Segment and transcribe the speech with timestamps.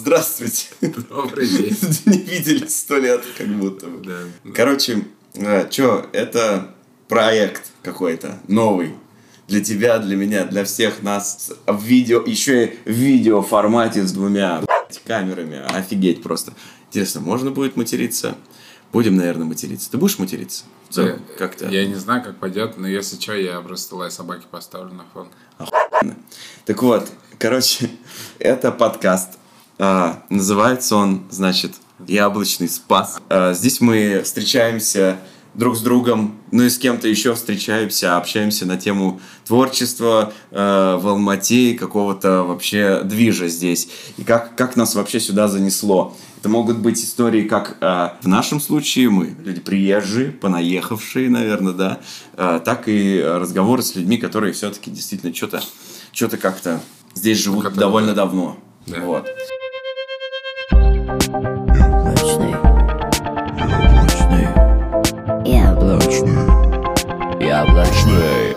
[0.00, 0.68] Здравствуйте.
[1.10, 1.76] Добрый день.
[2.06, 4.02] Не виделись сто лет, как будто бы.
[4.02, 4.50] Да.
[4.54, 5.04] Короче,
[5.70, 6.74] что, это
[7.06, 8.94] проект какой-то новый.
[9.46, 14.12] Для тебя, для меня, для всех нас в видео, еще и в видео формате с
[14.12, 14.62] двумя
[15.06, 15.60] камерами.
[15.70, 16.54] Офигеть просто.
[16.88, 18.38] Интересно, можно будет материться?
[18.94, 19.90] Будем, наверное, материться.
[19.90, 20.64] Ты будешь материться?
[20.88, 21.68] В целом, Я- как-то.
[21.68, 25.28] Я не знаю, как пойдет, но если что, я просто лай собаки поставлю на фон.
[26.64, 27.06] Так вот,
[27.38, 27.90] короче,
[28.38, 29.36] это подкаст.
[29.82, 31.72] А, называется он, значит,
[32.06, 33.18] «Яблочный спас».
[33.30, 35.16] А, здесь мы встречаемся
[35.54, 40.56] друг с другом, ну и с кем-то еще встречаемся, общаемся на тему творчества э,
[41.00, 43.88] в Алмате и какого-то вообще движа здесь.
[44.16, 46.16] И как, как нас вообще сюда занесло.
[46.38, 52.00] Это могут быть истории, как э, в нашем случае мы, люди приезжие, понаехавшие, наверное, да,
[52.36, 55.62] э, так и разговоры с людьми, которые все-таки действительно что-то
[56.12, 56.80] что-то как-то
[57.14, 58.56] здесь живут Которые- довольно давно.
[58.86, 59.00] Да.
[59.00, 59.26] Вот.
[67.60, 68.56] Яблочный.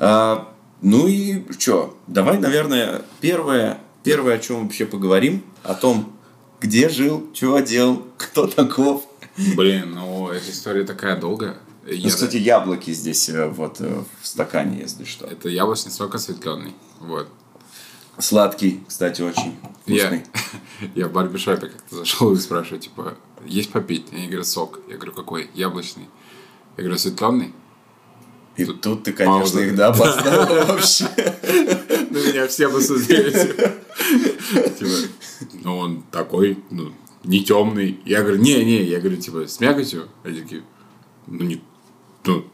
[0.00, 1.96] А, ну и что?
[2.08, 6.12] Давай, наверное, первое, первое, о чем вообще поговорим, о том,
[6.60, 9.04] где жил, что делал, кто таков.
[9.54, 11.58] Блин, ну эта история такая долгая.
[11.84, 15.26] Ну, Я- кстати, яблоки здесь э, вот э, в стакане, если что.
[15.26, 16.74] Это яблочный сок осветленный.
[16.98, 17.28] Вот.
[18.18, 19.54] Сладкий, кстати, очень
[19.86, 20.24] Я, вкусный.
[20.96, 23.14] я в барбершопе как-то зашел и спрашиваю, типа,
[23.46, 24.08] есть попить?
[24.10, 24.80] Они говорят, сок.
[24.88, 25.48] Я говорю, какой?
[25.54, 26.08] Яблочный.
[26.76, 27.54] Я говорю, осветленный?
[28.60, 29.60] И тут ты, конечно, Пауза.
[29.62, 31.04] их, да, поставил вообще.
[32.10, 33.30] На меня все посмотрели.
[34.78, 34.90] Типа,
[35.62, 36.92] ну он такой, ну,
[37.24, 38.00] не темный.
[38.04, 40.08] Я говорю, не, не, я говорю, типа, с мякотью.
[40.24, 40.62] Они такие,
[41.26, 41.62] ну, не,
[42.24, 42.44] ну,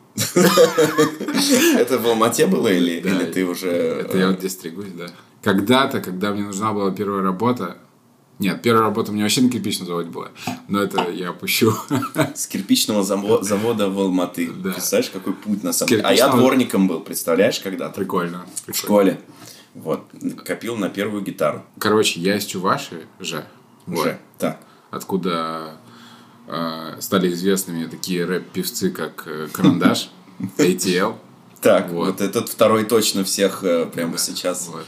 [1.77, 3.69] Это в Алмате было или, или ты уже...
[3.69, 5.07] Это я вот здесь стригусь, да.
[5.43, 7.79] Когда-то, когда мне нужна была первая работа,
[8.39, 10.29] нет, первая работа у меня вообще на кирпичном заводе была,
[10.69, 11.73] но это я опущу.
[12.35, 14.51] С кирпичного заво- завода в Алматы.
[14.53, 14.73] Да.
[14.73, 16.03] Представляешь, какой путь на самом деле.
[16.03, 17.95] А я дворником был, представляешь, когда-то?
[17.95, 18.45] Прикольно.
[18.67, 19.21] В школе.
[19.75, 20.05] Вот.
[20.45, 21.63] Копил на первую гитару.
[21.79, 23.45] Короче, я из Чуваши же,
[23.87, 24.19] Уже.
[24.39, 24.59] Так.
[24.91, 25.79] откуда
[26.47, 30.11] э, стали известными такие рэп-певцы, как э, Карандаш,
[30.59, 31.17] ATL.
[31.61, 32.07] Так, Вот.
[32.07, 32.21] вот.
[32.21, 34.85] этот второй точно всех э, прямо сейчас вот.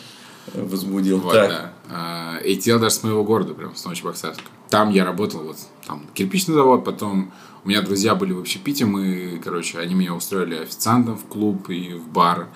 [0.55, 1.19] Возбудил.
[1.19, 1.51] Вот, так.
[1.51, 1.73] да.
[1.91, 4.45] А, ATL даже с моего города, прям с Новочебоксарска.
[4.71, 7.33] Там я работал, вот, там, кирпичный завод, потом
[7.65, 11.95] у меня друзья были в общепите, мы, короче, они меня устроили официантом в клуб и
[11.95, 12.49] в бар,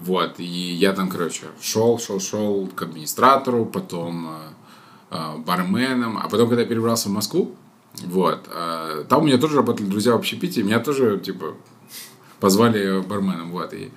[0.00, 4.38] вот, и я там, короче, шел, шел, шел к администратору, потом э,
[5.10, 7.54] э, барменом, а потом, когда я перебрался в Москву,
[8.04, 11.54] вот, э, там у меня тоже работали друзья в общепите, и меня тоже, типа,
[12.40, 13.92] позвали барменом, вот, и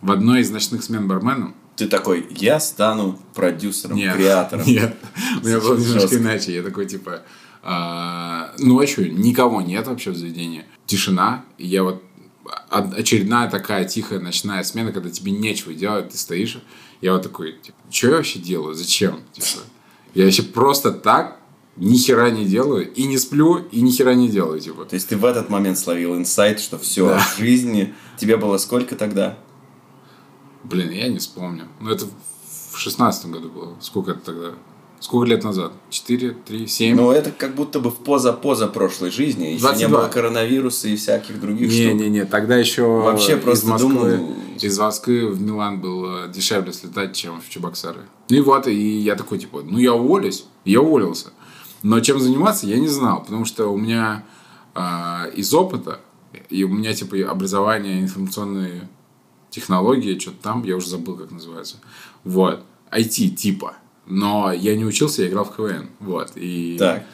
[0.00, 4.66] в одной из ночных смен барменом Ты такой, я стану продюсером, нет, креатором.
[4.66, 4.96] Нет,
[5.42, 6.52] у меня было немножко иначе.
[6.54, 7.22] Я такой, типа,
[7.62, 10.64] а, ночью никого нет вообще в заведении.
[10.86, 11.44] Тишина.
[11.56, 12.02] И я вот
[12.70, 16.58] од- очередная такая тихая ночная смена, когда тебе нечего делать, ты стоишь.
[17.00, 18.74] Я вот такой, типа, что я вообще делаю?
[18.74, 19.20] Зачем?
[19.32, 19.62] Типа,
[20.14, 21.38] я вообще просто так
[21.76, 24.84] ни хера не делаю, и не сплю, и ни хера не делаю, типа.
[24.84, 27.18] То есть ты в этот момент словил инсайт, что все, Да.
[27.20, 29.38] в жизни тебе было сколько тогда?
[30.64, 31.64] Блин, я не вспомню.
[31.80, 32.06] Ну, это
[32.72, 33.74] в шестнадцатом году было.
[33.80, 34.50] Сколько это тогда?
[35.00, 35.72] Сколько лет назад?
[35.90, 36.96] Четыре, три, семь?
[36.96, 39.44] Ну, это как будто бы в поза-поза прошлой жизни.
[39.44, 39.88] Еще не 22.
[40.00, 42.00] было коронавируса и всяких других Не, штук.
[42.00, 46.72] не, не, тогда еще Вообще из просто Москвы, думал- из Москвы в Милан было дешевле
[46.72, 48.00] слетать, чем в Чебоксары.
[48.28, 51.28] Ну и вот, и я такой, типа, ну я уволюсь, я уволился.
[51.84, 54.24] Но чем заниматься, я не знал, потому что у меня
[54.74, 56.00] а, из опыта,
[56.50, 58.88] и у меня, типа, образование информационные
[59.50, 61.76] технологии, что-то там, я уже забыл, как называется.
[62.24, 62.62] Вот.
[62.90, 63.74] IT типа.
[64.06, 65.90] Но я не учился, я играл в КВН.
[66.00, 66.32] Вот.
[66.34, 67.04] И Так.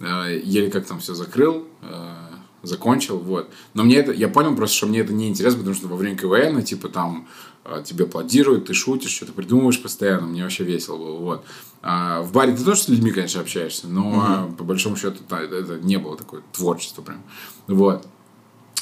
[0.00, 2.14] э, еле как там все закрыл, э,
[2.62, 3.50] закончил, вот.
[3.74, 6.16] Но мне это, я понял просто, что мне это не интересно, потому что во время
[6.16, 7.28] КВН, типа там
[7.64, 11.44] э, тебе аплодируют, ты шутишь, что-то придумываешь постоянно, мне вообще весело было, вот.
[11.82, 15.40] А в баре ты тоже с людьми, конечно, общаешься, но э, по большому счету да,
[15.40, 17.22] это, это не было такое творчество прям,
[17.66, 18.06] вот.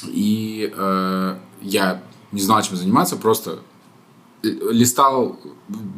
[0.05, 2.03] И э, я
[2.33, 3.59] не знал, чем заниматься, просто
[4.43, 5.39] л- листал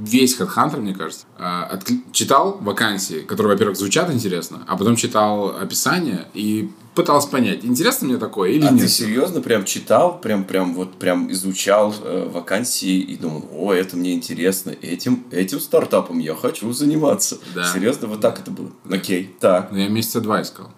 [0.03, 1.25] весь HeadHunter, мне кажется.
[1.37, 1.79] А,
[2.11, 8.17] читал вакансии, которые, во-первых, звучат интересно, а потом читал описание и пытался понять, интересно мне
[8.17, 8.81] такое или А нет.
[8.81, 13.97] ты серьезно прям читал, прям, прям вот прям изучал э, вакансии и думал, о, это
[13.97, 17.37] мне интересно, этим, этим стартапом я хочу заниматься.
[17.53, 17.69] Да.
[17.73, 18.69] Серьезно, вот так это было?
[18.89, 19.71] Окей, так.
[19.71, 20.69] Но я месяца два искал.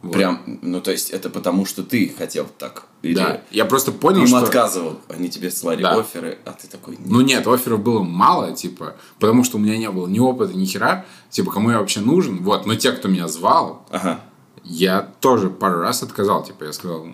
[0.00, 0.12] Вот.
[0.12, 2.84] Прям, ну то есть это потому, что ты хотел так.
[3.02, 3.42] Или Да.
[3.50, 4.38] Я просто понял, им что...
[4.38, 5.00] отказывал.
[5.08, 5.98] Они тебе слали Да.
[5.98, 6.96] оферы, а ты такой...
[7.04, 10.64] Ну нет, офферов было мало, типа, потому что у меня не было ни опыта, ни
[10.66, 14.20] хера, типа, кому я вообще нужен, вот, но те, кто меня звал, Ага.
[14.62, 17.06] я тоже пару раз отказал, типа, я сказал,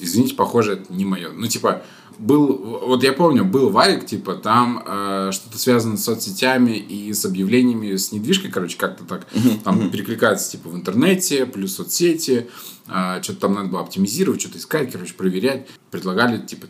[0.00, 1.30] извините, похоже, это не мое.
[1.30, 1.82] Ну, типа,
[2.18, 7.24] был, вот я помню, был варик, типа, там э, что-то связано с соцсетями и с
[7.24, 9.26] объявлениями, с недвижкой, короче, как-то так,
[9.64, 12.48] там перекликается, типа, в интернете, плюс соцсети,
[12.88, 15.68] э, что-то там надо было оптимизировать, что-то искать, короче, проверять.
[15.90, 16.68] Предлагали, типа,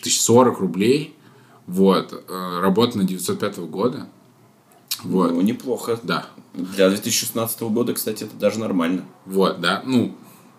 [0.00, 1.16] 1040 рублей,
[1.66, 4.06] вот, э, работа на 905 года,
[5.04, 5.98] вот, Ну, неплохо.
[6.02, 9.04] да, Для 2016 года, кстати, это даже нормально.
[9.24, 10.14] Вот, да, ну,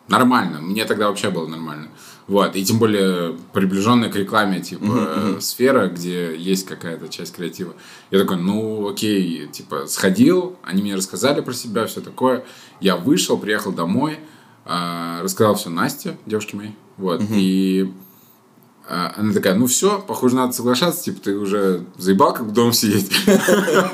[0.07, 0.62] нормально.
[0.62, 1.89] Мне тогда вообще было нормально.
[2.31, 7.74] Вот, и тем более приближенная к рекламе, типа, э, сфера, где есть какая-то часть креатива.
[8.10, 12.45] Я такой, ну, окей, типа, сходил, они мне рассказали про себя, все такое.
[12.80, 14.18] Я вышел, приехал домой,
[14.63, 17.92] а, рассказал все Насте, девушке моей, вот, и
[18.88, 23.12] а, она такая, ну все, похоже, надо соглашаться, типа, ты уже заебал, как дома сидеть.
[23.28, 23.92] А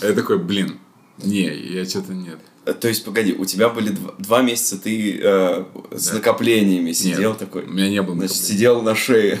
[0.06, 0.78] Я такой, блин,
[1.18, 2.38] не, я что-то нет.
[2.64, 5.64] Э, То есть, погоди, у тебя были дв- два месяца, ты э,
[5.96, 7.64] с накоплениями сидел Нет, такой.
[7.64, 9.40] У меня не было Значит, сидел на шее.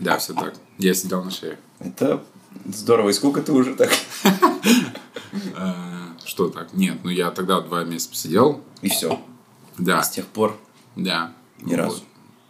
[0.00, 0.54] Да, все так.
[0.78, 1.58] Я сидел на шее.
[1.80, 2.22] Это
[2.66, 3.10] здорово.
[3.10, 3.90] И сколько ты уже так?
[5.56, 5.72] Э,
[6.24, 6.72] Что так?
[6.74, 8.62] Нет, ну я тогда два месяца посидел.
[8.82, 9.20] И все.
[9.78, 10.58] Да, С тех пор
[10.96, 11.32] да.
[11.62, 12.02] Ни разу.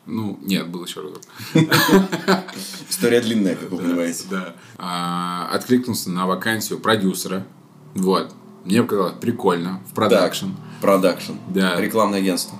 [0.06, 1.20] Ну, нет, был еще разок.
[2.88, 4.24] история длинная, как вы понимаете.
[4.30, 4.54] Да.
[4.78, 7.46] А, Откликнулся на вакансию продюсера.
[7.94, 8.34] Вот.
[8.68, 9.80] Мне показалось прикольно.
[9.90, 10.48] В продакшн.
[10.82, 11.32] продакшн.
[11.48, 11.80] Да.
[11.80, 12.58] Рекламное агентство.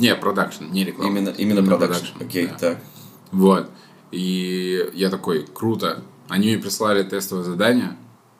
[0.00, 1.10] Не, продакшн, не реклама.
[1.10, 2.06] Именно, именно продакшн.
[2.18, 2.56] Окей, да.
[2.58, 2.78] так.
[3.30, 3.70] Вот.
[4.10, 6.02] И я такой, круто.
[6.28, 7.96] Они мне прислали тестовое задание.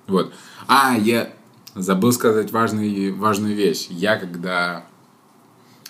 [0.08, 0.32] Вот.
[0.66, 1.32] А, я
[1.76, 3.86] забыл сказать важный, важную вещь.
[3.90, 4.84] Я когда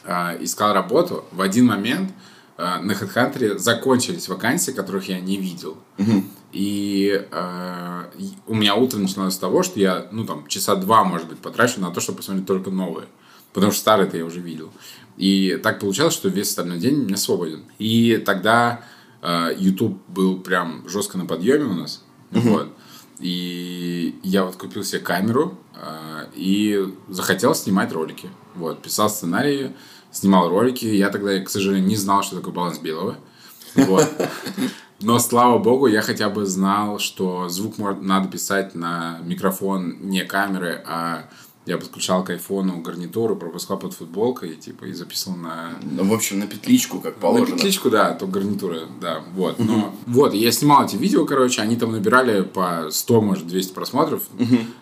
[0.04, 2.12] а, искал работу, в один момент
[2.58, 5.78] а, на HeadHunter закончились вакансии, которых я не видел.
[6.52, 7.26] И
[8.20, 11.38] и у меня утро начиналось с того, что я, ну, там, часа два, может быть,
[11.38, 13.06] потрачу на то, чтобы посмотреть только новые.
[13.52, 14.70] Потому что старые-то я уже видел.
[15.16, 17.64] И так получалось, что весь остальной день у меня свободен.
[17.78, 18.84] И тогда
[19.22, 22.04] э, YouTube был прям жестко на подъеме у нас.
[22.30, 22.68] Вот.
[23.18, 28.28] И я вот купил себе камеру э, и захотел снимать ролики.
[28.54, 28.82] Вот.
[28.82, 29.74] Писал сценарии,
[30.12, 30.84] снимал ролики.
[30.84, 33.16] Я тогда, к сожалению, не знал, что такое баланс белого.
[33.74, 34.08] Вот.
[35.02, 40.82] Но, слава богу, я хотя бы знал, что звук надо писать на микрофон не камеры,
[40.86, 41.24] а
[41.66, 45.72] я подключал к айфону гарнитуру, пропускал под футболкой, типа, и записывал на...
[45.82, 47.56] Ну, в общем, на петличку, как На положено.
[47.56, 49.58] петличку, да, то гарнитура, да, вот.
[49.58, 54.22] Но, вот, я снимал эти видео, короче, они там набирали по 100, может, 200 просмотров,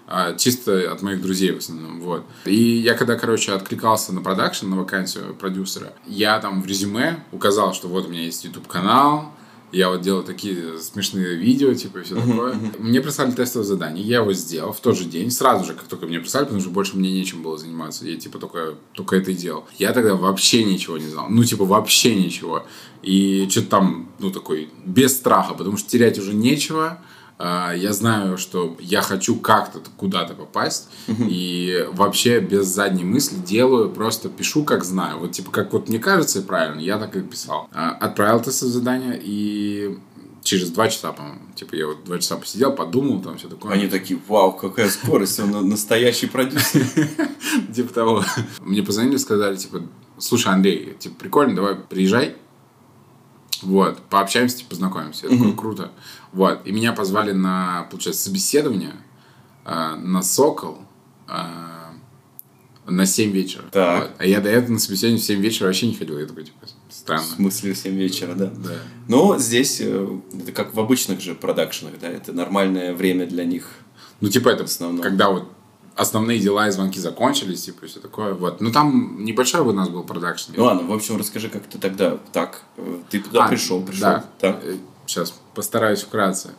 [0.07, 2.25] а, чисто от моих друзей в основном, вот.
[2.45, 7.75] И я когда, короче, откликался на продакшн, на вакансию продюсера, я там в резюме указал,
[7.75, 9.33] что вот у меня есть YouTube-канал,
[9.73, 12.55] я вот делал такие смешные видео, типа, и все такое.
[12.79, 16.07] Мне прислали тестовое задание, я его сделал в тот же день, сразу же, как только
[16.07, 18.07] мне прислали, потому что больше мне нечем было заниматься.
[18.07, 19.67] Я, типа, только, только это и делал.
[19.79, 21.27] Я тогда вообще ничего не знал.
[21.29, 22.65] Ну, типа, вообще ничего.
[23.03, 27.01] И что-то там, ну, такой, без страха, потому что терять уже нечего.
[27.39, 33.91] А, Я знаю, что я хочу как-то куда-то попасть, и вообще без задней мысли делаю,
[33.91, 35.19] просто пишу, как знаю.
[35.19, 37.69] Вот, типа, как вот мне кажется правильно, я так и писал.
[37.73, 39.99] А, Отправил тестовое задание, и
[40.43, 43.73] через два часа, по-моему, типа, я вот два часа посидел, подумал, там все такое.
[43.73, 46.87] Они такие, вау, какая скорость, он настоящий продюсер.
[47.75, 48.25] Типа того.
[48.61, 49.83] Мне позвонили, сказали, типа,
[50.19, 52.35] слушай, Андрей, типа, прикольно, давай приезжай.
[53.63, 55.27] Вот, пообщаемся, типа, познакомимся.
[55.27, 55.91] Я такой, круто.
[56.33, 58.95] Вот, и меня позвали на, получается, собеседование
[59.65, 60.79] э, на Сокол
[61.27, 61.33] э,
[62.87, 63.65] на 7 вечера.
[63.71, 64.03] Так.
[64.03, 64.11] Вот.
[64.19, 66.19] А я до этого на собеседование в 7 вечера вообще не ходил.
[66.19, 67.25] Я такой, типа, В странно.
[67.25, 68.47] смысле, в 7 вечера, да?
[68.47, 68.71] Да.
[69.09, 73.69] Но здесь, э, это как в обычных же продакшенах, да, это нормальное время для них.
[74.21, 75.03] Ну, типа, это основном.
[75.03, 75.49] когда вот
[75.97, 78.33] основные дела и звонки закончились, типа, и все такое.
[78.35, 78.61] Вот.
[78.61, 80.53] Ну, там небольшой у нас был продакшн.
[80.57, 84.01] Ну ладно, в общем, расскажи, как ты тогда так, э, ты туда А, пришел, пришел,
[84.03, 84.25] Да.
[84.41, 84.63] так?
[85.07, 86.51] Сейчас постараюсь вкратце.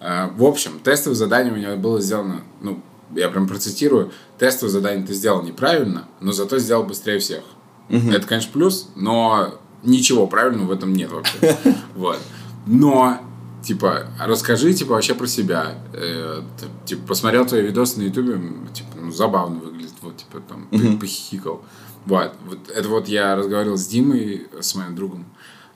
[0.00, 2.80] Э, В общем, тестовое задание у меня было сделано, ну,
[3.14, 7.44] я прям процитирую, тестовое задание ты сделал неправильно, но зато сделал быстрее всех.
[7.88, 9.54] Это, конечно, плюс, но
[9.84, 11.56] ничего правильного в этом нет вообще.
[11.94, 12.18] Вот.
[12.66, 13.18] Но,
[13.62, 15.74] типа, расскажи, типа, вообще про себя.
[15.92, 16.42] Э,
[16.86, 18.40] Типа, посмотрел твои видосы на ютубе,
[18.74, 21.62] типа, ну, забавно выглядит, вот, типа, там, по- похихикал.
[22.06, 22.32] Вот.
[22.48, 22.58] вот.
[22.74, 25.26] Это вот я разговаривал с Димой, с моим другом, э,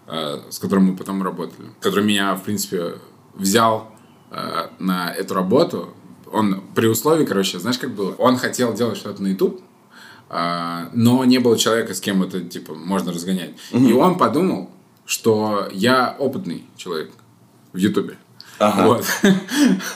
[0.06, 2.94] с которым мы потом работали, который меня, в принципе,
[3.34, 3.90] взял
[4.30, 5.94] э, на эту работу.
[6.30, 8.14] он при условии, короче, знаешь, как было?
[8.18, 9.60] Он хотел делать что-то на YouTube,
[10.28, 13.54] а, но не было человека, с кем это, типа, можно разгонять.
[13.72, 14.70] И он подумал,
[15.06, 17.12] что я опытный человек
[17.72, 18.16] в Ютубе.
[18.58, 18.86] Ага.
[18.86, 19.04] Вот.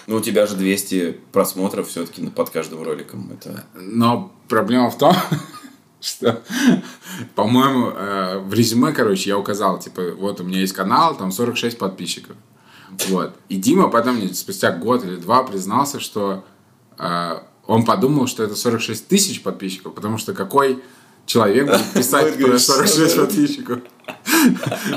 [0.06, 3.30] Ну, у тебя же 200 просмотров все-таки под каждым роликом.
[3.32, 3.64] Это...
[3.74, 5.14] Но проблема в том,
[6.00, 6.42] что,
[7.34, 11.78] по-моему, э, в резюме, короче, я указал, типа, вот у меня есть канал, там 46
[11.78, 12.36] подписчиков.
[13.08, 13.34] Вот.
[13.48, 16.44] И Дима потом мне спустя год или два признался, что
[16.98, 20.82] э, он подумал, что это 46 тысяч подписчиков, потому что какой
[21.26, 23.78] человек будет писать про говорить, 46 что- подписчиков.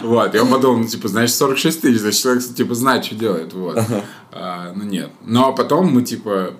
[0.03, 3.53] Вот, и он подумал, ну, типа, значит, 46 тысяч, значит, человек, типа, знает, что делает,
[3.53, 3.77] вот.
[4.31, 5.11] А, ну, нет.
[5.25, 6.53] Но потом мы, типа,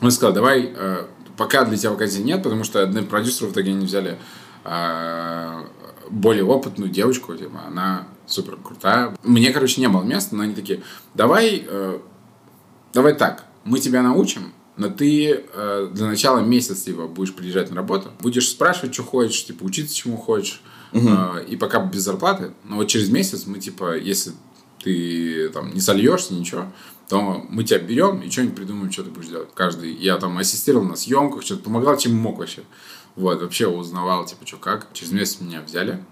[0.00, 1.06] он сказал, давай, э,
[1.42, 4.16] пока для тебя вакансий нет, потому что одни продюсеры в итоге они взяли
[4.64, 5.64] э,
[6.08, 9.16] более опытную девочку, типа, она супер крутая.
[9.24, 10.82] Мне, короче, не было места, но они такие,
[11.14, 11.98] давай, э,
[12.94, 17.76] давай так, мы тебя научим, но ты э, для начала месяц типа, будешь приезжать на
[17.76, 22.76] работу, будешь спрашивать, что хочешь, типа, учиться чему хочешь, э, и пока без зарплаты, но
[22.76, 24.30] вот через месяц мы, типа, если
[24.84, 26.66] ты там не сольешься, ничего,
[27.08, 29.50] то мы тебя берем и что-нибудь придумаем, что ты будешь делать.
[29.54, 32.62] Каждый, я там ассистировал на съемках, что-то помогал, чем мог вообще.
[33.16, 34.88] Вот, вообще узнавал, типа, что как.
[34.94, 36.02] Через месяц меня взяли.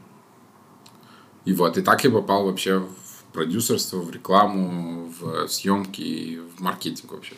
[1.46, 7.12] И вот, и так я попал вообще в продюсерство, в рекламу, в съемки в маркетинг
[7.12, 7.34] вообще.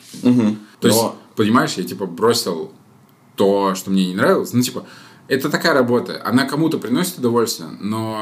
[0.79, 2.71] То есть, Но- понимаешь, я типа бросил
[3.35, 4.51] то, что мне не нравилось.
[4.53, 4.85] Ну, типа,
[5.27, 6.21] это такая работа.
[6.25, 8.17] Она кому-то приносит удовольствие, но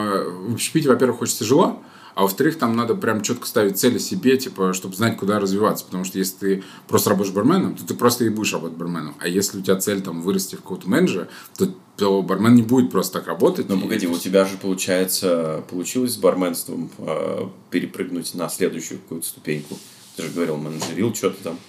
[0.48, 1.82] в общепите, во-первых, очень тяжело,
[2.16, 5.86] а во-вторых, там надо прям четко ставить цели себе, типа, чтобы знать, куда развиваться.
[5.86, 9.16] Потому что если ты просто работаешь барменом, то ты просто и будешь работать барменом.
[9.20, 11.28] А если у тебя цель там вырасти в какого-то менеджера,
[11.58, 13.70] то, то бармен не будет просто так работать.
[13.70, 19.28] Ну, И- погоди, у тебя же, получается, получилось с барменством э, перепрыгнуть на следующую какую-то
[19.28, 19.78] ступеньку.
[20.18, 21.60] Ты же говорил, менеджерил что-то там.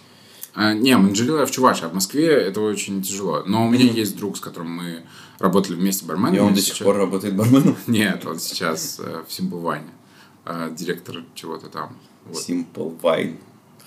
[0.55, 3.43] А, не, менеджерил я в Чувашии, а в Москве это очень тяжело.
[3.47, 5.03] Но у меня есть друг, с которым мы
[5.39, 6.35] работали вместе барменом.
[6.35, 7.77] И он до сих сейчас- пор работает барменом.
[7.87, 9.89] Нет, он сейчас э, в Wine,
[10.45, 11.97] э, директор чего-то там.
[12.27, 12.37] Вот.
[12.37, 13.39] Simple Wine.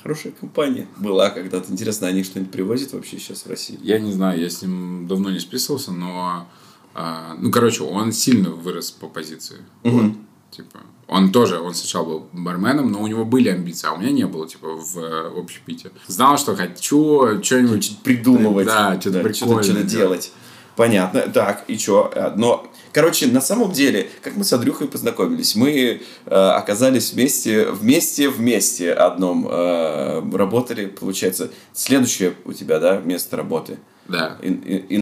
[0.02, 0.88] Хорошая компания.
[0.98, 1.72] Была когда-то.
[1.72, 3.80] Интересно, они что-нибудь привозят вообще сейчас в Россию?
[3.82, 6.48] Я не знаю, я с ним давно не списывался, но...
[6.94, 9.58] э, ну, короче, он сильно вырос по позиции.
[9.84, 10.12] Вот,
[10.52, 14.12] типа, он тоже, он сначала был барменом, но у него были амбиции, а у меня
[14.12, 15.92] не было, типа, в э, общепите.
[16.08, 18.00] Знал, что хочу что-нибудь...
[18.04, 18.68] Придумывать.
[18.68, 20.32] Да, что-то прикольное что-то делать.
[20.76, 21.22] Понятно.
[21.22, 22.12] Так, и что?
[22.36, 28.30] Но, короче, на самом деле, как мы с Андрюхой познакомились, мы э, оказались вместе, вместе,
[28.30, 33.80] вместе одном э, работали, получается, следующее у тебя, да, место работы.
[34.08, 35.02] Да, И- и- и-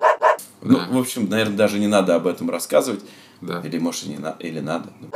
[0.64, 0.88] Ну, Да.
[0.90, 3.02] в общем, наверное, даже не надо об этом рассказывать.
[3.42, 3.60] да.
[3.66, 4.90] Или, может, и не надо, или надо.
[5.02, 5.10] Ну.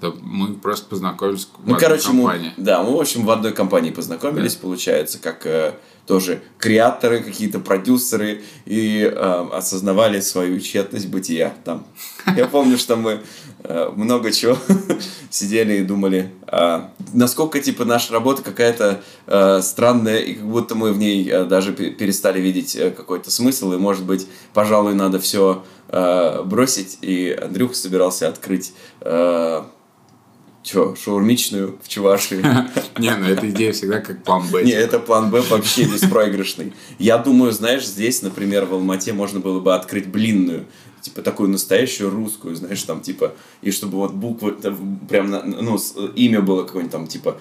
[0.00, 2.52] Да мы просто познакомились в Ну, одной короче, мы, компании.
[2.56, 5.74] да, мы, в общем, в одной компании познакомились, получается, как э,
[6.06, 11.84] тоже креаторы, какие-то продюсеры, и э, осознавали свою тщетность бытия там.
[12.36, 13.20] Я помню, что мы
[13.64, 14.56] много чего
[15.30, 20.92] сидели и думали, а, насколько, типа, наша работа какая-то э, странная, и как будто мы
[20.92, 25.18] в ней э, даже пе- перестали видеть э, какой-то смысл, и, может быть, пожалуй, надо
[25.18, 25.64] все
[26.44, 29.62] бросить, и Андрюха собирался открыть э,
[30.62, 32.44] Че, шаурмичную в Чувашии?
[32.98, 34.62] Не, ну эта идея всегда как план Б.
[34.62, 36.74] Не, это план Б вообще беспроигрышный.
[36.98, 40.66] Я думаю, знаешь, здесь, например, в Алмате можно было бы открыть блинную.
[41.00, 44.52] Типа такую настоящую русскую, знаешь, там типа, и чтобы вот буквы,
[45.08, 45.78] прям, ну,
[46.14, 47.38] имя было какое-нибудь там, типа,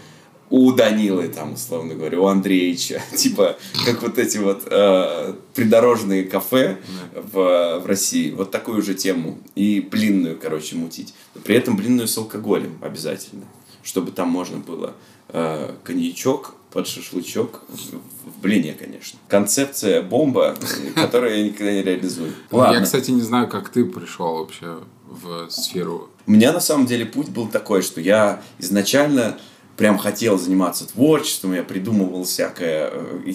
[0.50, 6.78] у Данилы, там, условно говоря, у Андреевича, типа, как вот эти вот э, придорожные кафе
[7.14, 11.14] в, в России, вот такую же тему, и блинную, короче, мутить.
[11.36, 13.46] Но при этом блинную с алкоголем обязательно,
[13.84, 14.94] чтобы там можно было
[15.30, 19.20] э, коньячок под шашлычок в, в блине, конечно.
[19.28, 20.56] Концепция бомба,
[20.96, 22.34] которую я никогда не реализую.
[22.52, 22.84] Я, Ладно.
[22.84, 26.10] кстати, не знаю, как ты пришел вообще в сферу.
[26.28, 29.40] У меня на самом деле путь был такой, что я изначально
[29.80, 32.92] прям хотел заниматься творчеством, я придумывал всякое.
[32.94, 33.34] э,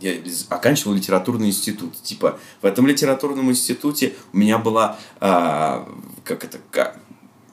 [0.00, 0.14] Я
[0.48, 2.02] оканчивал литературный институт.
[2.02, 5.86] Типа в этом литературном институте у меня была, а,
[6.24, 6.96] как это, ка-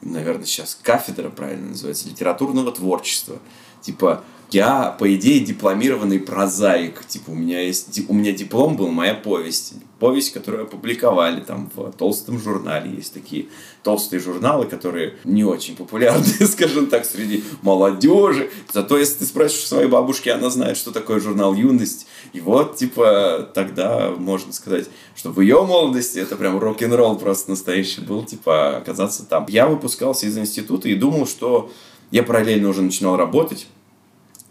[0.00, 3.38] наверное, сейчас кафедра правильно называется, литературного творчества.
[3.82, 7.04] Типа я, по идее, дипломированный прозаик.
[7.06, 9.74] Типа, у меня есть, у меня диплом был, моя повесть.
[9.98, 12.90] Повесть, которую опубликовали там в толстом журнале.
[12.90, 13.48] Есть такие
[13.82, 18.50] толстые журналы, которые не очень популярны, скажем так, среди молодежи.
[18.72, 22.06] Зато, если ты спросишь своей бабушки, она знает, что такое журнал «Юность».
[22.32, 28.00] И вот, типа, тогда можно сказать, что в ее молодости это прям рок-н-ролл просто настоящий
[28.00, 29.46] был, типа, оказаться там.
[29.48, 31.70] Я выпускался из института и думал, что
[32.10, 33.66] я параллельно уже начинал работать.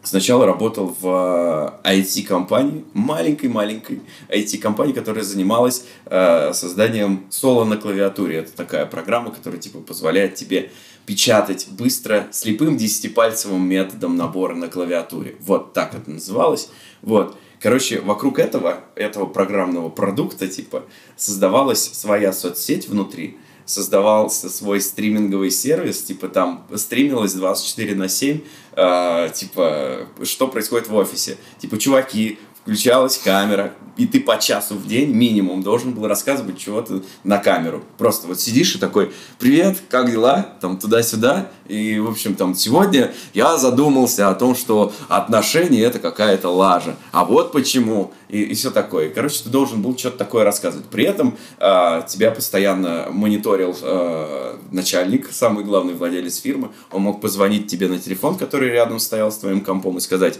[0.03, 8.38] Сначала работал в IT-компании, маленькой-маленькой IT-компании, которая занималась э, созданием соло на клавиатуре.
[8.38, 10.72] Это такая программа, которая типа позволяет тебе
[11.06, 15.36] печатать быстро слепым десятипальцевым методом набора на клавиатуре.
[15.39, 16.70] Вот так это называлось.
[17.01, 17.38] Вот.
[17.60, 20.84] Короче, вокруг этого, этого программного продукта, типа,
[21.18, 23.38] создавалась своя соцсеть внутри,
[23.70, 28.42] создавался свой стриминговый сервис, типа, там стримилось 24 на 7,
[28.76, 31.38] э, типа, что происходит в офисе.
[31.60, 37.01] Типа, чуваки, включалась камера, и ты по часу в день минимум должен был рассказывать чего-то
[37.25, 37.84] на камеру.
[37.98, 40.56] Просто вот сидишь и такой, привет, как дела?
[40.62, 41.50] Там туда-сюда.
[41.68, 46.96] И, в общем, там сегодня я задумался о том, что отношения это какая-то лажа.
[47.12, 48.13] А вот почему.
[48.30, 49.10] И, и все такое.
[49.10, 50.88] Короче, ты должен был что-то такое рассказывать.
[50.88, 56.70] При этом э, тебя постоянно мониторил э, начальник, самый главный владелец фирмы.
[56.92, 60.39] Он мог позвонить тебе на телефон, который рядом стоял с твоим компом, и сказать,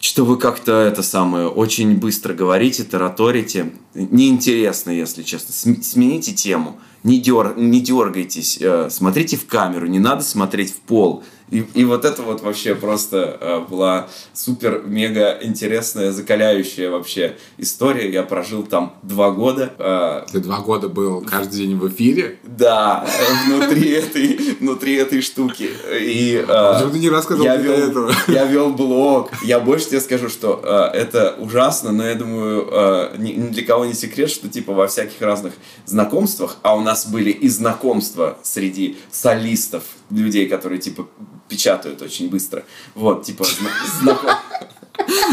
[0.00, 3.72] что вы как-то это самое очень быстро говорите, тараторите.
[3.94, 5.52] Неинтересно, если честно.
[5.52, 6.78] Смените тему.
[7.02, 8.58] Не, дер, не дергайтесь.
[8.60, 9.86] Э, смотрите в камеру.
[9.86, 11.24] Не надо смотреть в пол.
[11.50, 18.10] И, и вот это вот вообще просто э, была супер-мега интересная, закаляющая вообще история.
[18.10, 19.72] Я прожил там два года.
[19.78, 22.38] Э, Ты два года был каждый день в эфире?
[22.44, 23.06] Да,
[23.46, 25.70] внутри этой, внутри этой штуки.
[26.00, 28.12] И, э, Почему ты не рассказал я вел, этого?
[28.28, 29.30] Я вел блог.
[29.42, 33.64] Я больше тебе скажу, что э, это ужасно, но я думаю, э, ни, ни для
[33.64, 35.54] кого не секрет, что типа во всяких разных
[35.86, 41.06] знакомствах, а у нас были и знакомства среди солистов, людей, которые типа
[41.48, 42.64] печатают очень быстро.
[42.94, 44.30] Вот, типа, зна- знаком.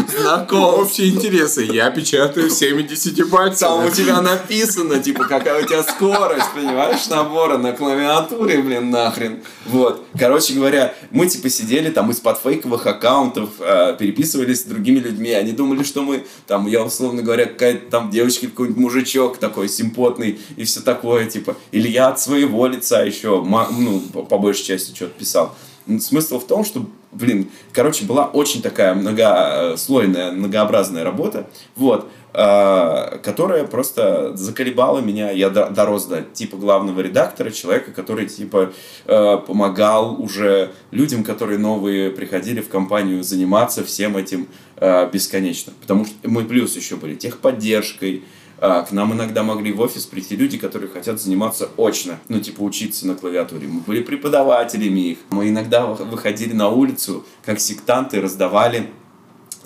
[0.08, 0.80] Знаком.
[0.80, 1.64] Общие интересы.
[1.64, 3.60] Я печатаю 70 пальцев.
[3.60, 9.42] Там у тебя написано, типа, какая у тебя скорость, понимаешь, набора на клавиатуре, блин, нахрен.
[9.66, 10.06] Вот.
[10.18, 15.32] Короче говоря, мы, типа, сидели там из-под фейковых аккаунтов, э, переписывались с другими людьми.
[15.32, 20.40] Они думали, что мы, там, я, условно говоря, какая-то там девочка, какой-нибудь мужичок такой симпотный
[20.56, 21.56] и все такое, типа.
[21.72, 25.54] Или я от своего лица еще, ну, по большей части что-то писал.
[26.00, 33.64] Смысл в том, что, блин, короче, была очень такая многослойная, многообразная работа, вот, э, которая
[33.64, 35.30] просто заколебала меня.
[35.30, 38.72] Я до- дорос до типа главного редактора, человека, который типа
[39.04, 45.72] э, помогал уже людям, которые новые приходили в компанию, заниматься всем этим э, бесконечно.
[45.80, 48.24] Потому что мы плюс еще были техподдержкой,
[48.58, 53.06] к нам иногда могли в офис прийти люди, которые хотят заниматься очно, ну, типа учиться
[53.06, 53.68] на клавиатуре.
[53.68, 55.18] Мы были преподавателями их.
[55.30, 58.90] Мы иногда вы- выходили на улицу, как сектанты, раздавали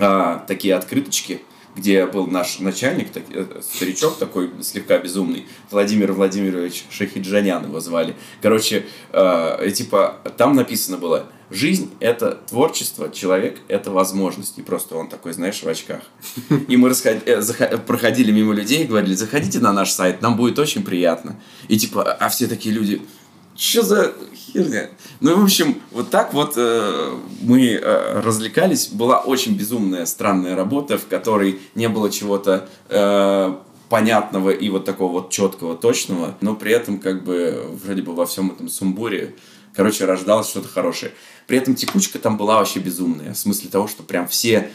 [0.02, 1.42] а, такие открыточки,
[1.76, 8.16] где был наш начальник, так- э, старичок такой слегка безумный, Владимир Владимирович Шахиджанян его звали.
[8.40, 14.58] Короче, э, типа там написано было «Жизнь– это творчество, человек– это возможность».
[14.58, 16.00] И просто он такой, знаешь, в очках.
[16.68, 20.82] И мы э, проходили мимо людей и говорили «Заходите на наш сайт, нам будет очень
[20.82, 21.40] приятно».
[21.68, 23.02] И типа, а все такие люди
[23.60, 24.88] что за херня?
[25.20, 28.88] Ну, в общем, вот так вот э, мы э, развлекались.
[28.88, 33.54] Была очень безумная, странная работа, в которой не было чего-то э,
[33.90, 38.24] понятного и вот такого вот четкого, точного, но при этом как бы вроде бы во
[38.24, 39.34] всем этом сумбуре,
[39.74, 41.12] короче, рождалось что-то хорошее.
[41.46, 44.70] При этом текучка там была вообще безумная, в смысле того, что прям все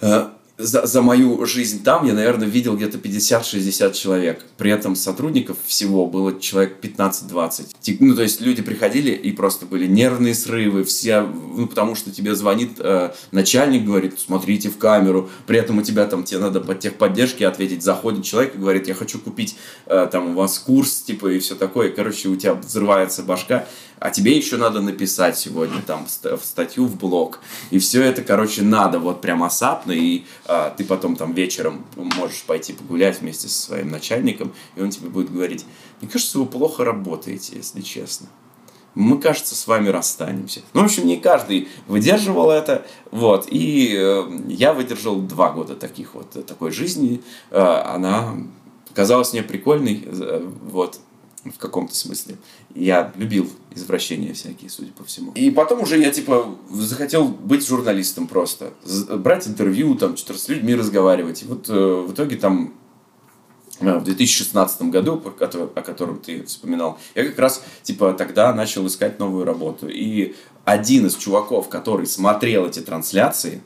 [0.00, 4.44] э, за, за мою жизнь там я, наверное, видел где-то 50-60 человек.
[4.56, 7.74] При этом сотрудников всего было человек 15-20.
[7.80, 12.10] Ти- Ну, то есть люди приходили и просто были нервные срывы, все, ну, потому что
[12.10, 15.28] тебе звонит э, начальник, говорит, смотрите в камеру.
[15.46, 17.82] При этом у тебя там, тебе надо по техподдержке ответить.
[17.82, 21.54] Заходит человек и говорит, я хочу купить э, там у вас курс, типа, и все
[21.54, 21.90] такое.
[21.90, 23.66] Короче, у тебя взрывается башка
[23.98, 27.40] а тебе еще надо написать сегодня там в статью в блог.
[27.70, 32.44] И все это, короче, надо вот прям осапно, и а, ты потом там вечером можешь
[32.44, 35.64] пойти погулять вместе со своим начальником, и он тебе будет говорить,
[36.00, 38.28] мне кажется, вы плохо работаете, если честно.
[38.94, 40.62] Мы, кажется, с вами расстанемся.
[40.72, 46.14] Ну, в общем, не каждый выдерживал это, вот, и э, я выдержал два года таких
[46.14, 48.36] вот, э, такой жизни, Э, она
[48.94, 51.00] казалась мне прикольной, э, вот,
[51.44, 52.36] в каком-то смысле.
[52.76, 55.32] Я любил извращения всякие, судя по всему.
[55.32, 58.74] И потом уже я, типа, захотел быть журналистом просто.
[59.10, 61.42] Брать интервью, там, что-то с людьми разговаривать.
[61.42, 62.74] И вот э, в итоге там
[63.80, 69.18] э, в 2016 году, о котором ты вспоминал, я как раз, типа, тогда начал искать
[69.18, 69.88] новую работу.
[69.88, 70.34] И
[70.64, 73.62] один из чуваков, который смотрел эти трансляции,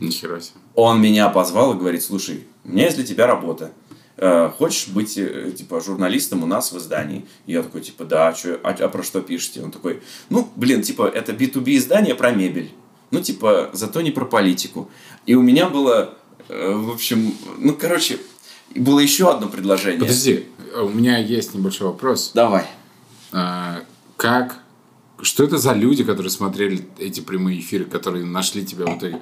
[0.00, 0.56] Нихера себе.
[0.74, 3.72] он меня позвал и говорит, слушай, у меня есть для тебя работа.
[4.22, 7.24] Э, Хочешь быть, э, типа, журналистом у нас в издании?
[7.46, 9.62] И я такой, типа, да, чё, а, а про что пишете?
[9.62, 12.70] Он такой, ну, блин, типа, это B2B издание про мебель.
[13.10, 14.90] Ну, типа, зато не про политику.
[15.24, 18.18] И у меня было, э, в общем, ну, короче,
[18.74, 20.00] было еще одно предложение.
[20.00, 20.44] Подожди,
[20.76, 22.32] у меня есть небольшой вопрос.
[22.34, 22.66] Давай.
[23.32, 23.80] А,
[24.16, 24.58] как...
[25.22, 29.20] Что это за люди, которые смотрели эти прямые эфиры, которые нашли тебя в итоге?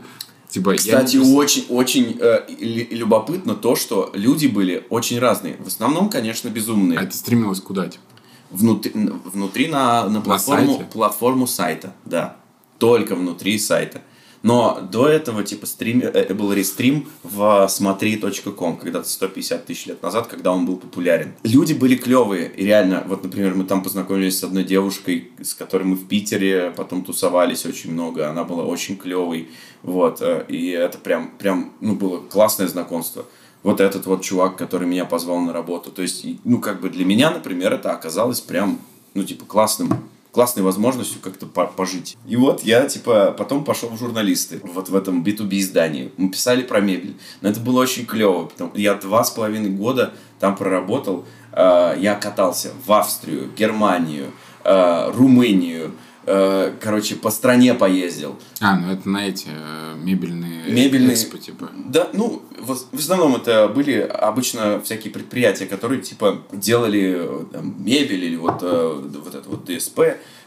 [0.48, 2.46] Типа, я Кстати, не- очень, очень э,
[2.90, 5.56] любопытно то, что люди были очень разные.
[5.58, 6.98] В основном, конечно, безумные.
[6.98, 8.02] А это стремилось куда, типа?
[8.50, 10.90] Внутри, внутри на, на платформу, сайте?
[10.90, 12.36] платформу сайта, да.
[12.78, 14.00] Только внутри сайта.
[14.42, 20.28] Но до этого, типа, стрим, э, был рестрим в смотри.ком, когда-то 150 тысяч лет назад,
[20.28, 21.34] когда он был популярен.
[21.42, 25.84] Люди были клевые, и реально, вот, например, мы там познакомились с одной девушкой, с которой
[25.84, 29.48] мы в Питере потом тусовались очень много, она была очень клевой,
[29.82, 33.24] вот, э, и это прям, прям, ну, было классное знакомство.
[33.64, 37.04] Вот этот вот чувак, который меня позвал на работу, то есть, ну, как бы для
[37.04, 38.78] меня, например, это оказалось прям,
[39.14, 42.16] ну, типа, классным классной возможностью как-то по- пожить.
[42.28, 46.12] И вот я, типа, потом пошел в журналисты, вот в этом B2B издании.
[46.16, 47.16] Мы писали про мебель.
[47.40, 48.44] Но это было очень клево.
[48.44, 48.70] Потому...
[48.76, 51.24] Я два с половиной года там проработал.
[51.50, 54.30] Э, Я катался в Австрию, Германию,
[54.62, 55.90] э, Румынию.
[56.30, 58.36] Э, Короче, по стране поездил.
[58.60, 61.70] А, ну это на эти э, мебельные, Мебельные- экспо, типа.
[61.86, 67.74] Да, ну, в, в основном это были обычно всякие предприятия, которые, типа, делали э, там,
[67.82, 70.00] мебель или вот, э, вот это вот ДСП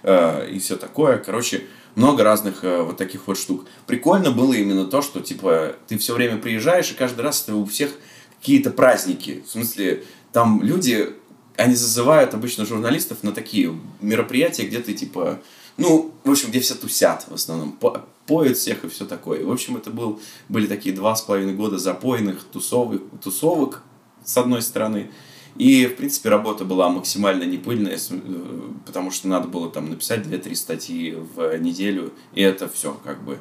[0.03, 1.17] э, и все такое.
[1.17, 1.63] Короче,
[1.95, 3.65] много разных э, вот таких вот штук.
[3.87, 7.65] Прикольно было именно то, что, типа, ты все время приезжаешь, и каждый раз это у
[7.65, 7.91] всех
[8.39, 9.43] какие-то праздники.
[9.47, 11.09] В смысле, там люди,
[11.57, 15.39] они зазывают обычно журналистов на такие мероприятия, где ты, типа,
[15.77, 19.45] ну, в общем, где все тусят в основном, по- поют всех и все такое.
[19.45, 23.83] В общем, это был, были такие два с половиной года запойных тусовок, тусовок,
[24.23, 25.11] с одной стороны.
[25.57, 30.55] И, в принципе, работа была максимально непыльная, э, потому что надо было там написать 2-3
[30.55, 33.39] статьи в неделю, и это все как бы.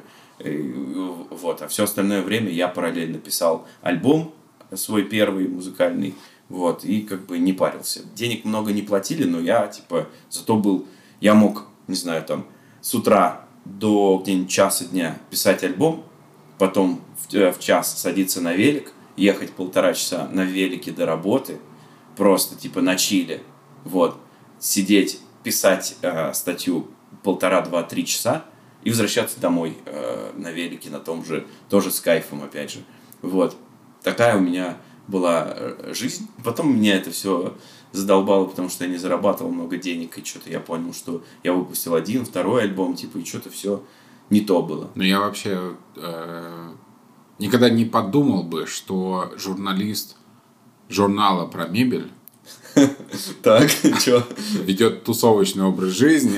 [1.29, 1.61] Вот.
[1.61, 4.33] А все остальное время я параллельно писал альбом
[4.73, 6.15] свой первый музыкальный,
[6.49, 8.01] вот, и как бы не парился.
[8.15, 10.87] Денег много не платили, но я, типа, зато был,
[11.19, 12.45] я мог, не знаю, там,
[12.81, 16.03] с утра до где-нибудь часа дня писать альбом,
[16.57, 21.59] потом в, э, в час садиться на велик, ехать полтора часа на велике до работы,
[22.15, 23.41] просто типа на чиле,
[23.83, 24.17] вот,
[24.59, 26.87] сидеть, писать э, статью
[27.23, 28.45] полтора, два, три часа
[28.83, 32.79] и возвращаться домой э, на велике на том же, тоже с кайфом, опять же.
[33.21, 33.55] Вот.
[34.03, 36.27] Такая у меня была э, жизнь.
[36.43, 37.55] Потом меня это все
[37.91, 41.95] задолбало, потому что я не зарабатывал много денег, и что-то я понял, что я выпустил
[41.95, 43.83] один, второй альбом, типа, и что-то все
[44.29, 44.89] не то было.
[44.95, 46.73] Ну, я вообще э,
[47.39, 50.15] никогда не подумал бы, что журналист
[50.89, 52.11] журнала про мебель
[53.43, 54.25] Так, что?
[54.65, 56.37] ведет тусовочный образ жизни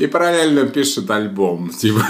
[0.00, 1.70] и, параллельно пишет альбом.
[1.70, 2.00] Типа,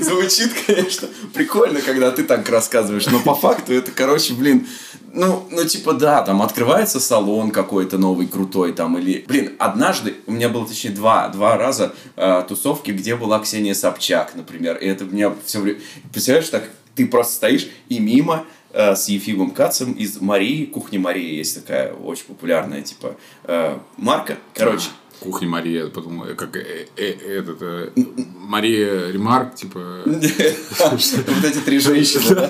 [0.00, 4.66] Звучит, конечно, прикольно, когда ты так рассказываешь, но по факту это, короче, блин,
[5.12, 9.24] ну, ну, типа, да, там открывается салон какой-то новый, крутой, там, или...
[9.26, 14.32] Блин, однажды, у меня было, точнее, два, два раза э, тусовки, где была Ксения Собчак,
[14.34, 15.80] например, и это меня все время...
[16.12, 21.56] Представляешь, так, ты просто стоишь, и мимо с Ефимом Кацем из Марии, Кухня Марии есть
[21.60, 24.88] такая очень популярная, типа, э, марка, короче,
[25.20, 27.90] кухня Мария, я подумал, э, как э, э, этот, э,
[28.36, 30.02] Мария Ремарк, типа...
[30.04, 32.48] Вот эти три женщины.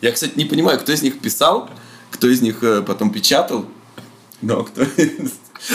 [0.00, 1.70] Я, кстати, не понимаю, кто из них писал,
[2.10, 3.66] кто из них э, потом печатал,
[4.40, 4.82] но кто...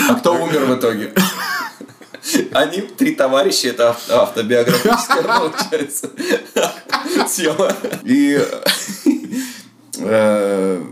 [0.08, 1.12] А кто умер в итоге?
[2.52, 6.10] Они три товарища, это авто- автобиографическая, получается,
[7.34, 7.74] тема.
[8.04, 8.38] И
[9.98, 10.82] э,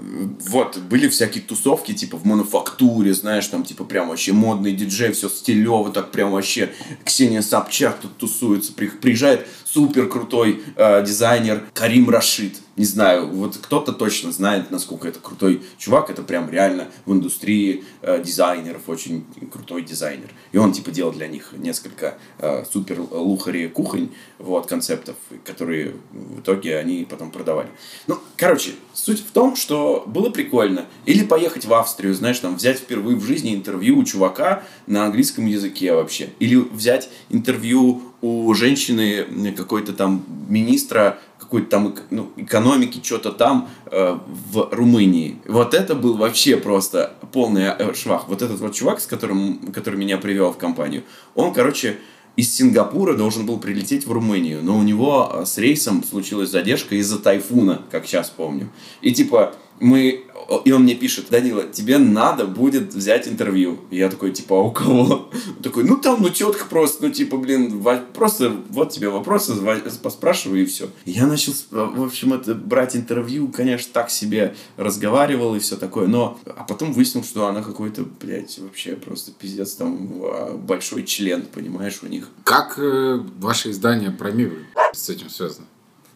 [0.48, 5.28] вот, были всякие тусовки, типа, в мануфактуре, знаешь, там, типа, прям вообще модный диджей, все
[5.28, 6.70] стилево, так прям вообще
[7.04, 9.46] Ксения Собчак тут тусуется, при- приезжает
[9.78, 12.56] супер крутой э, дизайнер Карим Рашид.
[12.76, 17.84] Не знаю, вот кто-то точно знает, насколько это крутой чувак, это прям реально в индустрии
[18.02, 20.30] э, дизайнеров очень крутой дизайнер.
[20.50, 25.14] И он, типа, делал для них несколько э, супер лухари кухонь, вот, концептов,
[25.44, 27.68] которые в итоге они потом продавали.
[28.08, 30.86] Ну, короче, суть в том, что было прикольно.
[31.06, 35.46] Или поехать в Австрию, знаешь, там, взять впервые в жизни интервью у чувака на английском
[35.46, 36.30] языке вообще.
[36.40, 44.18] Или взять интервью у женщины какой-то там министра какой-то там ну, экономики, что-то там э,
[44.52, 45.36] в Румынии.
[45.46, 48.28] Вот это был вообще просто полный э, швах.
[48.28, 51.04] Вот этот вот чувак, с которым, который меня привел в компанию,
[51.34, 51.96] он, короче,
[52.36, 56.96] из Сингапура должен был прилететь в Румынию, но у него э, с рейсом случилась задержка
[56.96, 58.68] из-за тайфуна, как сейчас помню.
[59.00, 60.24] И типа мы...
[60.64, 63.80] И он мне пишет, Данила, тебе надо будет взять интервью.
[63.90, 65.00] И я такой, типа, а у кого?
[65.00, 67.84] Он такой, ну там, ну тетка просто, ну типа, блин,
[68.14, 69.54] просто вот тебе вопросы,
[70.02, 70.88] поспрашивай и все.
[71.04, 76.38] Я начал, в общем, это брать интервью, конечно, так себе разговаривал и все такое, но...
[76.46, 82.00] А потом выяснил, что она какой-то, блядь, вообще просто пиздец, там а, большой член, понимаешь,
[82.02, 82.28] у них.
[82.44, 85.66] Как э, ваше издание про мебель с этим связано?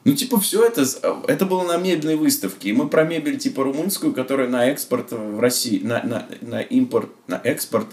[0.05, 0.85] Ну, типа, все это,
[1.29, 2.71] это было на мебельной выставке.
[2.71, 7.11] И мы про мебель, типа, румынскую, которая на экспорт в России, на, на, на импорт,
[7.29, 7.87] на экспорт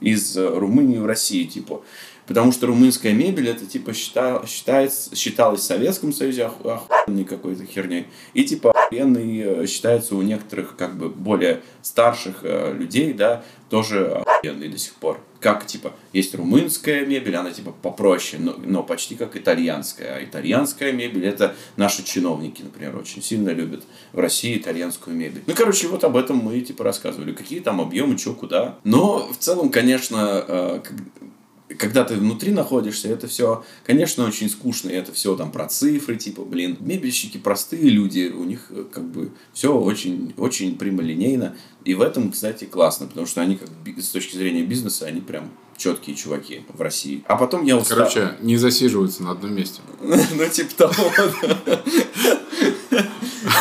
[0.00, 1.82] из э, Румынии в Россию, типа.
[2.26, 7.64] Потому что румынская мебель, это, типа, считал, считается, считалось в Советском Союзе оху- охуенной какой-то
[7.64, 8.06] херней.
[8.34, 14.06] И, типа, охуенной э, считается у некоторых, как бы, более старших э, людей, да, тоже
[14.06, 15.18] охуенной до сих пор.
[15.44, 20.16] Как, типа, есть румынская мебель, она, типа, попроще, но, но почти как итальянская.
[20.16, 25.42] А итальянская мебель, это наши чиновники, например, очень сильно любят в России итальянскую мебель.
[25.46, 27.34] Ну, короче, вот об этом мы, типа, рассказывали.
[27.34, 28.78] Какие там объемы, что, куда.
[28.84, 30.80] Но, в целом, конечно, э,
[31.78, 36.44] когда ты внутри находишься, это все, конечно, очень скучно, это все там про цифры, типа,
[36.44, 42.00] блин, мебельщики простые люди, у них э, как бы все очень, очень прямолинейно, и в
[42.00, 46.62] этом, кстати, классно, потому что они как с точки зрения бизнеса, они прям четкие чуваки
[46.72, 47.24] в России.
[47.26, 47.98] А потом я устал.
[47.98, 49.80] Короче, не засиживаются на одном месте.
[50.00, 51.10] Ну, типа того.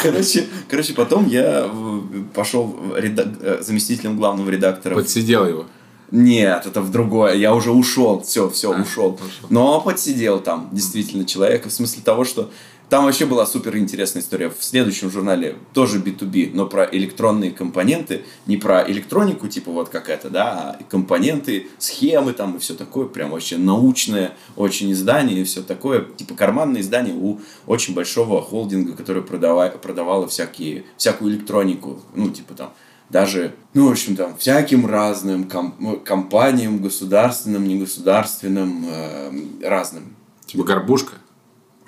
[0.01, 4.95] Короче, короче, потом я в- пошел э, заместителем главного редактора.
[4.95, 5.65] Подсидел его.
[6.13, 7.33] Нет, это в другое.
[7.33, 8.21] Я уже ушел.
[8.21, 9.15] Все, все, А, ушел.
[9.15, 9.47] ушел.
[9.49, 11.65] Но подсидел там действительно человек.
[11.65, 12.51] В смысле того, что
[12.89, 14.49] там вообще была супер интересная история.
[14.51, 18.21] В следующем журнале тоже B2B, но про электронные компоненты.
[18.45, 23.07] Не про электронику, типа вот как это, да, а компоненты, схемы там и все такое.
[23.07, 26.01] Прям вообще научное очень издание и все такое.
[26.15, 31.99] Типа карманное издание у очень большого холдинга, который продава- продавало всякие, всякую электронику.
[32.13, 32.73] Ну, типа там
[33.13, 40.15] даже, ну, в общем, там, всяким разным ком- ну, компаниям, государственным, негосударственным, эм, разным.
[40.47, 41.13] Типа горбушка.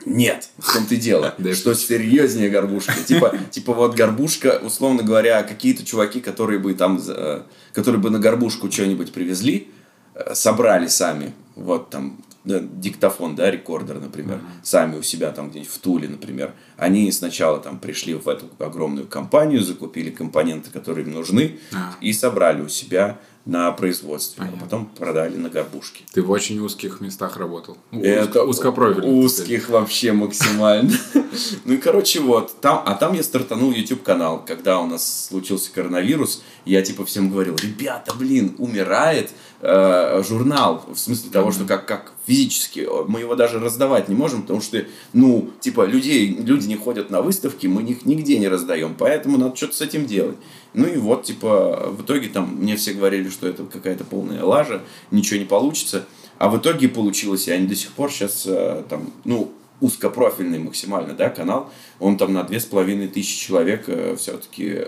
[0.05, 2.93] Нет, в том-то и дело, что серьезнее горбушка.
[3.03, 7.41] Типа, типа вот горбушка, условно говоря, какие-то чуваки, которые бы там, э,
[7.73, 9.71] которые бы на горбушку что-нибудь привезли,
[10.13, 15.77] э, собрали сами, вот там, диктофон, да, рекордер, например, сами у себя там где-нибудь в
[15.79, 16.53] Туле, например.
[16.77, 21.95] Они сначала там пришли в эту огромную компанию, закупили компоненты, которые им нужны, А.
[22.01, 24.59] и собрали у себя на производстве, Понятно.
[24.59, 26.03] а потом продали на горбушке.
[26.11, 27.77] Ты в очень узких местах работал.
[27.91, 28.69] Ну, Это узко-.
[29.03, 30.91] Узких вообще максимально.
[31.65, 35.69] Ну и короче вот, там, а там я стартанул YouTube канал, когда у нас случился
[35.71, 39.31] коронавирус, я типа всем говорил, ребята, блин, умирает
[39.65, 44.43] э, журнал, в смысле того, что как, как физически, мы его даже раздавать не можем,
[44.43, 48.95] потому что, ну, типа, людей, люди не ходят на выставки, мы их нигде не раздаем,
[48.97, 50.37] поэтому надо что-то с этим делать.
[50.73, 54.81] Ну и вот, типа, в итоге там мне все говорили, что это какая-то полная лажа,
[55.11, 56.05] ничего не получится.
[56.37, 58.47] А в итоге получилось, и они до сих пор сейчас
[58.89, 64.87] там, ну, узкопрофильный максимально, да, канал, он там на две с половиной тысячи человек все-таки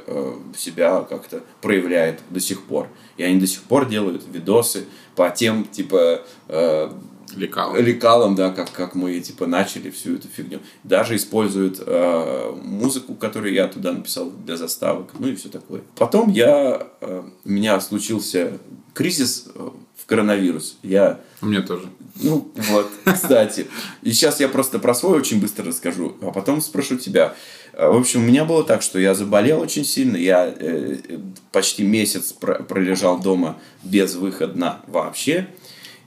[0.55, 2.87] себя как-то проявляет до сих пор.
[3.17, 6.91] И они до сих пор делают видосы по тем, типа, э,
[7.35, 7.75] Лекал.
[7.75, 10.59] лекалам, да, как, как мы, типа, начали всю эту фигню.
[10.83, 15.81] Даже используют э, музыку, которую я туда написал для заставок, ну и все такое.
[15.97, 18.59] Потом я, э, у меня случился
[18.97, 20.77] кризис э, в коронавирус.
[20.81, 21.87] Я У меня тоже.
[22.15, 23.67] ну, вот, кстати.
[24.01, 27.35] И сейчас я просто про свой очень быстро расскажу, а потом спрошу тебя.
[27.73, 30.17] Э, В общем, у меня было так, что я заболел очень сильно.
[30.17, 31.19] Я э, э,
[31.51, 35.47] почти месяц про- пролежал дома без выхода вообще.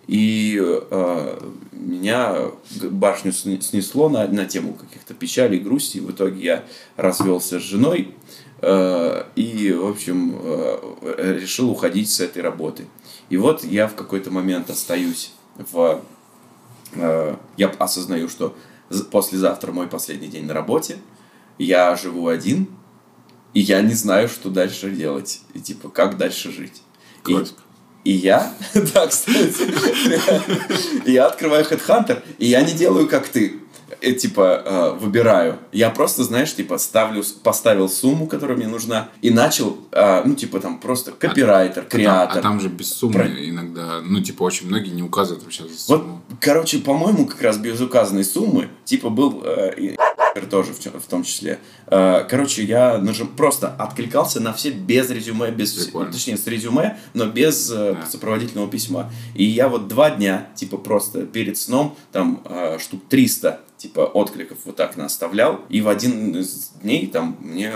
[0.09, 1.39] И э,
[1.73, 2.35] меня
[2.83, 5.99] башню сне- снесло на, на тему каких-то печалей, грусти.
[5.99, 6.65] И в итоге я
[6.97, 8.09] развелся с женой.
[8.11, 8.13] э,
[8.63, 12.87] и, в общем, э, решил уходить с этой работы.
[13.31, 16.01] И вот я в какой-то момент остаюсь в...
[16.95, 18.55] э, я осознаю, что
[19.11, 20.99] послезавтра мой последний день на работе.
[21.59, 22.67] Я живу один,
[23.55, 25.41] и я не знаю, что дальше делать.
[25.55, 26.83] И типа, как дальше жить.
[27.27, 27.33] И-
[28.03, 28.55] и я,
[28.95, 29.55] да, кстати,
[31.11, 33.61] я открываю Headhunter, и я не делаю, как ты.
[34.03, 35.59] Э, типа, э, выбираю.
[35.73, 40.59] Я просто, знаешь, типа, ставлю, поставил сумму, которая мне нужна, и начал, э, ну, типа,
[40.61, 42.39] там, просто копирайтер, А там, креатор.
[42.39, 45.69] а там же без суммы Про- иногда, ну, типа, очень многие не указывают вообще за
[45.69, 46.23] Вот, сумму.
[46.41, 49.97] короче, по-моему, как раз без указанной суммы, типа, был э,
[50.51, 51.59] тоже в, том числе.
[51.87, 56.11] Короче, я нажим, просто откликался на все без резюме, без, Прикольно.
[56.13, 57.99] точнее, с резюме, но без Да.
[58.11, 59.11] сопроводительного письма.
[59.35, 62.43] И я вот два дня, типа, просто перед сном, там,
[62.79, 67.73] штук 300, типа, откликов вот так наставлял, и в один из дней, там, мне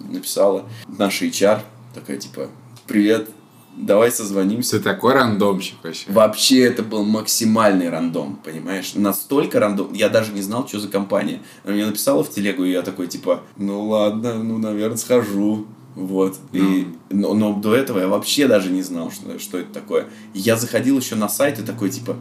[0.00, 1.60] написала наша HR,
[1.94, 2.48] такая, типа,
[2.86, 3.30] привет,
[3.76, 4.78] давай созвонимся.
[4.78, 6.12] Ты такой рандомщик вообще.
[6.12, 8.94] Вообще это был максимальный рандом, понимаешь?
[8.94, 9.92] Настолько рандом.
[9.94, 11.40] Я даже не знал, что за компания.
[11.64, 15.66] Она мне написала в телегу, и я такой, типа, ну ладно, ну, наверное, схожу.
[15.94, 16.36] Вот.
[16.52, 20.06] И, но, но до этого я вообще даже не знал, что, что это такое.
[20.34, 22.16] Я заходил еще на сайт и такой, типа,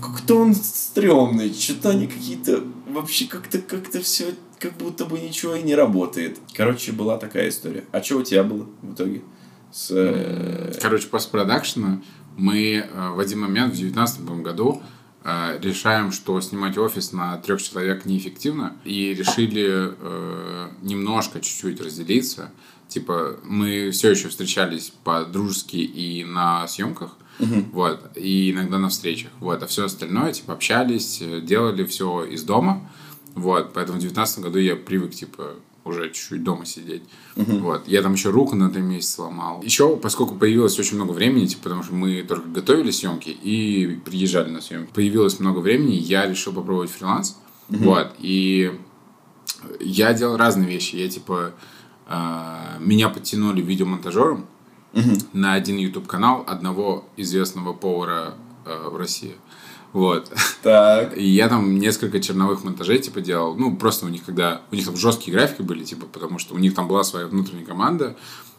[0.00, 2.64] как-то он стрёмный, что-то они какие-то...
[2.88, 6.38] Вообще как-то как-то все как будто бы ничего и не работает.
[6.54, 7.84] Короче, была такая история.
[7.92, 9.22] А что у тебя было в итоге?
[9.70, 12.00] С, э, Короче, постпродакшена
[12.38, 14.82] мы э, в один момент в 2019 году
[15.24, 22.52] э, решаем, что снимать офис на трех человек неэффективно, и решили э, немножко, чуть-чуть разделиться.
[22.86, 27.16] Типа, мы все еще встречались по-дружески и на съемках,
[27.72, 32.42] вот, и иногда на встречах, вот, а все остальное, типа, общались, э, делали все из
[32.42, 32.88] дома,
[33.34, 35.54] вот, поэтому в 2019 году я привык, типа,
[35.88, 37.02] уже чуть-чуть дома сидеть.
[37.34, 37.88] Вот.
[37.88, 39.62] Я там еще руку на три месяца сломал.
[39.62, 44.50] Еще, поскольку появилось очень много времени, типа, потому что мы только готовили съемки и приезжали
[44.50, 47.38] на съемки, появилось много времени, я решил попробовать фриланс.
[47.68, 48.14] Вот.
[48.18, 48.78] И
[49.80, 50.96] я делал разные вещи.
[50.96, 51.52] Я, типа,
[52.06, 54.46] а, меня подтянули видеомонтажером
[55.32, 58.34] на один YouTube канал одного известного повара
[58.64, 59.34] э, в России.
[59.92, 60.30] Вот.
[60.62, 61.16] Так.
[61.16, 63.54] И я там несколько черновых монтажей, типа, делал.
[63.56, 64.62] Ну, просто у них, когда...
[64.70, 67.64] У них там жесткие графики были, типа, потому что у них там была своя внутренняя
[67.64, 68.16] команда,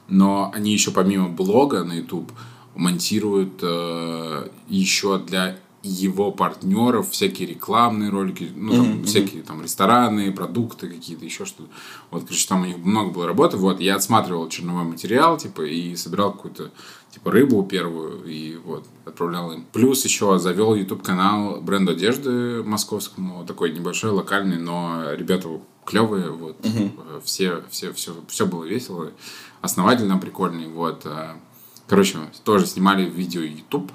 [0.07, 2.31] но они еще помимо блога на YouTube
[2.75, 10.89] монтируют э, еще для его партнеров всякие рекламные ролики, ну, там, всякие там рестораны, продукты
[10.89, 11.69] какие-то, еще что-то.
[12.11, 13.57] Вот, короче, там у них много было работы.
[13.57, 16.71] Вот, я отсматривал черновой материал, типа, и собирал какую-то,
[17.11, 19.65] типа, рыбу первую, и вот, отправлял им.
[19.71, 25.47] Плюс еще завел YouTube-канал бренда одежды московскому, такой небольшой, локальный, но ребята
[25.85, 26.89] клевые, вот, э,
[27.23, 29.11] все, все, все, все было весело,
[29.61, 31.05] основатель там прикольный, вот.
[31.05, 31.35] э.
[31.87, 33.91] Короче, тоже снимали видео YouTube,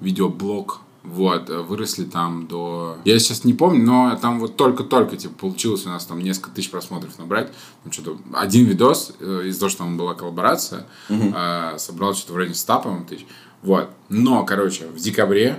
[0.00, 2.96] видеоблог, вот, э, выросли там до...
[3.04, 6.70] Я сейчас не помню, но там вот только-только, типа, получилось у нас там несколько тысяч
[6.70, 7.50] просмотров набрать.
[7.82, 12.36] Там что-то один видос, э, из-за того, что там была коллаборация, э, собрал что-то в
[12.36, 13.26] районе 100, по-моему, тысяч.
[13.62, 13.90] Вот.
[14.08, 15.58] Но, короче, в декабре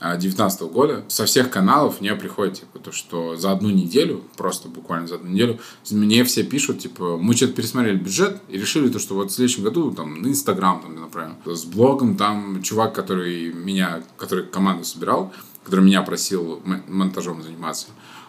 [0.00, 5.06] 2019 года со всех каналов мне приходит, типа, то, что за одну неделю, просто буквально
[5.06, 5.58] за одну неделю,
[5.90, 9.62] мне все пишут, типа, мы что-то пересмотрели бюджет и решили то, что вот в следующем
[9.62, 11.36] году там на Инстаграм там направим.
[11.44, 15.32] С блогом там чувак, который меня, который команду собирал,
[15.64, 17.88] который меня просил монтажом заниматься,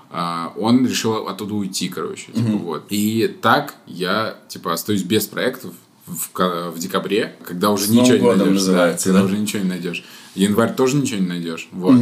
[0.10, 2.86] а, он решил оттуда уйти, короче, типа, вот.
[2.90, 5.74] И так я, типа, остаюсь без проектов
[6.06, 8.54] в, в декабре, когда уже С ничего не найдешь.
[8.54, 9.26] называется, когда да?
[9.26, 10.04] уже ничего не найдешь.
[10.36, 11.67] Январь тоже ничего не найдешь.
[11.72, 11.96] Вот.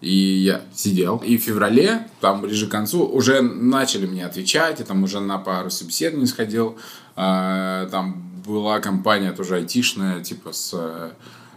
[0.00, 1.16] И я сидел.
[1.24, 4.80] И в феврале, там ближе к концу, уже начали мне отвечать.
[4.80, 6.76] Я там уже на пару собеседований сходил.
[7.16, 11.10] А, Там была компания тоже айтишная, типа с э,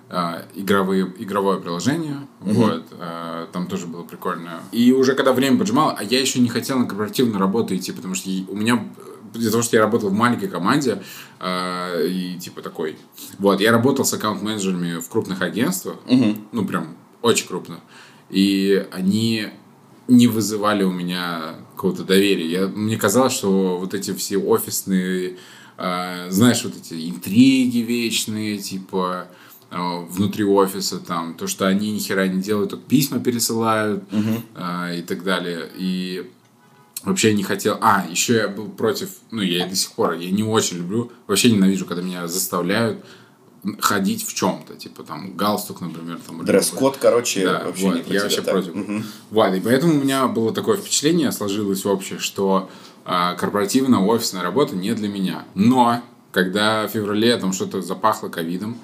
[0.10, 2.20] а, игровые, игровое приложение.
[2.40, 2.86] Вот.
[2.94, 4.62] А, Там тоже было прикольно.
[4.72, 8.16] И уже когда время поджимало, а я еще не хотел на корпоративную работу идти, потому
[8.16, 8.82] что у меня
[9.36, 11.02] из-за того, что я работал в маленькой команде
[11.40, 12.98] а, и типа такой.
[13.40, 15.98] Вот, я работал с аккаунт-менеджерами в крупных агентствах,
[16.52, 17.80] ну прям очень крупных,
[18.30, 19.48] и они
[20.08, 22.50] не вызывали у меня какого-то доверия.
[22.50, 25.38] Я, мне казалось, что вот эти все офисные,
[25.78, 29.28] а, знаешь, вот эти интриги вечные, типа
[29.70, 34.04] а, внутри офиса, там, то, что они ни хера не делают, только письма пересылают
[34.56, 35.70] а, и так далее.
[35.76, 36.30] И
[37.08, 37.78] Вообще не хотел...
[37.80, 39.10] А, еще я был против...
[39.32, 40.16] Ну, я и до сих пор...
[40.16, 41.10] Я не очень люблю...
[41.26, 43.00] Вообще ненавижу, когда меня заставляют
[43.80, 44.76] ходить в чем-то.
[44.76, 46.20] Типа там галстук, например.
[46.28, 48.54] Там, Дресс-код, короче, да, вообще вот, не про я тебя вообще так.
[48.54, 48.76] против.
[48.76, 49.04] Мгм.
[49.32, 52.70] Вот, и поэтому у меня было такое впечатление, сложилось общее, что
[53.06, 55.46] а, корпоративная офисная работа не для меня.
[55.56, 56.02] Но,
[56.34, 58.78] когда в феврале там что-то запахло ковидом,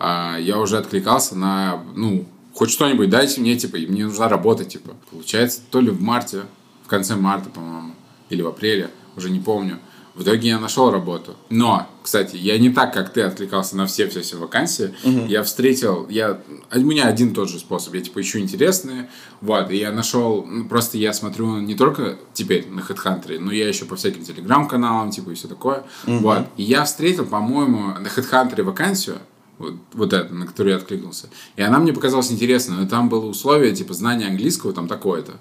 [0.00, 4.64] а, я уже откликался на, ну, хоть что-нибудь дайте мне, типа, и мне нужна работа,
[4.64, 4.96] типа.
[5.12, 6.42] Получается, то ли в марте,
[6.88, 7.94] в конце марта, по-моему,
[8.30, 9.78] или в апреле, уже не помню.
[10.14, 11.36] В итоге я нашел работу.
[11.50, 14.94] Но, кстати, я не так, как ты откликался на все-все-все вакансии.
[15.28, 16.40] Я встретил, я,
[16.74, 17.94] у меня один тот же способ.
[17.94, 19.10] Я, типа, ищу интересные.
[19.42, 23.68] Вот, и я нашел, ну, просто я смотрю не только теперь на HeadHunter, но я
[23.68, 25.84] еще по всяким телеграм-каналам, типа, и все такое.
[26.06, 29.18] Вот, и я встретил, по-моему, на HeadHunter вакансию,
[29.58, 31.28] вот, вот это, на которую я откликнулся.
[31.56, 35.34] И она мне показалась интересной, но там было условие, типа, знание английского там такое-то.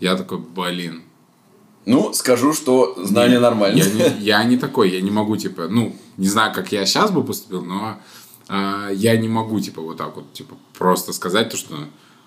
[0.00, 1.02] Я такой, блин,
[1.86, 3.78] Ну, скажу, что знание нормально.
[3.78, 7.10] я не, я не такой, я не могу, типа, ну, не знаю, как я сейчас
[7.10, 7.98] бы поступил, но
[8.48, 11.74] а, я не могу, типа, вот так вот, типа, просто сказать то, что,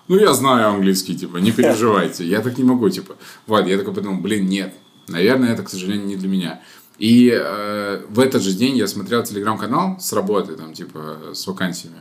[0.08, 2.26] ну, я знаю английский, типа, не переживайте.
[2.26, 3.14] Я так не могу, типа.
[3.46, 4.74] Вот, я такой подумал, блин, нет,
[5.08, 6.60] наверное, это, к сожалению, не для меня.
[6.98, 11.98] И э, в этот же день я смотрел телеграм-канал с работы, там, типа, с вакансиями.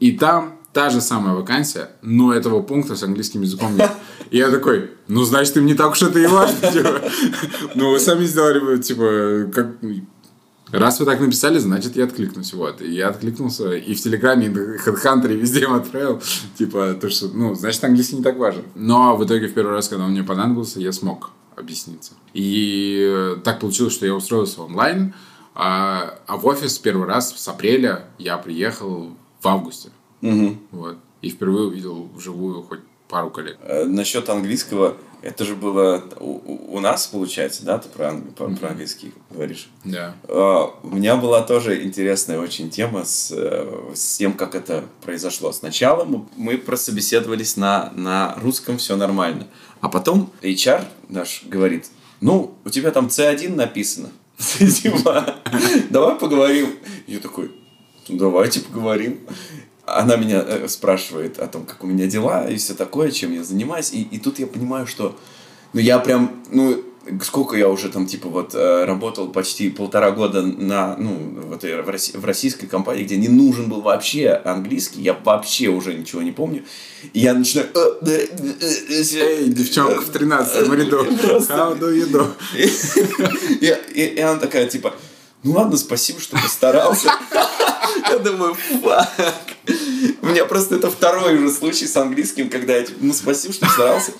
[0.00, 3.92] И там та же самая вакансия, но этого пункта с английским языком нет.
[4.30, 6.70] И я такой, ну, значит, им не так уж это и важно.
[6.72, 7.00] типа.
[7.76, 9.68] Ну, вы сами сделали, типа, как...
[10.72, 12.52] Раз вы так написали, значит, я откликнусь.
[12.52, 12.82] Вот.
[12.82, 13.74] И я откликнулся.
[13.74, 16.20] И в Телеграме, и в HeadHunter, и везде им отправил.
[16.58, 18.64] Типа, то, что, ну, значит, английский не так важен.
[18.74, 22.14] Но в итоге, в первый раз, когда он мне понадобился, я смог объясниться.
[22.32, 25.14] И так получилось, что я устроился онлайн.
[25.54, 29.90] А, а в офис первый раз с апреля я приехал в августе.
[30.72, 30.96] Вот.
[31.22, 33.58] И впервые увидел вживую хоть пару коллег.
[33.62, 38.48] Э, Насчет английского, это же было у, у- нас, получается, да, ты про, ан- про-
[38.48, 39.68] про английский говоришь?
[39.84, 40.14] Да.
[40.28, 45.52] Э, У меня была тоже интересная очень тема с, э, с тем, как это произошло.
[45.52, 49.46] Сначала мы, мы прособеседовались на, на русском, все нормально.
[49.80, 51.88] А потом HR наш говорит,
[52.20, 54.10] ну, у тебя там C1 написано.
[54.38, 55.36] Типа,
[55.90, 56.68] давай поговорим.
[57.06, 57.50] Я такой,
[58.08, 59.20] «Ну, давайте поговорим.
[59.86, 63.44] Она меня э, спрашивает о том, как у меня дела и все такое, чем я
[63.44, 63.92] занимаюсь.
[63.92, 65.16] И, и тут я понимаю, что
[65.72, 66.82] ну я прям, ну
[67.22, 71.88] сколько я уже там типа вот э, работал почти полтора года на, ну вот в,
[71.90, 76.32] Росси- в российской компании, где не нужен был вообще английский, я вообще уже ничего не
[76.32, 76.64] помню.
[77.12, 77.68] И я начинаю...
[77.74, 78.26] э,
[79.20, 81.04] Эй, девчонка в 13 ряду.
[81.50, 82.26] How do you do?
[83.60, 84.94] и, и, и она такая, типа,
[85.44, 87.12] ну ладно, спасибо, что постарался.
[88.10, 89.10] Я думаю, фак.
[90.22, 93.66] У меня просто это второй уже случай с английским, когда я, типа, ну спасибо, что
[93.66, 94.12] постарался.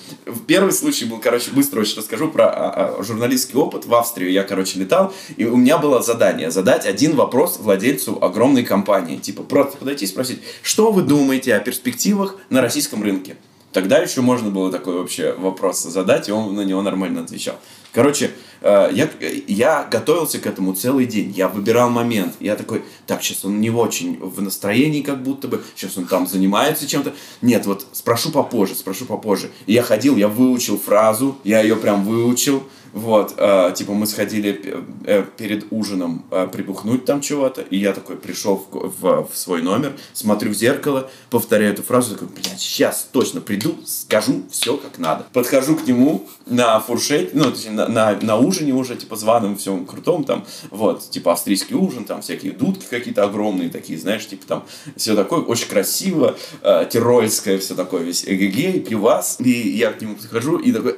[0.47, 3.87] Первый случай был, короче, быстро очень расскажу про а, а, журналистский опыт.
[3.87, 8.65] В Австрию я, короче, летал, и у меня было задание задать один вопрос владельцу огромной
[8.65, 9.17] компании.
[9.17, 13.37] Типа, просто подойти и спросить, что вы думаете о перспективах на российском рынке?
[13.73, 17.57] Тогда еще можно было такой вообще вопрос задать, и он на него нормально отвечал.
[17.95, 19.09] Короче, э, я,
[19.47, 21.31] я готовился к этому целый день.
[21.31, 22.35] Я выбирал момент.
[22.41, 25.63] Я такой, так, сейчас он не очень в настроении как будто бы.
[25.77, 27.15] Сейчас он там занимается чем-то.
[27.41, 29.51] Нет, вот спрошу попозже, спрошу попозже.
[29.67, 31.39] И я ходил, я выучил фразу.
[31.45, 32.65] Я ее прям выучил.
[32.95, 38.17] Вот, э, типа мы сходили э, перед ужином э, прибухнуть там чего-то, и я такой
[38.17, 43.09] пришел в, в- в свой номер, смотрю в зеркало, повторяю эту фразу, такой, блядь, сейчас
[43.11, 45.27] точно приду, скажу все как надо.
[45.33, 49.87] Подхожу к нему на фуршете, ну, точнее, на, на, на ужине уже, типа, званом, всем
[49.87, 54.65] крутом, там, вот, типа, австрийский ужин, там, всякие дудки какие-то огромные такие, знаешь, типа, там,
[54.97, 60.15] все такое, очень красиво, э, тирольское, все такое, весь эгегей, пивас, и я к нему
[60.15, 60.97] подхожу, и такой,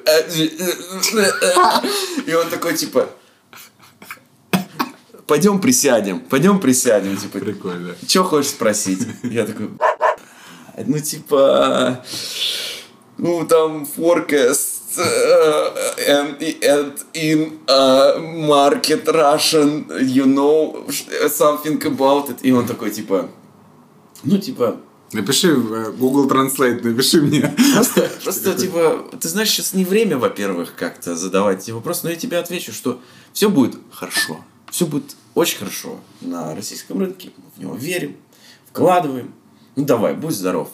[2.27, 3.09] и он такой, типа,
[5.27, 7.95] пойдем присядем, пойдем присядем, типа, Прикольно.
[8.07, 9.07] что хочешь спросить?
[9.23, 9.71] Я такой,
[10.87, 12.05] ну, типа,
[13.19, 20.87] ну, там, forecast uh, and, and in uh, market Russian, you know
[21.29, 22.39] something about it.
[22.43, 23.29] И он такой, типа,
[24.23, 24.77] ну, типа,
[25.13, 27.55] Напиши в э, Google Translate, напиши мне.
[27.75, 32.17] Просто, просто типа, ты знаешь, сейчас не время, во-первых, как-то задавать эти вопросы, но я
[32.17, 33.01] тебе отвечу, что
[33.33, 34.45] все будет хорошо.
[34.71, 37.31] Все будет очень хорошо на российском рынке.
[37.37, 38.17] Мы в него верим,
[38.69, 39.33] вкладываем.
[39.77, 40.71] Ну давай, будь здоров.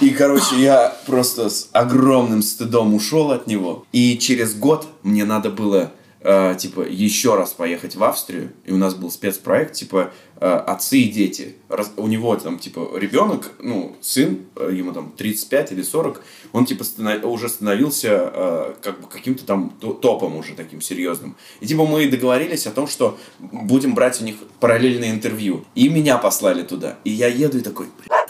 [0.00, 3.84] И, короче, я просто с огромным стыдом ушел от него.
[3.90, 8.52] И через год мне надо было, э, типа, еще раз поехать в Австрию.
[8.64, 10.12] И у нас был спецпроект, типа,
[10.46, 11.56] отцы и дети.
[11.68, 16.22] Раз- у него там, типа, ребенок, ну, сын, э, ему там 35 или 40,
[16.52, 21.36] он, типа, станов- уже становился э, как бы каким-то там то- топом уже таким серьезным.
[21.60, 25.64] И, типа, мы договорились о том, что будем брать у них параллельное интервью.
[25.74, 26.98] И меня послали туда.
[27.04, 28.26] И я еду и такой, «Бля,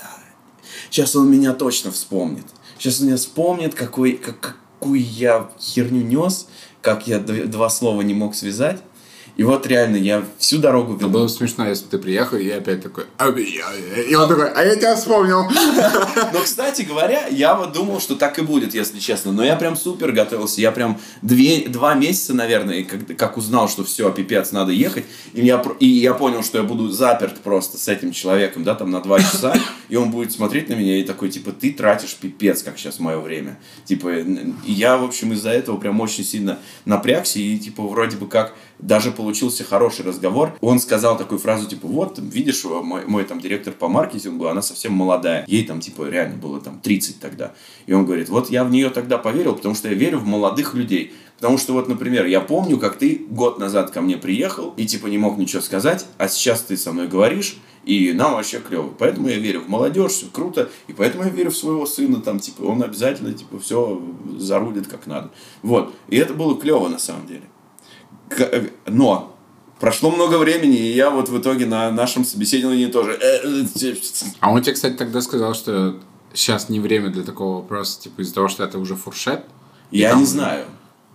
[0.90, 2.46] Сейчас он меня точно вспомнит.
[2.78, 6.48] Сейчас он меня вспомнит, какой, как, какую я херню нес,
[6.80, 8.80] как я два слова не мог связать.
[9.38, 11.08] И вот реально, я всю дорогу вел.
[11.08, 14.02] было бы смешно, если бы ты приехал, и я опять такой, «А, я- я».
[14.02, 15.44] и он такой, а я тебя вспомнил.
[16.32, 19.30] Но, кстати говоря, я вот думал, что так и будет, если честно.
[19.30, 20.60] Но я прям супер готовился.
[20.60, 25.04] Я прям две, два месяца, наверное, как, как узнал, что все, пипец, надо ехать.
[25.34, 28.90] И я, и я понял, что я буду заперт просто с этим человеком, да, там
[28.90, 29.54] на два часа.
[29.88, 33.20] И он будет смотреть на меня и такой, типа, ты тратишь пипец, как сейчас мое
[33.20, 33.60] время.
[33.84, 34.12] Типа,
[34.66, 37.38] я, в общем, из-за этого прям очень сильно напрягся.
[37.38, 40.56] И, типа, вроде бы как даже получился хороший разговор.
[40.60, 44.92] Он сказал такую фразу, типа, вот, видишь, мой, мой там директор по маркетингу, она совсем
[44.92, 45.44] молодая.
[45.46, 47.52] Ей там, типа, реально было там 30 тогда.
[47.86, 50.74] И он говорит, вот я в нее тогда поверил, потому что я верю в молодых
[50.74, 51.12] людей.
[51.36, 55.06] Потому что вот, например, я помню, как ты год назад ко мне приехал и, типа,
[55.06, 58.92] не мог ничего сказать, а сейчас ты со мной говоришь, и нам вообще клево.
[58.98, 62.40] Поэтому я верю в молодежь, все круто, и поэтому я верю в своего сына, там,
[62.40, 64.02] типа, он обязательно, типа, все
[64.36, 65.30] зарулит как надо.
[65.62, 65.94] Вот.
[66.08, 67.42] И это было клево, на самом деле.
[68.30, 69.34] Э, Но
[69.80, 73.12] Прошло много времени, и я вот в итоге на нашем собеседовании тоже...
[73.12, 73.94] э, э,
[74.40, 75.96] А он тебе, кстати, тогда сказал, что
[76.34, 79.44] сейчас не время для такого вопроса, типа из-за того, что это уже фуршет?
[79.92, 80.64] Я там не знаю.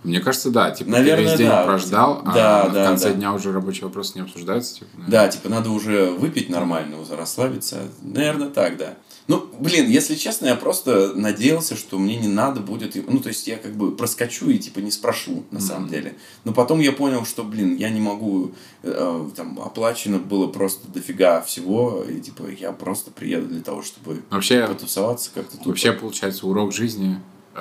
[0.03, 0.72] Мне кажется, да.
[0.72, 1.64] Типа Наверное, ты весь день да.
[1.66, 3.16] прождал, Да, а да, в конце да.
[3.16, 4.76] дня уже рабочий вопрос не обсуждается.
[4.76, 5.11] Типа, наверное.
[5.11, 7.82] Да, типа надо уже выпить нормально, расслабиться.
[8.01, 8.95] Наверное, так, да.
[9.28, 12.95] Ну, блин, если честно, я просто надеялся, что мне не надо будет...
[13.09, 16.15] Ну, то есть я как бы проскочу и типа не спрошу, на самом деле.
[16.43, 18.51] Но потом я понял, что, блин, я не могу...
[18.82, 22.03] э, там оплачено было просто дофига всего.
[22.03, 25.67] И типа я просто приеду для того, чтобы Вообще, потусоваться как-то тут.
[25.67, 27.17] вообще получается урок жизни
[27.55, 27.59] э,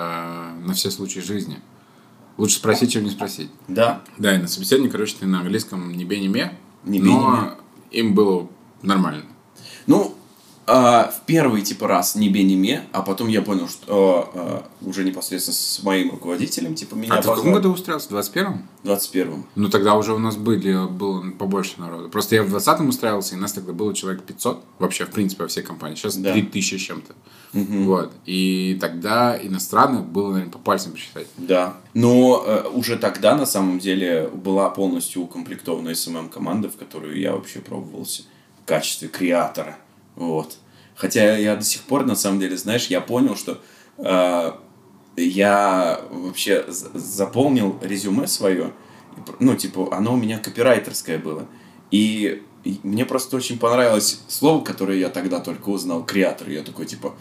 [0.65, 1.61] на все случаи жизни.
[2.39, 3.51] Лучше спросить, чем не спросить.
[3.69, 7.05] Да, Да, и на собеседовании, короче, ты на английском не бе, не ме, Не бе,
[7.05, 7.57] не но
[7.91, 8.49] им было
[8.83, 9.25] нормально.
[9.87, 10.17] Ну,
[10.67, 14.67] а, в первый типа раз не бе, не ме, а потом я понял, что а,
[14.81, 17.55] уже непосредственно с моим руководителем, типа, меня А ты в каком позвали.
[17.57, 18.09] году устроился?
[18.09, 18.69] В 21-м?
[18.83, 19.47] В 21-м.
[19.57, 22.09] Ну, тогда уже у нас были, было побольше народу.
[22.09, 24.63] Просто я в 20-м устраивался, и нас тогда было человек 500.
[24.79, 25.97] Вообще, в принципе, во всей компании.
[25.97, 26.33] Сейчас Да.
[26.33, 27.15] 3000 с чем-то.
[27.53, 28.13] Вот.
[28.25, 31.27] И тогда иностранных было, наверное, по пальцам посчитать.
[31.37, 31.75] Да.
[31.93, 37.59] Но э, уже тогда, на самом деле, была полностью укомплектована СММ-команда, в которую я вообще
[37.59, 38.23] пробовался
[38.63, 39.77] в качестве креатора.
[40.17, 40.59] Вот.
[40.95, 43.61] Хотя я до сих пор, на самом деле, знаешь, я понял, что
[43.99, 44.53] э,
[45.17, 48.73] я вообще заполнил резюме свое,
[49.41, 51.47] ну, типа, оно у меня копирайтерское было.
[51.91, 56.49] И, и мне просто очень понравилось слово, которое я тогда только узнал, креатор.
[56.49, 57.15] Я такой, типа,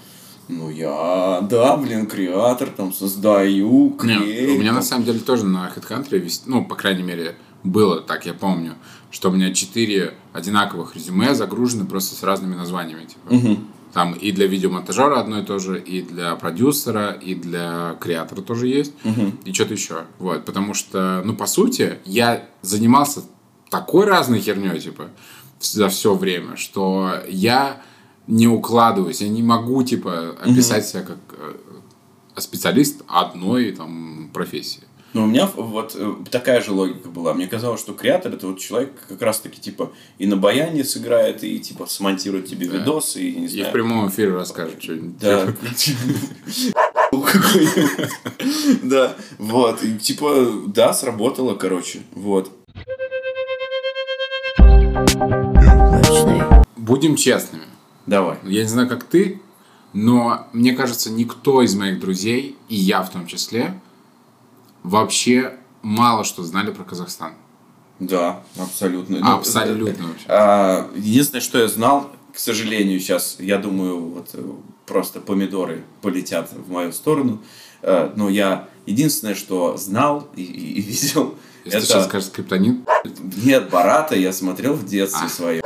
[0.47, 4.55] ну, я, да, блин, креатор, там, создаю, Не, клею.
[4.55, 4.83] у меня на там».
[4.87, 8.75] самом деле тоже на HeadHunter, ну, по крайней мере, было, так я помню,
[9.11, 13.05] что у меня четыре одинаковых резюме загружены просто с разными названиями.
[13.05, 13.61] Типа.
[13.93, 18.67] Там и для видеомонтажера одно и то же, и для продюсера, и для креатора тоже
[18.67, 18.93] есть,
[19.45, 20.05] и что-то еще.
[20.17, 23.23] Вот, потому что, ну, по сути, я занимался
[23.69, 25.09] такой разной херней, типа,
[25.59, 27.81] за все время, что я
[28.27, 31.53] не укладываюсь, я не могу, типа, описать себя как э,
[32.37, 34.83] специалист одной там профессии.
[35.13, 37.33] Ну, у меня вот э, такая же логика была.
[37.33, 41.59] Мне казалось, что креатор это вот человек как раз-таки типа и на баяне сыграет, и
[41.59, 43.71] типа смонтирует тебе видосы, и не И в знаю.
[43.73, 45.17] прямом эфире расскажет что-нибудь.
[45.17, 45.53] Да.
[48.83, 49.83] Да, вот.
[49.83, 51.99] И типа, да, сработало, короче.
[52.13, 52.51] Вот.
[56.77, 57.65] Будем честными.
[58.07, 58.37] Давай.
[58.43, 59.41] Я не знаю, как ты,
[59.93, 63.79] но мне кажется, никто из моих друзей, и я в том числе,
[64.83, 67.33] вообще мало что знали про Казахстан.
[67.99, 69.19] Да, абсолютно.
[69.19, 70.25] Ну, Абсолютно вообще.
[70.27, 74.43] А, единственное, что я знал, к сожалению, сейчас, я думаю, вот э,
[74.87, 77.41] просто помидоры полетят в мою сторону.
[77.83, 81.79] Э, Но я единственное, что знал и, и- и видел, Если это...
[81.81, 82.79] ты сейчас скажешь скриптонит,
[83.43, 85.29] Нет, Барата я смотрел в детстве А.
[85.29, 85.60] своем.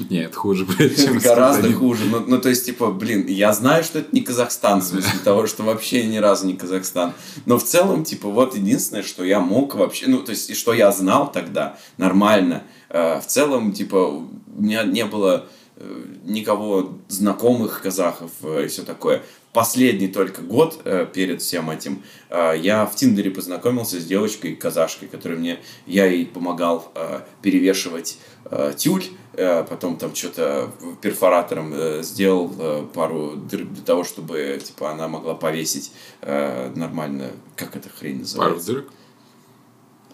[0.10, 2.04] нет, хуже, блядь, чем гораздо хуже.
[2.06, 5.46] Ну, ну, то есть, типа, блин, я знаю, что это не Казахстан, в смысле того,
[5.46, 7.12] что вообще ни разу не Казахстан.
[7.46, 10.72] Но в целом, типа, вот единственное, что я мог вообще, ну, то есть, и что
[10.72, 12.62] я знал тогда нормально.
[12.88, 18.82] Э, в целом, типа, у меня не было э, никого знакомых казахов э, и все
[18.82, 19.22] такое.
[19.54, 25.06] Последний только год э, перед всем этим э, я в Тиндере познакомился с девочкой казашкой,
[25.06, 32.02] которой мне я ей помогал э, перевешивать э, тюль, э, потом там что-то перфоратором э,
[32.02, 35.92] сделал э, пару дыр для того, чтобы типа она могла повесить
[36.22, 38.66] э, нормально, как эта хрень Пару называется?
[38.72, 38.88] дырок.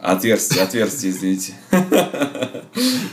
[0.03, 1.55] Отверстие, отверстие, извините.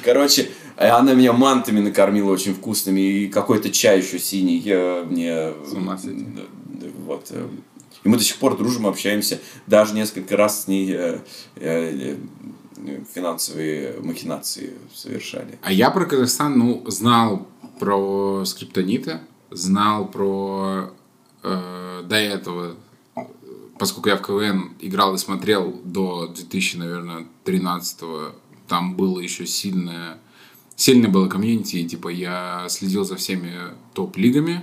[0.03, 0.49] Короче,
[0.85, 5.53] она меня мантами накормила очень вкусными и какой-то чай еще синий э, мне...
[5.65, 6.25] С ума сойти.
[7.05, 7.27] Вот.
[7.31, 7.47] э,
[8.03, 9.39] И мы до сих пор дружим, общаемся.
[9.65, 11.19] Даже несколько раз с ней э,
[11.55, 12.15] э,
[12.85, 15.57] э, финансовые махинации совершали.
[15.63, 17.47] А я про Казахстан, ну, знал
[17.79, 20.91] про скриптонита, знал про
[21.41, 22.75] э, до этого,
[23.15, 23.21] э,
[23.79, 27.99] поскольку я в КВН играл и смотрел до 2000, наверное, 13
[28.67, 30.17] там было еще сильное,
[30.77, 33.51] сильное было комьюнити, и, типа я следил за всеми
[33.93, 34.61] топ-лигами,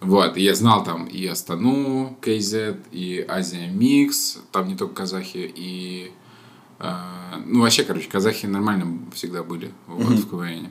[0.00, 5.52] вот, и я знал там и Астану, KZ, и Азия Микс, там не только казахи,
[5.54, 6.10] и
[6.78, 6.92] э,
[7.46, 10.68] ну, вообще, короче, казахи нормально всегда были вот, в КВН.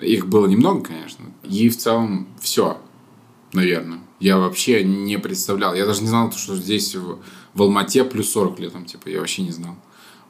[0.00, 1.24] Их было немного, конечно.
[1.44, 2.80] И в целом все,
[3.52, 4.00] наверное.
[4.18, 5.74] Я вообще не представлял.
[5.74, 7.18] Я даже не знал, что здесь в,
[7.54, 9.76] в Алмате плюс 40 летом, типа, я вообще не знал.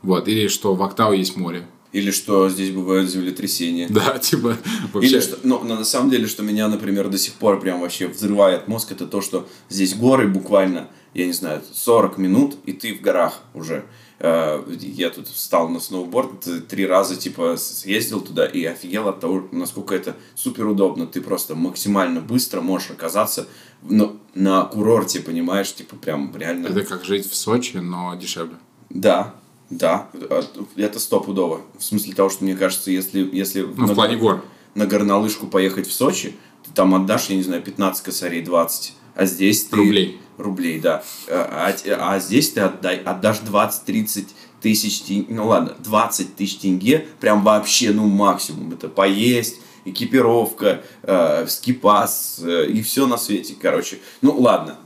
[0.03, 0.29] Вот.
[0.29, 1.67] Или что в Актау есть море.
[1.95, 3.87] Или что здесь бывают землетрясения.
[3.89, 4.57] Да, типа,
[4.93, 5.09] вообще...
[5.09, 8.09] Или что, но, но на самом деле, что меня, например, до сих пор прям вообще
[8.09, 12.97] взрывает мозг, это то, что здесь горы буквально, я не знаю, 40 минут, и ты
[12.97, 13.85] в горах уже.
[14.19, 19.47] Э, Я тут встал на сноуборд, три раза, типа, съездил туда и офигел от того,
[19.53, 21.07] насколько это супер удобно.
[21.07, 23.47] Ты просто максимально быстро можешь оказаться
[23.83, 26.67] ну, на курорте, понимаешь, типа, прям реально...
[26.67, 28.57] Это как жить в Сочи, но дешевле.
[28.91, 29.37] Да,
[29.79, 30.43] да, э,
[30.77, 31.61] это стопудово.
[31.79, 33.29] В смысле того, что мне кажется, если...
[33.33, 34.45] если Ну, в плане гор.
[34.75, 38.95] на горнолыжку поехать в Сочи, ты там отдашь, я не знаю, 15 косарей, 20.
[39.15, 39.77] А здесь ты...
[39.77, 40.21] Рублей.
[40.39, 41.03] Рублей, да.
[41.29, 44.27] А, а- а здесь ты отдай, отдашь 20-30
[44.61, 45.27] тысяч тенге.
[45.29, 47.07] Ну ладно, 20 тысяч тенге.
[47.21, 48.73] Прям вообще, ну, максимум.
[48.73, 53.99] Это поесть, экипировка, э, скипас э, и все на свете, короче.
[54.23, 54.79] Ну, ладно.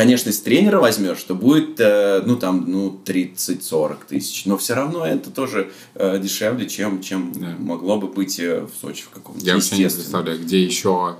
[0.00, 4.46] Конечно, если тренера возьмешь, то будет, э, ну, там, ну, 30-40 тысяч.
[4.46, 7.54] Но все равно это тоже э, дешевле, чем, чем Да.
[7.58, 9.46] могло бы быть э, в Сочи в каком-нибудь.
[9.46, 11.16] Я вообще не представляю, где еще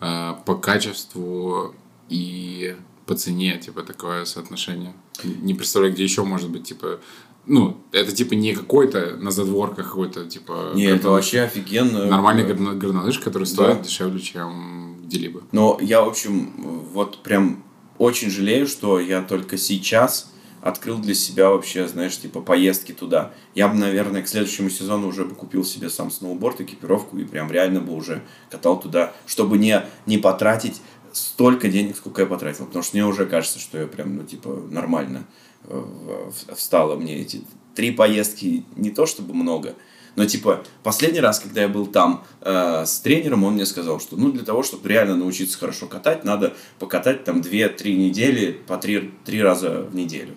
[0.00, 1.74] э, по качеству
[2.08, 2.76] и
[3.06, 4.92] по цене, типа, такое соотношение.
[5.24, 7.00] Не представляю, где еще может быть, типа,
[7.46, 10.70] ну, это, типа, не какой-то на задворках какой-то, типа...
[10.76, 12.06] Не, это вообще офигенно.
[12.06, 13.82] Нормальный горно- горнолыж, который стоит Да.
[13.82, 15.40] дешевле, чем где-либо.
[15.50, 16.52] Но я, в общем,
[16.92, 17.64] вот прям
[18.00, 20.32] очень жалею, что я только сейчас
[20.62, 23.32] открыл для себя вообще, знаешь, типа поездки туда.
[23.54, 27.52] Я бы, наверное, к следующему сезону уже бы купил себе сам сноуборд, экипировку и прям
[27.52, 30.80] реально бы уже катал туда, чтобы не, не потратить
[31.12, 32.64] столько денег, сколько я потратил.
[32.64, 35.26] Потому что мне уже кажется, что я прям, ну, типа, нормально
[35.64, 37.42] э, в- встало мне эти
[37.74, 38.64] три поездки.
[38.76, 39.74] Не то чтобы много,
[40.20, 44.16] но типа последний раз, когда я был там э, с тренером, он мне сказал, что
[44.18, 49.14] ну для того, чтобы реально научиться хорошо катать, надо покатать там 2-3 недели по 3,
[49.24, 50.34] три раза в неделю.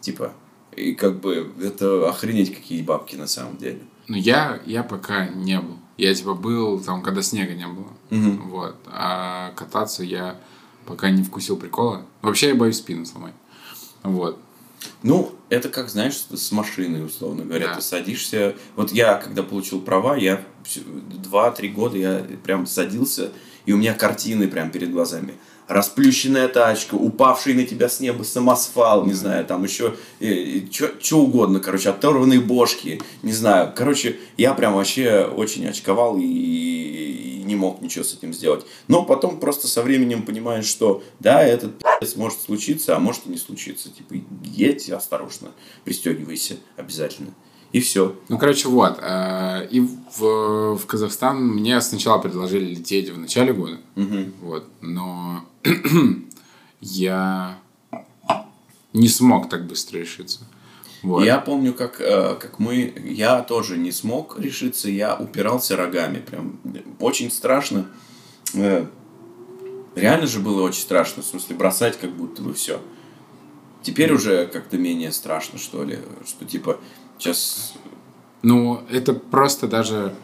[0.00, 0.32] Типа,
[0.74, 3.80] и как бы это охренеть какие бабки на самом деле.
[4.06, 5.76] Ну, я, я пока не был.
[5.98, 7.92] Я, типа, был там, когда снега не было.
[8.08, 8.48] Мгм.
[8.48, 8.76] Вот.
[8.86, 10.40] А кататься я
[10.86, 12.06] пока не вкусил прикола.
[12.22, 13.34] Вообще, я боюсь спину сломать.
[14.02, 14.40] Вот.
[15.02, 17.68] Ну, это как, знаешь, с машиной, условно говоря.
[17.68, 17.74] Да.
[17.76, 18.54] Ты садишься...
[18.76, 23.32] Вот я, когда получил права, я всё- два-три года я прям садился,
[23.66, 25.34] и у меня картины прям перед глазами.
[25.68, 29.94] Расплющенная тачка, упавший на тебя с неба самосвал, не знаю, там еще
[31.00, 33.72] что угодно, короче, оторванные бошки, не знаю.
[33.76, 38.64] Короче, я прям вообще очень очковал и, не мог ничего с этим сделать.
[38.88, 43.30] Но потом просто со временем понимаешь, что да, этот пи***ц может случиться, а может и
[43.30, 43.90] не случиться.
[43.90, 44.14] Типа,
[44.44, 45.48] едь осторожно,
[45.84, 47.30] пристегивайся обязательно.
[47.72, 48.16] И все.
[48.28, 48.98] Ну, короче, вот.
[49.00, 53.78] э, И в, в Казахстан мне сначала предложили лететь в начале года.
[54.40, 54.64] Вот.
[54.80, 55.44] Но
[56.80, 57.58] я
[58.92, 60.40] не смог так быстро решиться.
[61.02, 61.24] Вот.
[61.24, 62.92] Я помню, как, э, как мы...
[63.04, 66.18] Я тоже не смог решиться, я упирался рогами.
[66.18, 66.58] Прям
[66.98, 67.86] очень страшно.
[68.54, 68.86] Э,
[69.98, 71.22] Реально же было очень страшно.
[71.22, 72.80] В смысле, бросать как будто бы все.
[73.82, 75.98] Теперь уже как-то менее страшно, что ли.
[76.26, 76.78] Что типа
[77.18, 77.74] сейчас...
[78.42, 80.14] Ну, это просто даже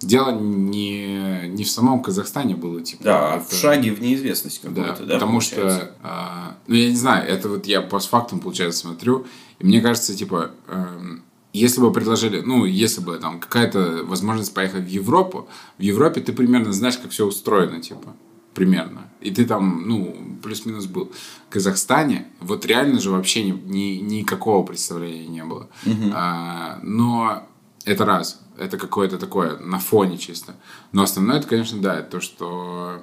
[0.00, 3.04] дело не, не в самом Казахстане было, типа.
[3.04, 5.78] Да, это- в шаге в неизвестность Да, какую-то, да, потому получается?
[5.78, 9.26] что, а, ну, я не знаю, это вот я постфактум, получается, смотрю,
[9.58, 11.22] и мне кажется, типа, эм,
[11.52, 16.32] если бы предложили, ну, если бы там какая-то возможность поехать в Европу, в Европе ты
[16.32, 18.14] примерно знаешь, как все устроено, типа,
[18.54, 19.08] примерно.
[19.20, 21.10] И ты там, ну, плюс-минус был.
[21.48, 25.68] В Казахстане вот реально же вообще ни, ни- никакого представления не было.
[26.12, 27.46] А, но
[27.84, 28.40] это раз.
[28.56, 30.54] Это какое-то такое на фоне чисто.
[30.92, 33.02] Но основное, это, конечно, да, это то, что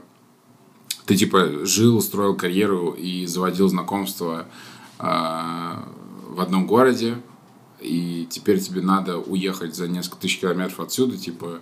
[1.05, 4.45] ты типа жил, строил карьеру и заводил знакомства
[4.97, 5.87] а,
[6.29, 7.17] в одном городе,
[7.81, 11.59] и теперь тебе надо уехать за несколько тысяч километров отсюда, типа,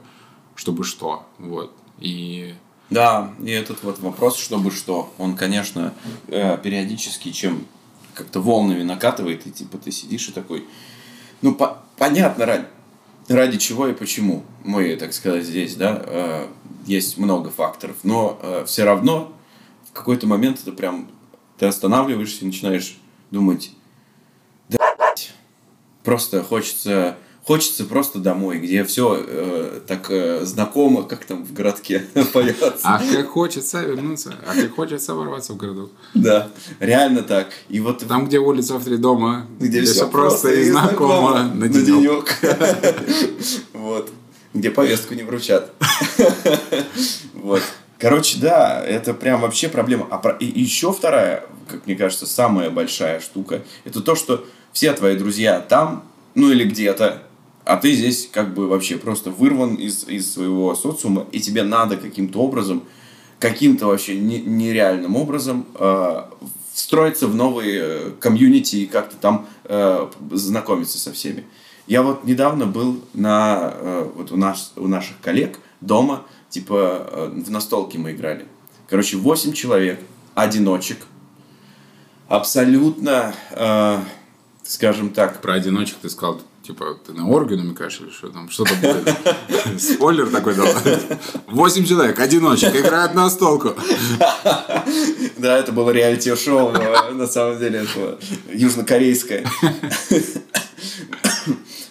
[0.55, 1.73] чтобы что, вот.
[1.99, 2.53] И
[2.89, 5.93] Да, и этот вот вопрос, чтобы что, он, конечно,
[6.27, 7.65] э, периодически, чем
[8.13, 10.67] как-то волнами накатывает, и типа ты сидишь и такой,
[11.41, 12.45] ну, по- понятно,
[13.29, 16.47] ради, чего и почему мы, так сказать, здесь, да, э,
[16.85, 19.31] есть много факторов, но все равно
[19.87, 21.09] в какой-то момент это прям,
[21.57, 22.97] ты останавливаешься и начинаешь
[23.31, 23.71] думать,
[24.69, 24.95] да,
[26.03, 27.17] просто хочется...
[27.43, 32.71] Хочется просто домой, где все так э, знакомо, как там в городке поется.
[32.83, 35.91] а как хочется вернуться, а как хочется ворваться в городок.
[36.13, 37.47] Да, реально так.
[37.69, 41.67] И вот Там, где улица в три дома, где, все все просто и знакомо, на
[41.67, 42.27] денек.
[43.73, 44.11] Вот.
[44.53, 45.71] Где повестку не вручат.
[47.33, 47.61] Вот.
[47.97, 50.07] Короче, да, это прям вообще проблема.
[50.09, 54.93] А про- и еще вторая, как мне кажется, самая большая штука, это то, что все
[54.93, 57.23] твои друзья там, ну или где-то,
[57.65, 61.97] А ты здесь как бы вообще просто вырван из, из своего социума, и тебе надо
[61.97, 62.83] каким-то образом,
[63.39, 66.23] каким-то вообще не- нереальным образом э,
[66.73, 71.45] встроиться в новые э, комьюнити и как-то там э, знакомиться со всеми.
[71.87, 77.41] Я вот недавно был на, э, вот у, нас, у наших коллег дома, типа э,
[77.45, 78.45] в настолке мы играли.
[78.87, 79.99] Короче, 8 человек,
[80.33, 81.05] одиночек,
[82.27, 83.99] абсолютно, э,
[84.63, 88.47] скажем так, Про одиночек ты сказал, типа, ты на оргию намекаешь или что там?
[88.49, 89.81] Что-то будет?
[89.81, 90.67] Спойлер такой дал.
[91.47, 93.73] Восемь человек, одиночек, играют на столку.
[95.37, 96.71] Да, это было реалити-шоу,
[97.13, 98.19] на самом деле это
[98.53, 99.45] южнокорейское.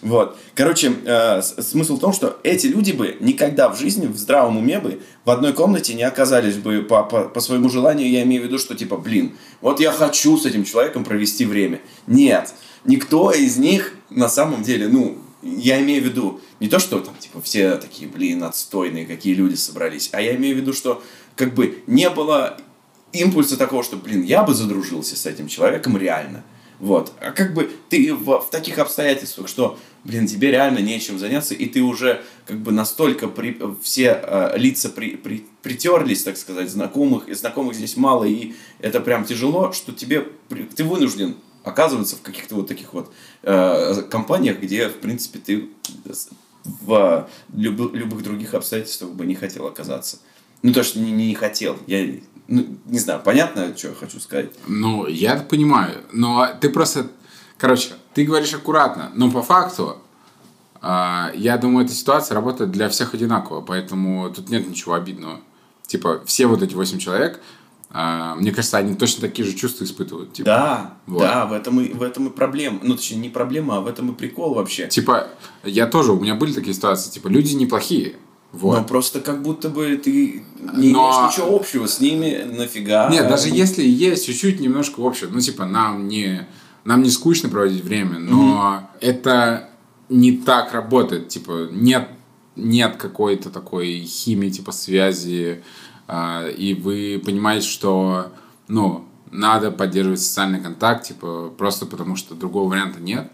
[0.00, 0.38] Вот.
[0.54, 4.78] Короче, э, смысл в том, что эти люди бы никогда в жизни, в здравом уме
[4.78, 8.08] бы, в одной комнате не оказались бы по, по, по своему желанию.
[8.08, 11.80] Я имею в виду, что типа, блин, вот я хочу с этим человеком провести время.
[12.06, 12.54] Нет.
[12.84, 17.14] Никто из них на самом деле, ну, я имею в виду не то, что там,
[17.18, 21.02] типа, все такие, блин, отстойные, какие люди собрались, а я имею в виду, что
[21.36, 22.58] как бы не было
[23.12, 26.42] импульса такого, что, блин, я бы задружился с этим человеком реально.
[26.78, 27.12] Вот.
[27.20, 31.66] А как бы ты в, в таких обстоятельствах, что, блин, тебе реально нечем заняться, и
[31.66, 37.28] ты уже как бы настолько при, все э, лица при, при- притерлись, так сказать, знакомых,
[37.28, 40.28] и знакомых здесь мало, и это прям тяжело, что тебе,
[40.76, 45.68] ты вынужден оказываться в каких-то вот таких вот э, компаниях, где, в принципе, ты
[46.64, 50.18] в любы- любых других обстоятельствах бы не хотел оказаться.
[50.62, 51.78] Ну, то, что не, не хотел.
[51.86, 54.50] Я ну, не знаю, понятно, что я хочу сказать?
[54.66, 56.02] Ну, я понимаю.
[56.12, 57.08] Но ты просто...
[57.58, 59.98] Короче, ты говоришь аккуратно, но по факту,
[60.80, 65.40] а, я думаю, эта ситуация работает для всех одинаково, поэтому тут нет ничего обидного.
[65.86, 67.42] Типа, все вот эти восемь человек, а,
[67.90, 70.34] мне кажется, они точно такие же чувства испытывают.
[70.34, 71.20] Типа, Да, Вот.
[71.20, 72.80] да, в этом, и, в этом и проблема.
[72.82, 74.88] Ну, точнее, не проблема, а в этом и прикол вообще.
[74.88, 75.28] Типа,
[75.64, 78.16] я тоже, у меня были такие ситуации, типа, люди неплохие.
[78.52, 78.78] Вот.
[78.78, 83.08] Но просто как будто бы ты не Но- имеешь ничего общего с ними, нафига.
[83.10, 86.46] Нет, даже если есть чуть-чуть немножко общего, ну, типа, нам не,
[86.84, 89.68] нам не скучно проводить время, но это
[90.10, 91.28] не так работает.
[91.28, 92.08] Типа, нет,
[92.56, 95.62] нет какой-то такой химии, типа, связи, а,
[96.08, 98.32] и вы понимаете, что,
[98.66, 103.30] ну, надо поддерживать социальный контакт, типа, просто потому что другого варианта нет.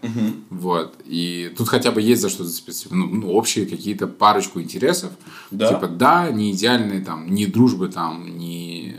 [0.49, 0.95] Вот.
[1.05, 2.87] И тут хотя бы есть за что зацепиться.
[2.91, 5.11] Ну, ну, общие какие-то парочку интересов.
[5.51, 5.69] Да.
[5.69, 8.95] Типа, да, не идеальные там, не дружбы там, не,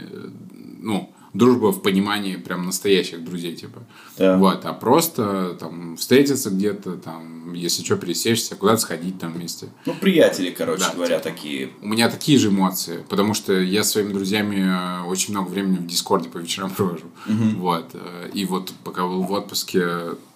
[0.81, 3.83] ну, дружба в понимании прям настоящих друзей, типа.
[4.19, 4.37] Да.
[4.39, 9.69] Вот, а просто там встретиться где-то, там, если что, пересечься, куда-то сходить там вместе.
[9.85, 11.71] Ну, приятели, короче Да, говоря, такие.
[11.83, 15.77] У меня такие же эмоции, потому что я с своими друзьями э, очень много времени
[15.77, 17.07] в Дискорде по вечерам провожу.
[17.27, 17.91] Вот.
[17.95, 19.87] э, И вот пока был в отпуске,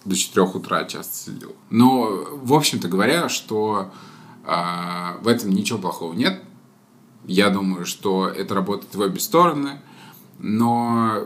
[0.05, 1.55] до 4 утра часто сидел.
[1.69, 3.91] Но, в общем-то говоря, что
[4.43, 6.41] а, в этом ничего плохого нет.
[7.25, 9.81] Я думаю, что это работает в обе стороны.
[10.43, 11.23] Но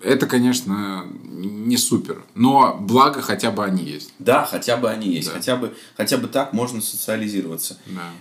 [0.00, 2.22] это, конечно, не супер.
[2.34, 4.12] Но благо хотя бы они есть.
[4.20, 5.28] Да, хотя бы они есть.
[5.28, 5.34] Да.
[5.34, 7.78] Хотя, бы, хотя бы так можно социализироваться.
[7.86, 8.12] Да.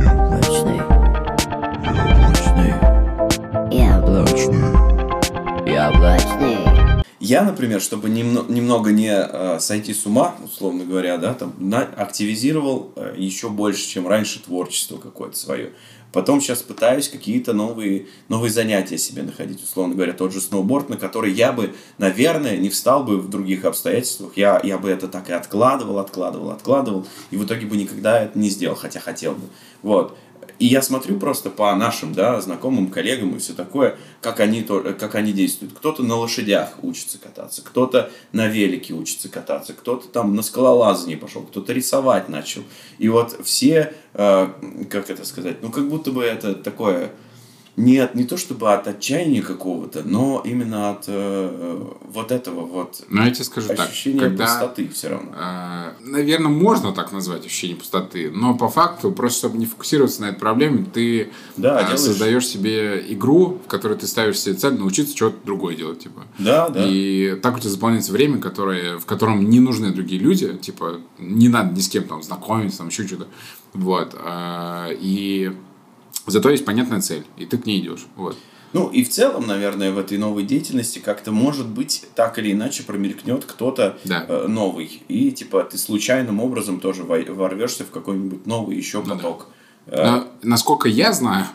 [0.00, 0.78] Яблочный.
[3.70, 3.72] Яблочный.
[3.72, 5.72] Яблочный.
[5.72, 6.58] Яблочный.
[7.20, 11.82] Я, например, чтобы немно- немного не э, сойти с ума, условно говоря, да, там, на-
[11.82, 15.72] активизировал э, еще больше, чем раньше, творчество какое-то свое.
[16.12, 19.62] Потом сейчас пытаюсь какие-то новые, новые занятия себе находить.
[19.62, 23.64] Условно говоря, тот же сноуборд, на который я бы, наверное, не встал бы в других
[23.66, 24.32] обстоятельствах.
[24.36, 27.06] Я, я бы это так и откладывал, откладывал, откладывал.
[27.30, 29.48] И в итоге бы никогда это не сделал, хотя хотел бы.
[29.82, 30.16] Вот.
[30.58, 35.14] И я смотрю просто по нашим, да, знакомым, коллегам и все такое, как они, как
[35.14, 35.74] они действуют.
[35.74, 41.42] Кто-то на лошадях учится кататься, кто-то на велике учится кататься, кто-то там на скалолазание пошел,
[41.42, 42.62] кто-то рисовать начал.
[42.98, 44.48] И вот все, э,
[44.90, 47.12] как это сказать, ну как будто бы это такое,
[47.78, 53.02] не, от- не то чтобы от отчаяния какого-то, но именно от э, вот этого вот
[53.08, 53.88] Но я тебе скажу так.
[53.88, 54.44] ощущения когда...
[54.46, 55.30] пустоты все равно.
[56.04, 60.38] Наверное, можно так назвать ощущение пустоты, но по факту, просто чтобы не фокусироваться на этой
[60.38, 62.00] проблеме, ты Да, а, делаешь.
[62.00, 66.22] создаешь себе игру, в которой ты ставишь себе цель научиться что-то другое делать, типа.
[66.38, 66.84] Да, да.
[66.84, 71.48] И так у тебя заполняется время, которое, в котором не нужны другие люди, типа, не
[71.48, 73.28] надо ни с кем там знакомиться, там еще что-то.
[73.74, 74.14] Вот.
[74.18, 75.52] а, И
[76.30, 78.06] зато есть понятная цель, и ты к ней идешь.
[78.16, 78.36] Вот.
[78.74, 82.82] Ну и в целом, наверное, в этой новой деятельности как-то может быть так или иначе
[82.82, 84.26] промелькнет кто-то Да.
[84.28, 85.02] э, новый.
[85.08, 89.14] И типа ты случайным образом тоже во- ворвешься в какой-нибудь новый еще Ну да.
[89.14, 89.46] поток.
[89.86, 91.46] Э, Но, насколько я знаю,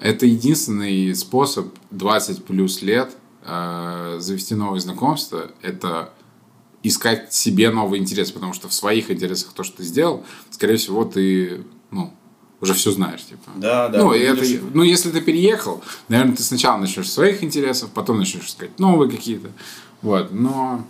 [0.00, 5.52] это единственный способ 20 плюс лет э, завести новые знакомства.
[5.62, 6.12] Это
[6.82, 11.04] искать себе новый интерес, потому что в своих интересах то, что ты сделал, скорее всего,
[11.04, 11.62] ты,
[12.70, 13.50] уже все знаешь, типа.
[13.56, 13.98] Да, да.
[13.98, 18.46] Ну, будешь- это, ну, если ты переехал, наверное, ты сначала начнешь своих интересов, потом начнешь
[18.46, 19.48] искать новые какие-то.
[20.02, 20.84] Вот, но...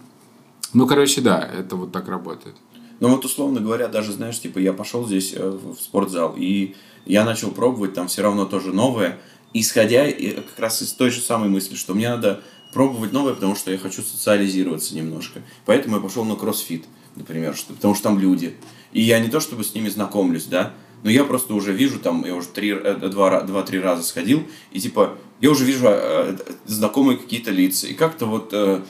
[0.72, 2.54] Ну, короче, да, это вот так работает.
[3.00, 6.74] Ну вот условно говоря, даже знаешь, типа я пошел здесь э, в спортзал, и
[7.04, 9.18] я начал пробовать там все равно тоже новое,
[9.52, 13.54] исходя и как раз из той же самой мысли, что мне надо пробовать новое, потому
[13.54, 15.42] что я хочу социализироваться немножко.
[15.66, 16.84] Поэтому я пошел на кроссфит,
[17.16, 18.56] например, что, потому что там люди.
[18.92, 20.72] И я не то чтобы с ними знакомлюсь, да,
[21.06, 24.42] но я просто уже вижу там, я уже три, э, два, два-три раза сходил,
[24.72, 27.86] и типа я уже вижу э, знакомые какие-то лица.
[27.86, 28.82] И как-то вот э,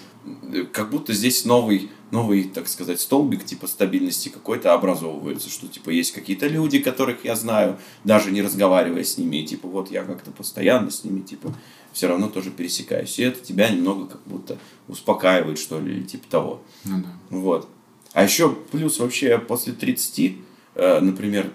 [0.73, 6.12] как будто здесь новый, новый, так сказать, столбик типа стабильности какой-то образовывается, что типа есть
[6.12, 10.31] какие-то люди, которых я знаю, даже не разговаривая с ними, и типа вот я как-то
[10.31, 11.55] постоянно с ними типа
[11.93, 13.19] все равно тоже пересекаюсь.
[13.19, 14.57] И это тебя немного как будто
[14.89, 16.62] успокаивает, что ли, или типа того.
[16.87, 17.12] Ну да.
[17.29, 17.69] Вот.
[18.14, 20.37] А еще плюс вообще после 30,
[20.77, 21.53] э, например,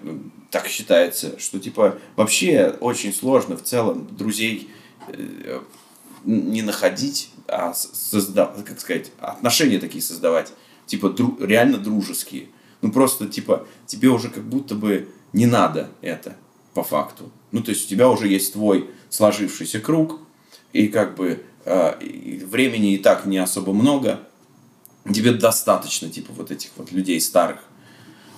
[0.52, 4.70] так считается, что типа вообще очень сложно в целом друзей
[5.08, 5.60] э,
[6.24, 10.52] не находить, а создавать, как сказать, отношения такие создавать,
[10.86, 12.48] типа дру- реально дружеские.
[12.82, 16.36] Ну просто типа тебе уже как будто бы не надо это
[16.74, 17.32] по факту.
[17.50, 20.20] Ну то есть у тебя уже есть твой сложившийся круг,
[20.74, 24.20] и как бы э, и времени и так не особо много,
[25.10, 27.60] тебе достаточно, типа, вот этих вот людей старых,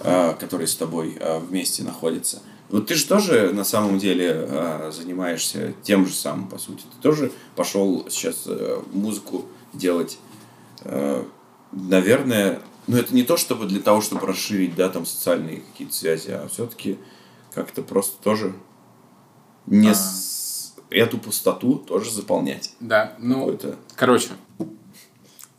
[0.01, 2.43] которые с тобой э, вместе находятся.
[2.71, 6.83] Вот ты же тоже на самом деле э, занимаешься тем же самым, по сути.
[6.83, 10.19] Ты тоже пошел сейчас э, музыку делать,
[10.83, 11.25] э,
[11.73, 16.31] наверное, ну это не то, чтобы для того, чтобы расширить, да, там социальные какие-то связи,
[16.31, 16.99] а все-таки
[17.53, 18.55] как-то просто тоже
[19.67, 19.95] не А.
[19.95, 22.73] с- эту пустоту тоже заполнять.
[22.81, 23.77] Да, ну, Какой-то.
[23.97, 24.29] короче,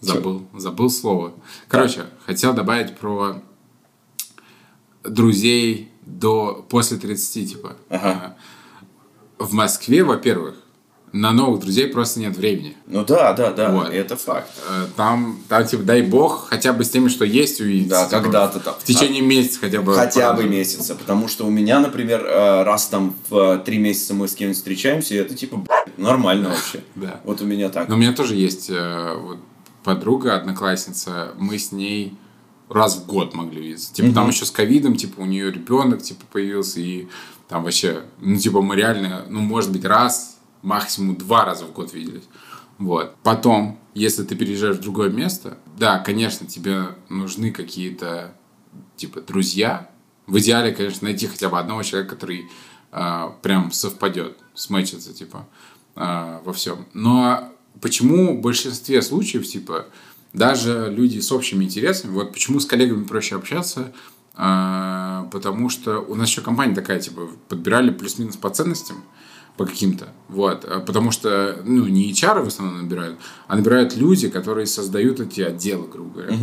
[0.02, 1.34] забыл, забыл слово.
[1.68, 3.42] Короче, хотел добавить про
[5.10, 7.76] друзей до после 30, типа.
[7.90, 8.36] Ага.
[9.40, 10.56] А, В Москве, во-первых,
[11.12, 12.76] на новых друзей просто нет времени.
[12.88, 13.90] Ну да, да, да, Вот.
[13.90, 14.52] это факт.
[14.70, 17.90] Э, Там, там, типа, дай бог, хотя бы с теми, что есть, увидеться.
[18.02, 18.76] Да, Типа, когда-то там.
[18.78, 19.94] В течение месяца хотя бы.
[19.96, 24.28] Хотя бы месяца, потому что у меня, например, э, раз там в три месяца мы
[24.28, 25.64] с кем-нибудь встречаемся, и это типа
[25.98, 26.84] нормально вообще.
[26.96, 27.22] Да.
[27.24, 27.88] Вот у меня так.
[27.88, 29.38] Но у меня тоже есть э, вот,
[29.84, 32.14] подруга, одноклассница, мы с ней
[32.70, 33.94] раз в год могли видеться.
[33.94, 37.08] Типа там еще с ковидом, типа у нее ребенок типа появился, и
[37.48, 41.94] там вообще, ну типа мы реально, ну может быть раз, максимум два раза в год
[41.94, 42.24] виделись.
[42.78, 43.16] Вот.
[43.24, 48.36] Потом, если ты переезжаешь в другое место, да, конечно, тебе нужны какие-то
[48.98, 49.90] типа друзья.
[50.28, 52.50] В идеале, конечно, найти хотя бы одного человека, который
[52.92, 55.48] а, прям совпадет, смычится, типа,
[55.96, 56.88] а, во всем.
[56.94, 59.88] Но почему в большинстве случаев, типа,
[60.36, 63.94] даже люди с общими интересами, вот почему с коллегами проще общаться,
[64.36, 68.98] а, потому что у нас еще компания такая, типа, подбирали плюс-минус по ценностям,
[69.56, 73.18] по каким-то, вот, А потому что, ну, не HR в основном набирают,
[73.48, 76.38] а набирают люди, которые создают эти отделы, грубо говоря,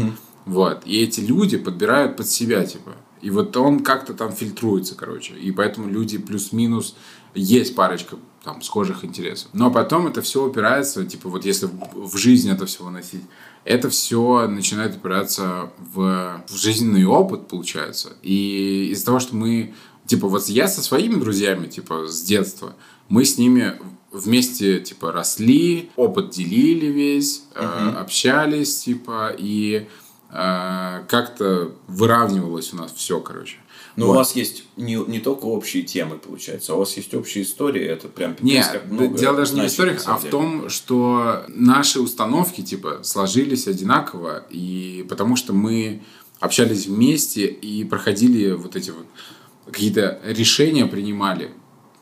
[0.47, 5.35] вот, и эти люди подбирают под себя, типа, и вот он как-то там фильтруется, короче,
[5.35, 6.97] и поэтому люди плюс-минус
[7.35, 12.17] есть парочка там схожих интересов, но потом это все упирается, типа, вот если в в
[12.17, 13.23] жизнь это все выносить,
[13.65, 18.15] это все начинает упираться в, в жизненный опыт, получается.
[18.23, 19.75] И из-за того, что мы,
[20.07, 22.75] типа, вот я со своими друзьями, типа, с детства,
[23.09, 23.75] мы с ними
[24.11, 29.87] вместе, типа, росли, опыт делили весь, э, общались, типа, и
[30.31, 33.59] э, как-то выравнивалось у нас все, короче.
[33.97, 34.13] Но Вот.
[34.13, 37.83] у вас есть не, не только общие темы, получается, а у вас есть общие истории,
[37.83, 41.45] это прям пипец, Нет, как много дело даже не в историях, а в том, что
[41.49, 46.03] наши установки, типа, сложились одинаково, и потому что мы
[46.41, 49.07] общались вместе и проходили вот эти вот
[49.67, 51.51] какие-то решения принимали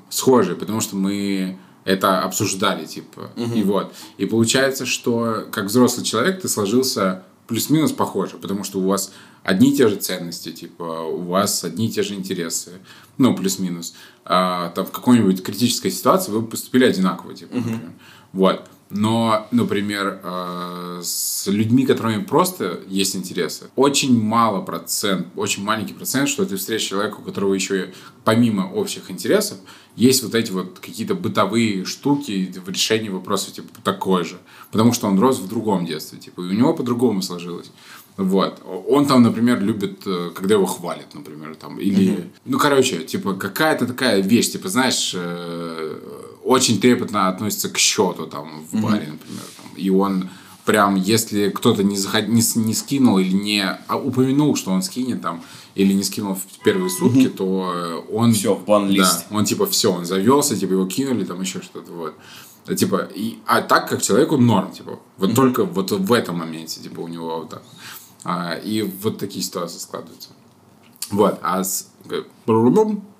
[0.09, 3.93] схожие, потому что мы это обсуждали, типа, и вот.
[4.16, 9.72] И получается, что как взрослый человек ты сложился плюс-минус похоже, потому что у вас одни
[9.72, 12.70] и те же ценности, типа, у вас одни и те же интересы,
[13.18, 13.94] ну, плюс-минус.
[14.24, 17.92] А, там в какой-нибудь критической ситуации вы поступили одинаково, типа, например.
[18.32, 18.70] Вот.
[18.91, 26.28] Но, например, э, с людьми, которыми просто есть интересы, очень мало процент, очень маленький процент,
[26.28, 27.93] что ты встретишь человека, у которого еще
[28.24, 29.59] помимо общих интересов
[29.95, 34.38] есть вот эти вот какие-то бытовые штуки в решении вопросов типа такой же.
[34.72, 37.70] Потому что он рос в другом детстве, типа, и у него по-другому сложилось.
[38.17, 38.63] Вот.
[38.89, 42.31] Он там, например, любит, э, когда его хвалят, например, там, или...
[42.45, 45.99] Ну, короче, типа, какая-то такая вещь, типа, знаешь, э,
[46.45, 50.29] очень трепетно относится к счету, там, в баре, например, там, и он
[50.65, 52.29] прям, если кто-то не, заход...
[52.29, 55.43] не, не скинул или не а, упомянул, что он скинет там,
[55.75, 58.33] или не скинул в первые сутки, то э, он...
[58.33, 59.27] Всё, в бан-лист.
[59.31, 62.15] Да, он типа все, он завелся, типа его кинули, там еще что-то, вот.
[62.67, 66.81] А, Типа, и, а так как человеку норм, типа, вот только вот в этом моменте,
[66.81, 67.63] типа, у него вот так.
[68.25, 70.31] А, и вот такие ситуации складываются.
[71.11, 71.91] Вот, а с...
[72.11, 72.23] э,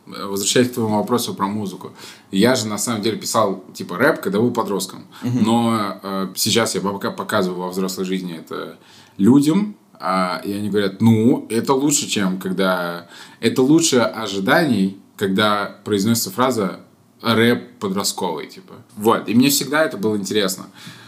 [0.07, 1.93] э, возвращаясь к твоему вопросу про музыку.
[2.31, 5.07] Я же на самом деле писал типа рэп, когда был подростком.
[5.23, 8.79] Но э, сейчас я пока показываю во взрослой жизни это
[9.17, 13.07] людям, а, и они говорят, ну, это лучше, чем когда...
[13.41, 16.81] Это лучше ожиданий, когда произносится фраза
[17.21, 18.75] рэп подростковый, типа.
[18.97, 21.00] Вот, и мне всегда это было интересно э,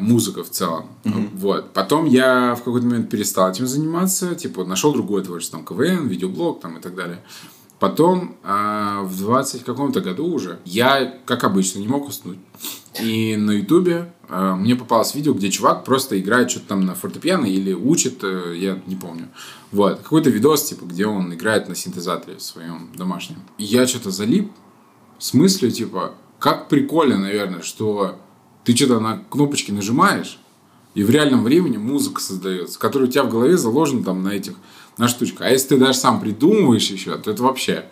[0.00, 0.86] музыка в целом.
[1.04, 1.72] Вот.
[1.72, 6.60] Потом я в какой-то момент перестал этим заниматься, типа нашел другое творчество, там КВН, видеоблог
[6.60, 7.20] там и так далее.
[7.80, 12.38] Потом а, в 20 каком-то году уже я, как обычно, не мог уснуть.
[13.00, 17.46] И на Ютубе а, мне попалось видео, где чувак просто играет что-то там на фортепиано
[17.46, 19.28] или учит, э, я не помню.
[19.72, 20.00] Вот.
[20.00, 23.38] Какой-то видос, типа, где он играет на синтезаторе своем домашнем.
[23.56, 24.52] И я что-то залип
[25.18, 28.18] с мыслью, типа, как прикольно, наверное, что
[28.64, 30.38] ты что-то на кнопочки нажимаешь,
[30.94, 34.54] и в реальном времени музыка создается, которая у тебя в голове заложена там на этих,
[35.00, 35.46] на штучках.
[35.46, 37.84] А если ты даже сам придумываешь еще, то это вообще,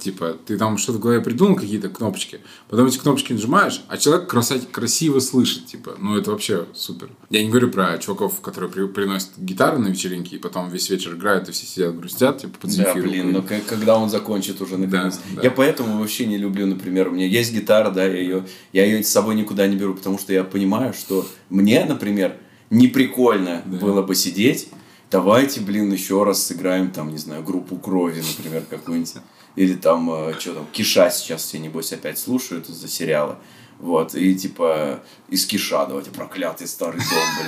[0.00, 2.38] типа, ты там что-то в голове придумал, какие-то кнопочки,
[2.68, 7.10] потом эти кнопочки нажимаешь, а человек краса- красиво слышит, типа, ну это вообще супер.
[7.30, 11.14] Я не говорю про чуваков, которые при- приносят гитары на вечеринки, и потом весь вечер
[11.14, 14.78] играют, и все сидят грустят, типа, под Да, блин, но к- когда он закончит уже
[14.78, 15.18] наконец.
[15.34, 15.42] да.
[15.42, 19.02] Я поэтому вообще не люблю, например, у меня есть гитара, да, я ее, я ее
[19.04, 22.36] с собой никуда не беру, потому что я понимаю, что мне, например,
[22.70, 24.68] не прикольно было бы сидеть.
[25.10, 29.14] Давайте, блин, еще раз сыграем там, не знаю, группу крови, например, какую-нибудь.
[29.54, 33.38] Или там, что там, Киша сейчас все, небось, опять слушают из-за сериала.
[33.78, 37.00] Вот, и типа из Киша, давайте, проклятый старый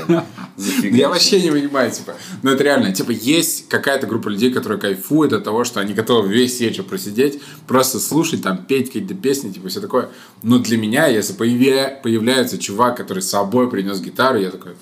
[0.07, 0.23] дом,
[0.57, 0.95] блин.
[0.95, 5.33] Я вообще не понимаю, типа, ну это реально, типа, есть какая-то группа людей, которые кайфуют
[5.33, 9.69] от того, что они готовы весь вечер просидеть, просто слушать, там, петь какие-то песни, типа,
[9.69, 10.11] все такое.
[10.43, 14.73] Но для меня, если появляется чувак, который с собой принес гитару, я такой,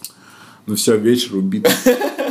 [0.66, 1.68] ну все, вечер убит.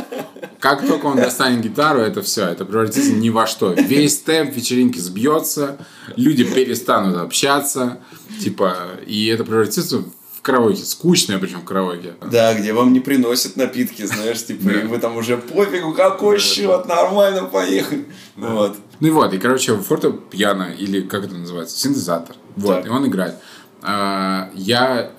[0.66, 3.72] Как только он достанет гитару, это все, это превратится ни во что.
[3.72, 5.78] Весь темп вечеринки сбьется,
[6.16, 8.00] люди перестанут общаться,
[8.42, 12.14] типа, и это превратится в караоке, скучное причем караоке.
[12.32, 16.86] Да, где вам не приносят напитки, знаешь, типа, и вы там уже пофигу, какой счет,
[16.86, 18.04] нормально, поехали.
[18.34, 18.76] Вот.
[18.98, 22.34] Ну и вот, и, короче, фортепиано, или как это называется, синтезатор.
[22.56, 23.36] Вот, и он играет.
[23.82, 25.12] А, я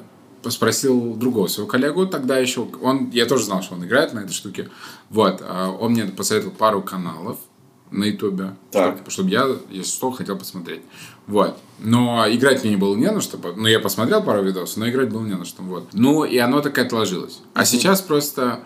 [0.49, 4.33] спросил другого своего коллегу тогда еще, он, я тоже знал, что он играет на этой
[4.33, 4.69] штуке.
[5.09, 7.37] Вот, а, он мне посоветовал пару каналов
[7.91, 10.81] на ютубе, чтобы, чтобы я, если что, хотел посмотреть.
[11.25, 11.57] Вот.
[11.79, 13.37] Но играть мне не было не на что.
[13.37, 15.61] Ну, я посмотрел пару видосов, но играть было не на что.
[15.61, 15.89] Вот.
[15.93, 17.39] Ну, и оно так и отложилось.
[17.53, 18.61] А сейчас просто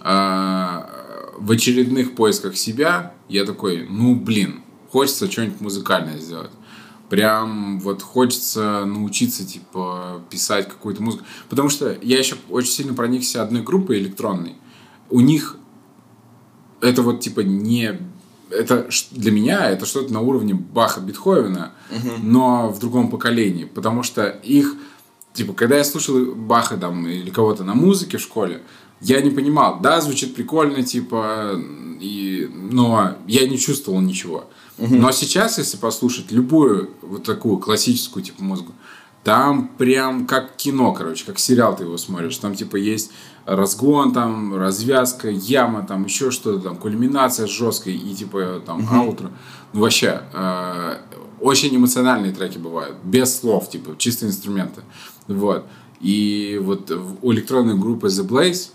[0.00, 0.90] а,
[1.38, 6.50] в очередных поисках себя я такой, ну, блин, хочется что-нибудь музыкальное сделать.
[7.10, 11.24] Прям вот хочется научиться, типа, писать какую-то музыку.
[11.48, 14.54] Потому что я еще очень сильно проникся одной группой электронной.
[15.10, 15.56] У них
[16.80, 17.98] это вот типа не
[18.50, 21.72] это для меня это что-то на уровне Баха Бетховена,
[22.22, 24.76] но в другом поколении, потому что их
[25.34, 28.62] типа когда я слушал Баха там или кого-то на музыке в школе,
[29.00, 31.58] я не понимал, да, звучит прикольно, типа,
[32.00, 34.44] и, но я не чувствовал ничего.
[34.80, 38.72] Но сейчас, если послушать любую вот такую классическую типа музыку,
[39.22, 42.38] там прям как кино, короче, как сериал ты его смотришь.
[42.38, 43.10] Там типа есть
[43.44, 49.30] разгон, там развязка, яма, там еще что-то, там кульминация жесткая и типа там аутро.
[49.72, 50.96] Ну вообще, э,
[51.40, 54.82] очень эмоциональные треки бывают, без слов, типа чисто инструменты.
[55.26, 55.66] Вот.
[56.00, 58.70] И вот у электронной группы The Blaze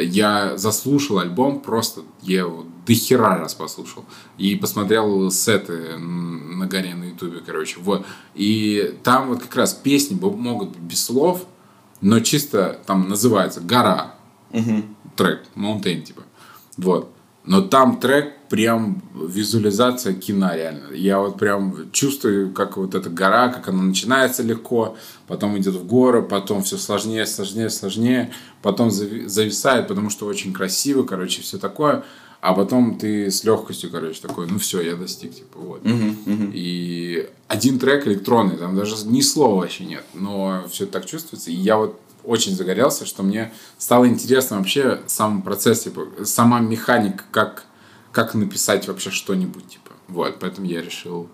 [0.00, 4.04] я заслушал альбом, просто я его до хера раз послушал.
[4.38, 7.76] И посмотрел сеты на горе на ютубе, короче.
[7.80, 8.04] Вот.
[8.34, 11.46] И там вот как раз песни могут быть без слов,
[12.00, 14.14] но чисто там называется «Гора».
[15.16, 16.22] Трек, Mountain, типа.
[16.76, 17.12] Вот.
[17.44, 20.94] Но там трек прям визуализация кино реально.
[20.94, 25.86] Я вот прям чувствую, как вот эта гора, как она начинается легко, потом идет в
[25.86, 28.32] горы, потом все сложнее, сложнее, сложнее,
[28.62, 32.04] потом зави- зависает, потому что очень красиво, короче, все такое.
[32.40, 35.82] А потом ты с легкостью, короче, такой, ну все, я достиг, типа, вот.
[36.54, 41.50] И один трек электронный, там даже ни слова вообще нет, но все так чувствуется.
[41.50, 47.24] И я вот очень загорелся, что мне стало интересно вообще сам процесс, типа, сама механика,
[47.30, 47.64] как,
[48.12, 49.92] как написать вообще что-нибудь, типа.
[50.08, 51.28] Вот, поэтому я решил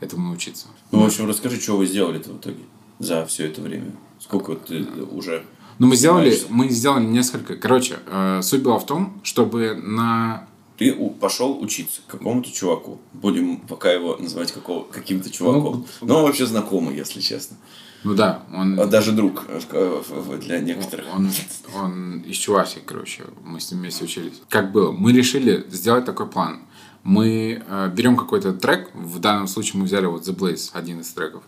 [0.00, 0.66] этому научиться.
[0.90, 2.62] Ну, в общем, расскажи, что вы сделали-то в итоге
[2.98, 3.92] за все это время?
[4.20, 5.44] Сколько вот ты уже
[5.78, 7.56] Но мы сделали, Знаешь, мы сделали несколько.
[7.56, 12.98] Короче, э, суть была в том, чтобы на Ты у- пошел учиться к какому-то чуваку.
[13.12, 15.86] Будем пока его называть какого, каким-то чуваком.
[16.00, 17.56] Ну, он вообще знакомый, если честно.
[18.04, 21.06] ну да, он А Даже друг э, э, для некоторых.
[21.14, 21.30] Он,
[21.74, 24.40] он из Чувашии, короче, мы с ним вместе учились.
[24.48, 24.92] Как было?
[24.92, 26.60] Мы решили сделать такой план.
[27.04, 31.08] Мы э, берем какой-то трек, в данном случае мы взяли вот The Blaze, один из
[31.10, 31.42] треков,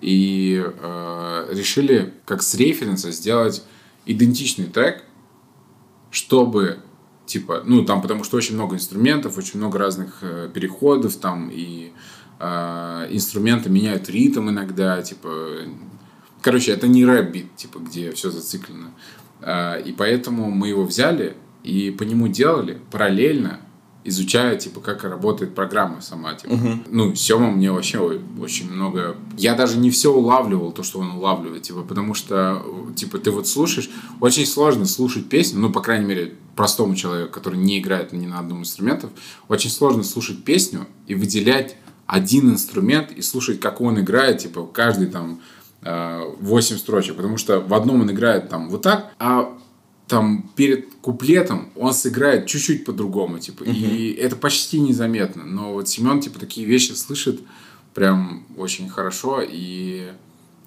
[0.00, 3.64] и э, решили как с референса сделать
[4.04, 5.04] идентичный трек,
[6.10, 6.80] чтобы
[7.26, 11.92] типа, ну там потому что очень много инструментов, очень много разных э, переходов там и
[12.38, 15.28] э, инструменты меняют ритм иногда, типа,
[16.40, 18.90] короче, это не рэп-бит, типа, где все зациклено.
[19.42, 23.60] А, И поэтому мы его взяли и по нему делали параллельно,
[24.08, 26.54] изучая, типа, как работает программа сама, типа.
[26.88, 27.98] Ну, Сема мне вообще
[28.40, 29.16] очень много...
[29.36, 32.62] Я даже не все улавливал, то, что он улавливает, типа, потому что,
[32.96, 33.90] типа, ты вот слушаешь...
[34.20, 38.38] Очень сложно слушать песню, ну, по крайней мере, простому человеку, который не играет ни на
[38.38, 39.10] одном инструментах,
[39.48, 41.76] очень сложно слушать песню и выделять
[42.06, 45.40] один инструмент и слушать, как он играет, типа, каждый там
[45.82, 49.56] 8 строчек, потому что в одном он играет там вот так, а
[50.06, 56.20] там перед куплетом он сыграет чуть-чуть по-другому, типа, и это почти незаметно, но вот Семен,
[56.20, 57.40] типа, такие вещи слышит
[57.94, 60.10] прям очень хорошо, и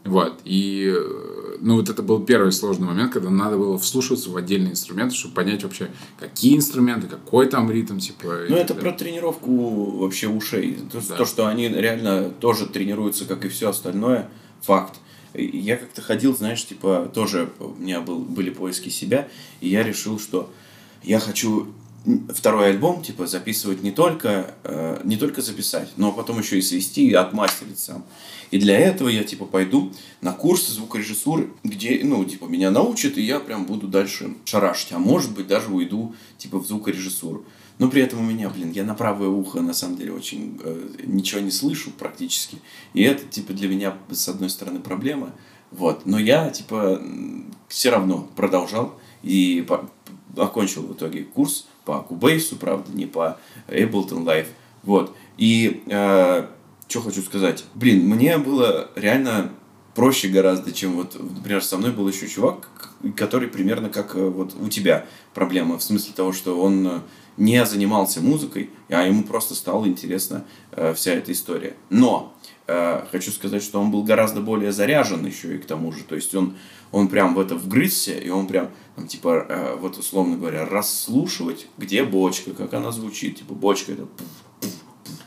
[0.06, 4.38] вот, и э, ну вот это был первый сложный момент, когда надо было вслушиваться в
[4.38, 8.46] отдельные инструменты, чтобы понять вообще, какие инструменты, какой там ритм, типа.
[8.50, 8.92] Ну, это далее.
[8.92, 10.80] про тренировку вообще ушей.
[10.92, 11.16] То, Да.
[11.18, 14.30] то, что они реально тоже тренируются, как и все остальное,
[14.62, 14.96] факт.
[15.34, 19.28] Я как-то ходил, знаешь, типа, тоже у меня был, были поиски себя,
[19.62, 20.52] и я решил, что
[21.04, 21.68] я хочу
[22.30, 27.08] второй альбом, типа, записывать не только, э, не только записать, но потом еще и свести
[27.08, 28.06] и отмастерить сам.
[28.52, 33.22] И для этого я, типа, пойду на курсы звукорежиссуры, где, ну, типа, меня научат, и
[33.22, 34.92] я прям буду дальше шарашить.
[34.92, 37.46] А может быть, даже уйду, типа, в звукорежиссуру.
[37.80, 40.90] Но при этом у меня, блин, я на правое ухо, на самом деле, очень э,
[41.06, 42.60] ничего не слышу практически.
[42.94, 45.32] И это, типа, для меня, с одной стороны, проблема.
[45.72, 46.06] Вот.
[46.06, 47.02] Но я, типа,
[47.68, 49.90] все равно продолжал и по-
[50.38, 54.48] окончил в итоге курс по Кубейсу, правда, не по Ableton Live.
[54.84, 55.16] Вот.
[55.38, 55.82] И
[56.90, 57.64] что хочу сказать.
[57.76, 59.52] Блин, мне было реально
[59.96, 62.70] проще гораздо, чем вот, например, со мной был еще чувак,
[63.16, 67.00] который примерно как э, вот у тебя проблема, в смысле того, что он э,
[67.40, 71.76] не занимался музыкой, а ему просто стала интересна э, вся эта история.
[71.90, 72.36] Но
[72.68, 76.04] э, хочу сказать, что он был гораздо более заряжен еще и к тому же.
[76.04, 76.56] То есть он,
[76.92, 81.68] он прям в это вгрызся, и он прям, там, типа, э, вот условно говоря, расслушивать,
[81.78, 83.40] где бочка, как она звучит.
[83.40, 84.08] Типа, бочка это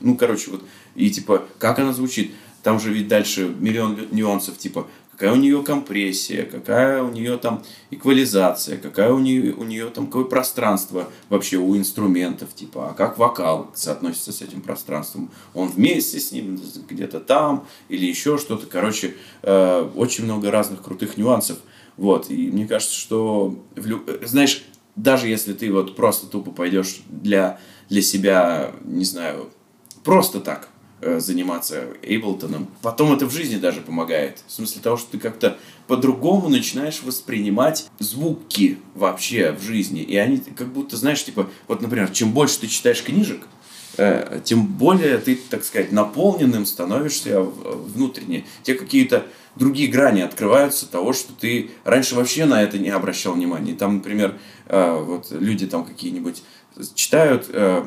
[0.02, 2.32] ну, короче, вот, и типа, как она звучит.
[2.62, 7.62] Там же ведь дальше миллион нюансов, типа, какая у нее компрессия, какая у нее там
[7.90, 13.18] эквализация, какая у нее, у нее там какое пространство вообще у инструментов, типа, а как
[13.18, 15.30] вокал соотносится с этим пространством.
[15.54, 18.66] Он вместе с ним где-то там или еще что-то.
[18.66, 21.58] Короче, э, очень много разных крутых нюансов.
[21.96, 24.64] Вот, и мне кажется, что, в лю- э, знаешь,
[24.96, 29.50] даже если ты вот просто тупо пойдешь для, для себя, не знаю,
[30.02, 30.68] просто так
[31.20, 34.42] заниматься Эйблтоном, потом это в жизни даже помогает.
[34.46, 40.00] В смысле того, что ты как-то по-другому начинаешь воспринимать звуки вообще в жизни.
[40.02, 43.46] И они как будто, знаешь, типа, вот, например, чем больше ты читаешь книжек,
[43.96, 48.44] э, тем более ты, так сказать, наполненным становишься в- внутренне.
[48.62, 49.26] Те какие-то
[49.56, 53.74] другие грани открываются того, что ты раньше вообще на это не обращал внимания.
[53.74, 56.42] Там, например, э, вот люди там какие-нибудь
[56.94, 57.84] читают э,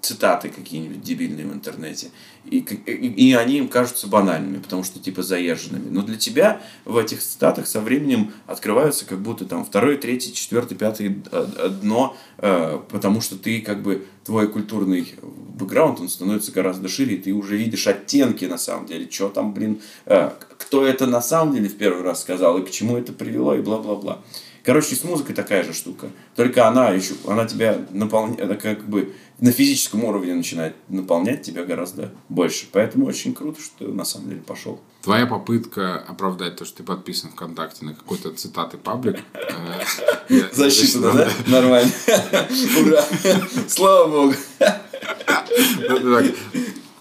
[0.00, 2.10] цитаты какие-нибудь дебильные в интернете,
[2.44, 5.88] и, и, и они им кажутся банальными, потому что типа заезженными.
[5.90, 10.76] Но для тебя в этих цитатах со временем открываются как будто там второе, третье, четвертое,
[10.76, 16.52] пятое э, э, дно, э, потому что ты как бы твой культурный бэкграунд, он становится
[16.52, 20.86] гораздо шире, и ты уже видишь оттенки на самом деле, что там, блин, э, кто
[20.86, 24.22] это на самом деле в первый раз сказал, и к чему это привело, и бла-бла-бла.
[24.68, 26.10] Короче, с музыкой такая же штука.
[26.36, 32.12] Только она еще, она тебя наполняет, как бы на физическом уровне начинает наполнять тебя гораздо
[32.28, 32.66] больше.
[32.70, 34.78] Поэтому очень круто, что ты на самом деле пошел.
[35.00, 39.20] Твоя попытка оправдать то, что ты подписан ВКонтакте на какой-то цитаты паблик.
[40.28, 41.30] э, Засчитано, да?
[41.46, 41.90] Нормально.
[42.84, 43.02] Ура.
[43.68, 44.34] Слава богу.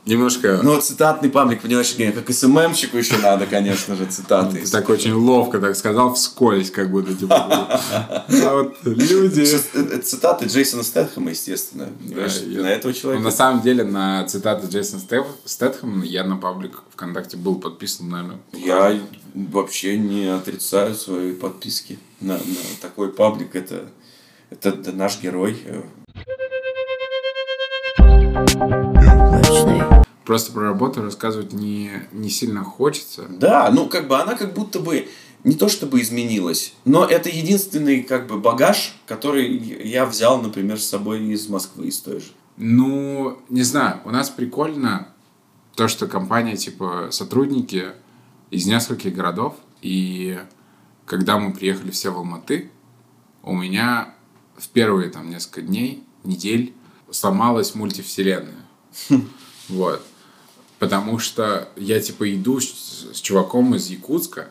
[0.08, 0.62] Немножко...
[0.64, 4.62] Ну, вот цитатный паблик, понимаешь, как СММщику еще надо, конечно же, цитаты.
[4.62, 7.36] Ты так очень ловко так сказал, вскользь, как будто, типа,
[8.30, 9.42] а вот люди...
[9.78, 11.90] Это цитаты Джейсона Стэтхэма, естественно.
[12.00, 13.24] На этого Ну, человека.
[13.24, 18.40] на самом деле, на цитаты Джейсона Стэтх- Стэтхэма я на паблик ВКонтакте был подписан, наверное.
[18.54, 18.98] Я
[19.34, 22.00] вообще не отрицаю свои подписки.
[22.22, 22.40] на, на
[22.82, 23.84] такой паблик, это,
[24.50, 25.58] это, наш герой.
[25.66, 25.82] Э,
[28.58, 29.97] Облачный.
[30.28, 33.28] Просто про работу рассказывать не, не сильно хочется.
[33.30, 35.08] Да, ну как бы она как будто бы
[35.45, 40.86] не то чтобы изменилась, но это единственный как бы багаж, который я взял, например, с
[40.86, 42.26] собой из Москвы, из той же.
[42.58, 45.08] Ну, не знаю, у нас прикольно
[45.76, 47.94] то, что компания, типа, сотрудники
[48.52, 50.38] из нескольких городов, и
[51.06, 52.70] когда мы приехали все в Алматы,
[53.44, 54.14] у меня
[54.58, 56.74] в первые там несколько дней, недель
[57.12, 58.66] сломалась мультивселенная.
[59.70, 60.02] Вот.
[60.80, 64.49] Потому что я, типа, иду с, с чуваком из Якутска,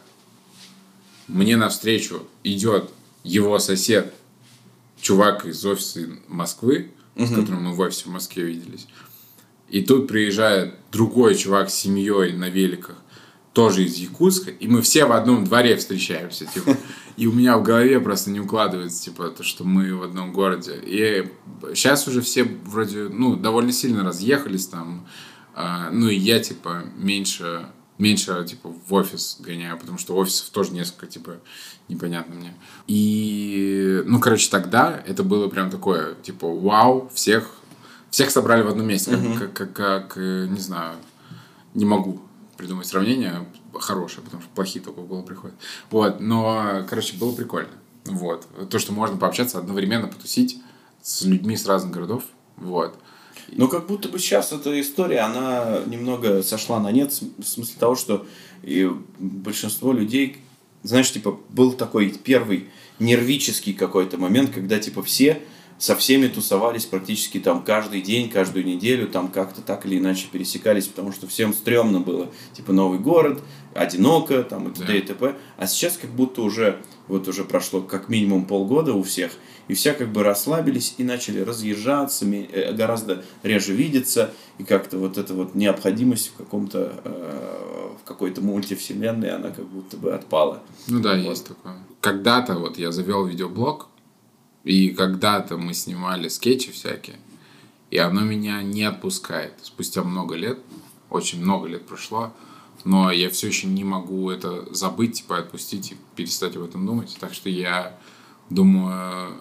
[1.28, 2.90] мне навстречу идет
[3.22, 4.12] его сосед,
[5.00, 8.86] чувак из офиса Москвы, с которым мы в офисе в Москве виделись.
[9.68, 12.96] И тут приезжает другой чувак с семьей на великах,
[13.52, 16.76] тоже из Якутска, и мы все в одном дворе встречаемся, типа.
[17.16, 20.78] И у меня в голове просто не укладывается, типа, то, что мы в одном городе.
[20.84, 21.26] И
[21.74, 25.06] сейчас уже все вроде, ну, довольно сильно разъехались там.
[25.58, 27.66] А, ну, и я, типа, меньше,
[27.96, 31.38] меньше, типа, в офис гоняю, потому что офисов тоже несколько, типа,
[31.88, 32.54] непонятно мне.
[32.86, 37.50] И, ну, короче, тогда это было прям такое, типа, вау, всех,
[38.10, 40.96] всех собрали в одном месте, как, как, как, как, э, не знаю,
[41.72, 42.20] не могу
[42.58, 45.56] придумать сравнение хорошее, потому что плохие только в голову приходят.
[45.90, 47.72] Вот, но, короче, было прикольно.
[48.04, 48.46] Вот.
[48.68, 50.60] То, что можно пообщаться, одновременно потусить
[51.00, 52.24] с людьми с разных городов.
[52.56, 52.98] Вот.
[53.52, 57.94] Ну, как будто бы сейчас эта история, она немного сошла на нет, в смысле того,
[57.94, 58.26] что
[58.62, 60.38] и большинство людей,
[60.82, 62.68] знаешь, типа, был такой первый
[62.98, 65.42] нервический какой-то момент, когда, типа, все
[65.78, 70.86] со всеми тусовались практически там каждый день, каждую неделю, там как-то так или иначе пересекались,
[70.86, 73.42] потому что всем стрёмно было, типа, новый город,
[73.74, 74.86] одиноко, там, и т.д.
[74.86, 74.94] Да.
[74.94, 75.36] и т.п.
[75.56, 79.32] А сейчас как будто уже, вот уже прошло как минимум полгода у всех,
[79.68, 85.18] и все как бы расслабились и начали разъезжаться, э, гораздо реже видеться, и как-то вот
[85.18, 90.62] эта вот необходимость в каком-то, э, в какой-то мультивселенной, она как будто бы отпала.
[90.86, 91.76] Ну да, есть такое.
[92.00, 93.88] Когда-то вот я завел видеоблог,
[94.66, 97.16] и когда-то мы снимали скетчи всякие,
[97.90, 99.54] и оно меня не отпускает.
[99.62, 100.58] Спустя много лет,
[101.08, 102.32] очень много лет прошло,
[102.84, 107.16] но я все еще не могу это забыть, типа отпустить и перестать об этом думать.
[107.18, 107.98] Так что я
[108.50, 109.32] думаю,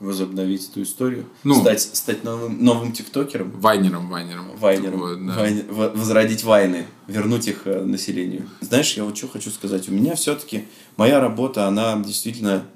[0.00, 1.54] Возобновить эту историю, Ну.
[1.60, 4.46] стать, стать новым, новым тиктокером, вайнером, вайнером.
[4.56, 5.36] вайнером, Вот, да.
[5.46, 8.48] вайн- возродить вайны, вернуть их э, населению.
[8.60, 9.88] Знаешь, я вот что хочу сказать.
[9.88, 10.64] У меня все-таки
[10.96, 12.66] моя работа, она действительно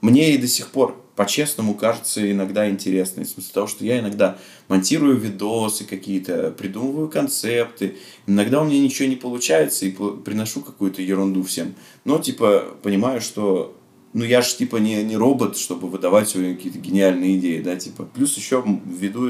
[0.00, 3.24] мне и до сих пор по-честному кажется иногда интересной.
[3.24, 7.96] В смысле того, что я иногда монтирую видосы какие-то, придумываю концепты.
[8.26, 11.74] Иногда у меня ничего не получается и приношу какую-то ерунду всем.
[12.04, 13.76] Но, типа, понимаю, что
[14.12, 18.04] ну, я же, типа, не, не робот, чтобы выдавать время какие-то гениальные идеи, да, типа.
[18.14, 19.28] Плюс еще веду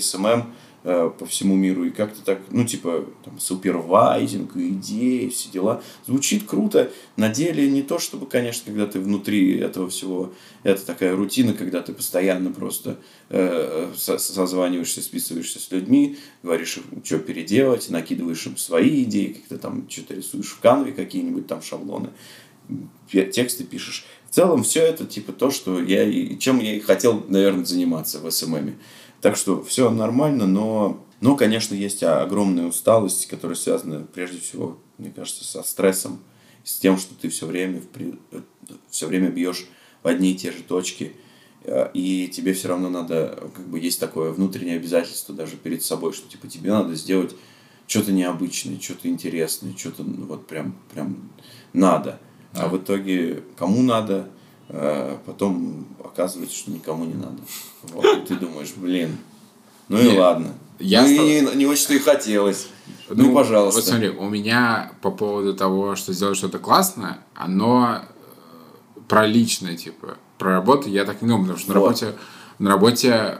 [0.00, 0.52] SMM
[0.84, 5.82] э, по всему миру, и как-то так, ну, типа, там, supervising, идеи, все дела.
[6.06, 10.32] Звучит круто, на деле не то, чтобы, конечно, когда ты внутри этого всего,
[10.62, 12.98] это такая рутина, когда ты постоянно просто
[13.28, 19.88] э, со- созваниваешься, списываешься с людьми, говоришь, что переделать, накидываешь им свои идеи, как-то там
[19.88, 22.10] что-то рисуешь в канве, какие-нибудь там шаблоны
[23.10, 24.06] тексты пишешь.
[24.30, 28.20] В целом все это типа то, что я и чем я и хотел, наверное, заниматься
[28.20, 28.76] в СММе.
[29.20, 34.78] Так что все нормально, но, но, конечно, есть а, огромная усталость, которая связана прежде всего,
[34.96, 36.20] мне кажется, со стрессом,
[36.64, 37.82] с тем, что ты все время,
[38.90, 39.66] все время бьешь
[40.02, 41.12] в одни и те же точки,
[41.64, 46.12] э, и тебе все равно надо, как бы есть такое внутреннее обязательство даже перед собой,
[46.12, 47.34] что типа тебе надо сделать
[47.88, 51.30] что-то необычное, что-то интересное, что-то ну, вот прям, прям
[51.72, 52.20] надо.
[52.52, 54.28] А в итоге кому надо,
[55.26, 57.38] потом оказывается, что никому не надо.
[57.84, 59.16] Вот, и ты думаешь, блин,
[59.88, 60.54] ну и Не, ладно.
[60.78, 62.68] я Ну и стал- не, не очень-то и хотелось.
[63.08, 63.80] Ну, пожалуйста.
[63.80, 69.76] Вот смотри, у меня по поводу того, что сделать что-то классное, оно э, про личное,
[69.76, 70.18] типа.
[70.36, 71.86] Про работу я так не думаю, потому что на Вот.
[71.86, 72.18] работе,
[72.58, 73.38] на работе э,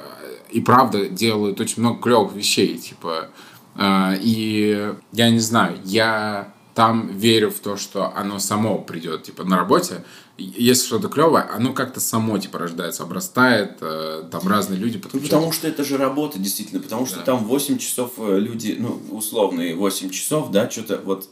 [0.50, 3.28] и правда делают очень много клевых вещей, типа.
[3.76, 9.44] э, И я не знаю, я там верю в то, что оно само придет, типа,
[9.44, 10.02] на работе.
[10.38, 15.34] Если что-то клевое, оно как-то само, типа, рождается, обрастает, э, там разные люди Ну, подключаются.
[15.36, 16.80] потому что это же работа, действительно.
[16.80, 17.22] Потому что Да.
[17.24, 21.28] там 8 часов э, люди, ну, условные 8 часов, да, что-то вот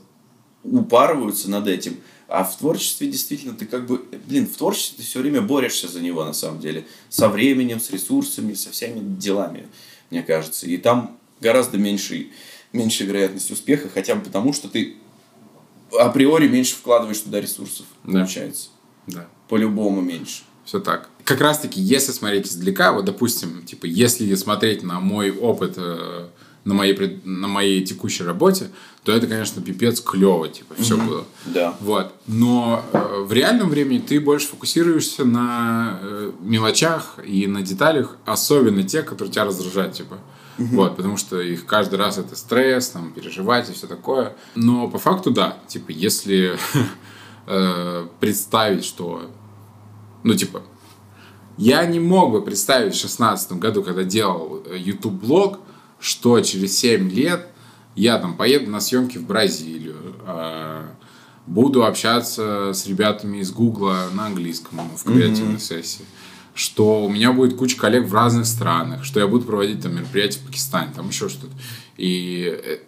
[0.64, 1.98] упарываются над этим.
[2.28, 6.00] А в творчестве действительно ты как бы, блин, в творчестве ты все время борешься за
[6.00, 6.84] него, на самом деле.
[7.08, 9.68] Со временем, с ресурсами, со всеми делами,
[10.10, 10.66] мне кажется.
[10.66, 12.30] И там гораздо меньше,
[12.72, 14.96] меньше вероятность успеха, хотя бы потому, что ты
[15.96, 18.20] априори меньше вкладываешь туда ресурсов, Да.
[18.22, 18.70] получается.
[19.06, 19.26] Да.
[19.48, 20.42] По-любому меньше.
[20.64, 21.08] Все так.
[21.24, 26.26] Как раз таки, если смотреть издалека, вот допустим, типа, если смотреть на мой опыт э,
[26.66, 28.70] на моей, на моей текущей работе,
[29.04, 31.24] то это, конечно, пипец клево, типа, все было.
[31.46, 31.76] Да.
[31.80, 32.12] Вот.
[32.26, 38.82] Но э, в реальном времени ты больше фокусируешься на э, мелочах и на деталях, особенно
[38.82, 40.18] тех, которые тебя раздражают, типа.
[40.58, 44.34] Вот, потому что их каждый раз это стресс, там, переживать и все такое.
[44.54, 46.58] Но по факту, да, типа, если
[47.46, 49.30] э, представить, что,
[50.22, 50.62] ну, типа,
[51.56, 55.60] я не мог бы представить в шестнадцатом году, когда делал э, YouTube-блог,
[55.98, 57.48] что через 7 лет
[57.94, 59.96] я там поеду на съемки в Бразилию,
[60.26, 60.86] э,
[61.46, 66.04] буду общаться с ребятами из Гугла на английском в креативной сессии,
[66.54, 70.40] что у меня будет куча коллег в разных странах, что я буду проводить там мероприятия
[70.40, 71.54] в Пакистане, там еще что-то.
[71.96, 72.80] И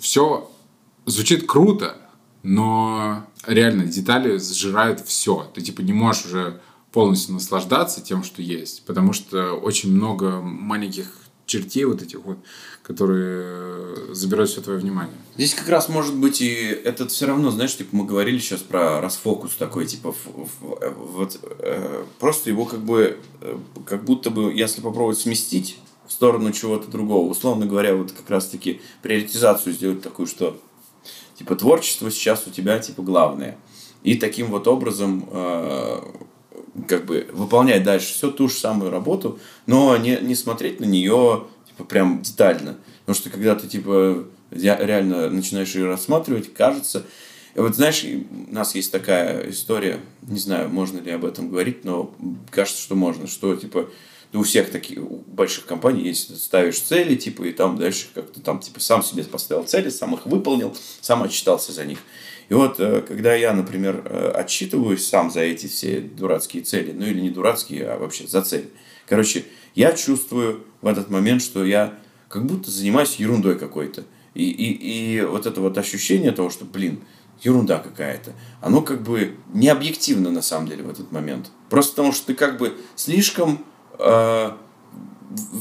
[0.00, 0.50] все
[1.06, 1.96] звучит круто,
[2.48, 5.50] но реально детали сжирают все.
[5.52, 6.60] Ты типа не можешь уже
[6.92, 11.12] полностью наслаждаться тем, что есть, потому что очень много маленьких
[11.44, 12.38] чертей вот этих вот,
[12.82, 15.14] которые забирают все твое внимание.
[15.34, 19.02] Здесь как раз может быть и этот все равно, знаешь, типа мы говорили сейчас про
[19.02, 20.14] расфокус такой, типа
[20.80, 26.12] э, вот э, просто его как бы э, как будто бы, если попробовать сместить в
[26.12, 30.58] сторону чего-то другого, условно говоря, вот как раз таки приоритизацию сделать такую, что
[31.38, 33.56] типа творчество сейчас у тебя типа главное.
[34.02, 36.00] И таким вот образом э,
[36.88, 41.44] как бы выполнять дальше всю ту же самую работу, но не, не смотреть на нее
[41.68, 42.76] типа прям детально.
[43.00, 47.04] Потому что когда ты типа реально начинаешь ее рассматривать, кажется...
[47.54, 52.14] Вот знаешь, у нас есть такая история, не знаю, можно ли об этом говорить, но
[52.50, 53.88] кажется, что можно, что типа
[54.36, 58.60] у всех таких у больших компаний есть, ставишь цели, типа, и там дальше как-то там,
[58.60, 61.98] типа, сам себе поставил цели, сам их выполнил, сам отчитался за них.
[62.48, 67.06] И вот, э, когда я, например, э, отчитываюсь сам за эти все дурацкие цели, ну
[67.06, 68.68] или не дурацкие, а вообще за цели.
[69.06, 69.44] Короче,
[69.74, 71.98] я чувствую в этот момент, что я
[72.28, 74.04] как будто занимаюсь ерундой какой-то.
[74.34, 77.00] И, и, и вот это вот ощущение того, что, блин,
[77.42, 81.50] ерунда какая-то, оно как бы не объективно на самом деле в этот момент.
[81.70, 83.64] Просто потому что ты как бы слишком
[83.98, 84.50] э,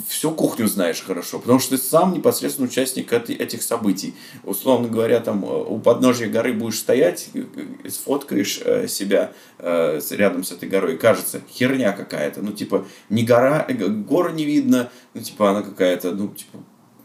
[0.07, 4.15] всю кухню знаешь хорошо, потому что ты сам непосредственно участник эти- этих событий.
[4.43, 7.43] Условно говоря, там э, у подножия горы будешь стоять, э,
[7.83, 9.33] э, сфоткаешь себя
[10.11, 12.41] рядом с этой горой, кажется, херня какая-то.
[12.41, 13.73] Ну, типа, не гора, э,
[14.31, 16.59] не видно, ну, типа, она какая-то, ну, типа,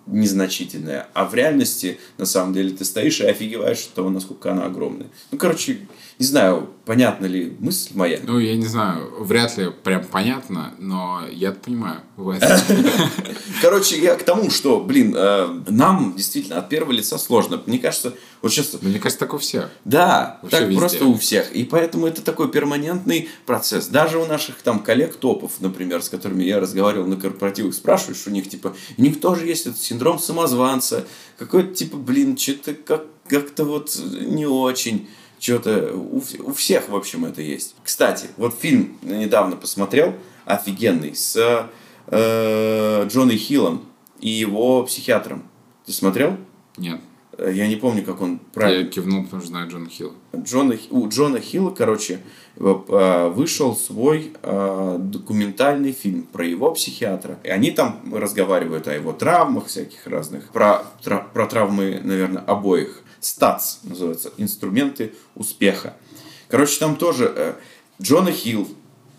[0.06, 1.08] незначительная.
[1.14, 5.08] А в реальности, на самом деле, ты стоишь и офигеваешь от того, насколько она огромная.
[5.30, 5.86] Ну, короче,
[6.18, 8.18] не знаю, понятна ли мысль моя.
[8.22, 12.00] Ну, я не знаю, вряд ли прям понятно, но я понимаю.
[13.60, 17.60] Короче, я к тому, что, блин, э, нам действительно от первого лица сложно.
[17.66, 18.76] Мне кажется, вот сейчас...
[18.82, 19.70] Мне кажется, так у всех.
[19.84, 20.78] Да, Вообще так везде.
[20.80, 21.52] просто у всех.
[21.52, 23.86] И поэтому это такой перманентный процесс.
[23.86, 28.30] Даже у наших там коллег топов, например, с которыми я разговаривал на корпоративах, спрашиваешь у
[28.30, 31.06] них, типа, у них тоже есть этот синдром самозванца.
[31.38, 35.08] Какой-то, типа, блин, что-то как- как-то вот не очень.
[35.38, 37.74] Что-то у, у всех, в общем, это есть.
[37.82, 40.14] Кстати, вот фильм недавно посмотрел,
[40.44, 41.68] офигенный, с
[42.08, 43.84] э, Джоной Хиллом
[44.20, 45.48] и его психиатром.
[45.86, 46.36] Ты смотрел?
[46.76, 47.00] Нет.
[47.38, 50.12] Э, Я не помню, как он правильно Я кивнул, потому что знаю Джона Хилла.
[50.36, 52.20] Джона, у Джона Хилла, короче,
[52.56, 57.38] э, вышел свой э, документальный фильм про его психиатра.
[57.44, 63.02] И они там разговаривают о его травмах всяких разных, про, тра- про травмы, наверное, обоих.
[63.20, 65.94] СТАЦ называется, инструменты успеха.
[66.48, 67.54] Короче, там тоже э,
[68.00, 68.66] Джона Хилл,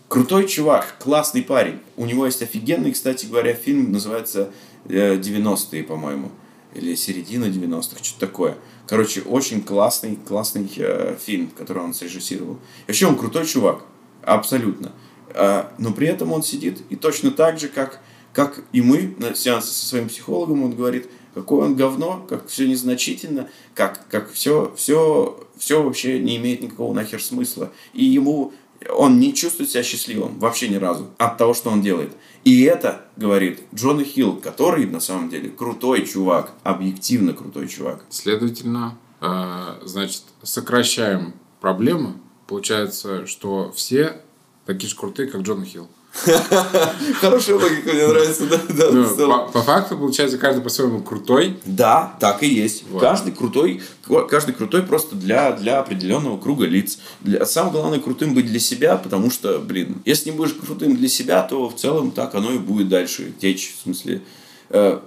[0.08, 1.78] крутой чувак, классный парень.
[1.96, 4.50] У него есть офигенный, кстати говоря, фильм, называется
[4.88, 6.30] э, 90-е, по-моему
[6.74, 8.56] или середина 90-х, что-то такое.
[8.86, 12.58] Короче, очень классный, классный э, фильм, который он срежиссировал.
[12.86, 13.82] Вообще он крутой чувак,
[14.22, 14.92] абсолютно.
[15.34, 18.00] А, но при этом он сидит и точно так же, как,
[18.32, 22.68] как и мы на сеансе со своим психологом, он говорит, какое он говно, как все
[22.68, 27.72] незначительно, как, как все, все, все вообще не имеет никакого нахер смысла.
[27.92, 28.52] И ему
[28.90, 32.12] он не чувствует себя счастливым вообще ни разу от того, что он делает.
[32.44, 38.04] И это, говорит Джона Хилл, который на самом деле крутой чувак, объективно крутой чувак.
[38.10, 42.14] Следовательно, э, значит, сокращаем проблемы.
[42.46, 44.20] Получается, что все
[44.66, 45.88] такие же крутые, как Джон Хилл.
[47.20, 48.46] Хорошая логика, мне нравится.
[48.46, 51.58] Да, да, Ну, по, по факту, получается, каждый по-своему крутой.
[51.66, 52.84] Да, так и есть.
[52.88, 53.00] Вот.
[53.00, 53.82] Каждый крутой,
[54.28, 56.98] каждый крутой просто для, для определенного круга лиц.
[57.20, 61.08] Для, самое главное крутым быть для себя, потому что, блин, если не будешь крутым для
[61.08, 63.74] себя, то в целом так оно и будет дальше течь.
[63.78, 64.22] В смысле,
[64.70, 65.00] э,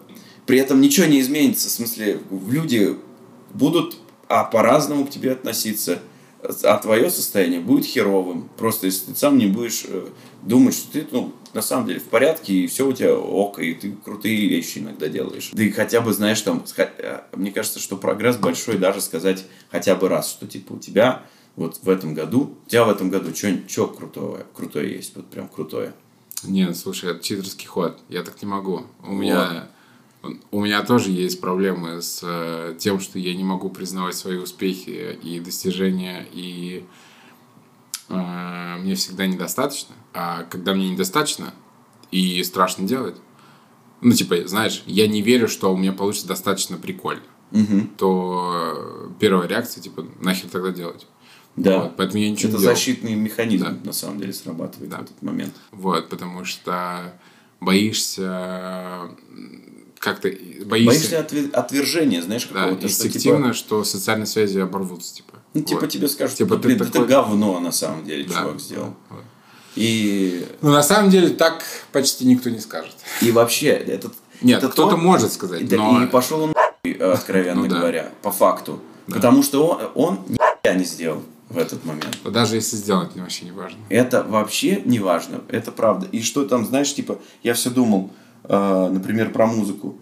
[0.45, 1.69] при этом ничего не изменится.
[1.69, 2.19] В смысле,
[2.49, 2.97] люди
[3.53, 3.97] будут
[4.27, 5.99] а, по-разному к тебе относиться.
[6.63, 8.49] а твое состояние будет херовым.
[8.57, 10.07] Просто если ты сам не будешь э,
[10.47, 13.73] думать, что ты, ну, на самом деле в порядке, и все у тебя ок, и
[13.73, 15.49] ты крутые вещи иногда делаешь.
[15.53, 19.95] Да и хотя бы, знаешь, там, э, мне кажется, что прогресс большой даже сказать хотя
[19.95, 21.23] бы раз, что типа у тебя
[21.55, 25.47] вот в этом году, у тебя в этом году что крутое, крутое есть, вот прям
[25.47, 25.93] крутое.
[26.43, 27.99] Нет, слушай, это читерский ход.
[28.09, 28.83] Я так не могу.
[29.03, 29.69] У меня
[30.51, 35.17] у меня тоже есть проблемы с э, тем, что я не могу признавать свои успехи
[35.21, 36.85] и достижения, и
[38.09, 39.95] э, мне всегда недостаточно.
[40.13, 41.53] А когда мне недостаточно
[42.11, 43.15] и страшно делать,
[44.01, 47.89] ну, типа, знаешь, я не верю, что у меня получится достаточно прикольно, Мгм.
[47.97, 51.07] то э, первая реакция, типа, нахер тогда делать?
[51.55, 51.79] Да.
[51.83, 52.75] Вот, поэтому я ничего Это не делал.
[52.75, 53.77] защитный механизм, Да.
[53.83, 54.97] на самом деле, срабатывает Да.
[54.97, 55.53] в этот момент.
[55.71, 57.19] Вот, потому что
[57.59, 59.09] боишься
[59.99, 60.29] как-то
[60.65, 65.33] боишься, Боишься отве- отвержения, знаешь, да, какого-то, что, инстинктивно, типа, что социальные связи оборвутся, типа.
[65.55, 65.89] ну, типа Вот.
[65.89, 68.33] тебе скажут, Типа что, ты блин, такой- это говно, на самом деле, Да.
[68.35, 68.93] чувак сделал.
[69.09, 69.23] Вот.
[69.77, 72.95] И, Ну, на самом деле, так почти никто не скажет.
[73.21, 74.13] и вообще, этот...
[74.41, 76.03] Нет, это кто-то то- может сказать, Да, но...
[76.03, 77.77] И пошел он э, откровенно Ну да.
[77.77, 78.81] говоря, по факту.
[79.07, 82.17] Потому что он, он нихуя не сделал в этот момент.
[82.25, 83.77] Даже если сделать, мне вообще не важно.
[83.89, 86.07] Это вообще не важно, это правда.
[86.11, 88.09] И что там, знаешь, типа, я все думал,
[88.43, 89.95] э, например, про музыку.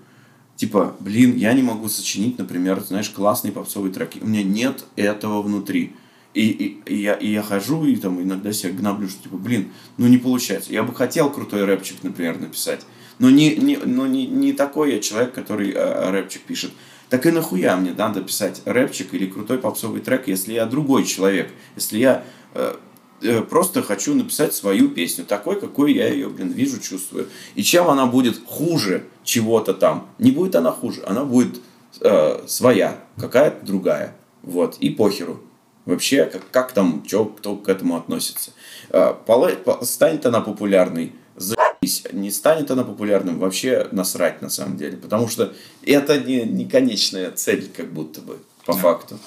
[0.55, 4.19] Типа, блин, я не могу сочинить, например, знаешь, классные попсовые треки.
[4.21, 5.95] У меня нет этого внутри.
[6.35, 9.71] И, и, и я, и я хожу и там иногда себя гноблю, что типа, блин,
[9.97, 10.73] ну не получается.
[10.73, 12.81] Я бы хотел крутой рэпчик, например, написать.
[13.19, 16.71] Но не, не, но не, не такой я человек, который э, рэпчик пишет.
[17.09, 21.49] Так и нахуя мне надо писать рэпчик или крутой попсовый трек, если я другой человек,
[21.77, 22.75] если я э,
[23.21, 27.29] э, просто хочу написать свою песню, такой, какой я ее, блин, вижу, чувствую.
[27.55, 30.09] И чем она будет хуже чего-то там?
[30.19, 31.61] Не будет она хуже, она будет
[32.01, 34.17] э, своя, какая-то другая.
[34.41, 35.41] Вот, и похеру.
[35.85, 38.51] Вообще, как, как там, чё, кто к этому относится.
[38.89, 42.03] По- станет она популярной, заебись.
[42.11, 44.97] Не станет она популярным, вообще насрать на самом деле.
[44.97, 45.53] Потому что
[45.83, 49.19] это не, не конечная цель, как будто бы, по факту.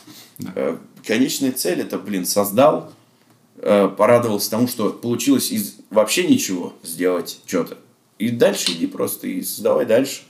[0.54, 0.76] Э,
[1.06, 2.92] Конечная цель это, блин, создал,
[3.58, 7.78] э, порадовался тому, что получилось из вообще ничего сделать что-то.
[8.18, 10.22] И дальше иди просто и создавай дальше.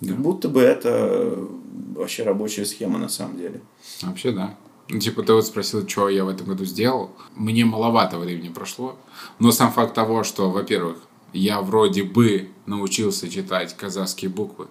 [0.00, 1.46] Как будто бы это э,
[1.94, 3.60] вообще рабочая схема на самом деле.
[4.02, 4.56] Вообще, да.
[4.90, 7.10] Ну, типа, ты вот спросил, что я в этом году сделал.
[7.34, 8.98] Мне маловато времени прошло.
[9.38, 10.96] Но сам факт того, что, во-первых,
[11.32, 14.68] я вроде бы научился читать казахские буквы.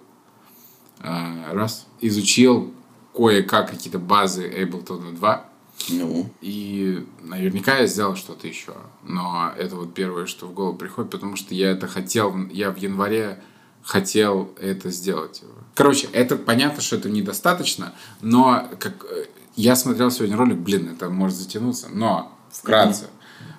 [1.00, 1.86] А, Раз.
[2.00, 2.74] Изучил
[3.14, 5.44] кое-как какие-то базы Ableton 2.
[5.90, 8.74] Ну, И наверняка я сделал что-то еще.
[9.04, 12.76] Но это вот первое, что в голову приходит, потому что я это хотел, я в
[12.78, 13.40] январе
[13.82, 15.42] хотел это сделать.
[15.74, 19.26] Короче, это понятно, что это недостаточно, но как э,
[19.58, 23.08] я смотрел сегодня ролик, блин, это может затянуться, но вкратце.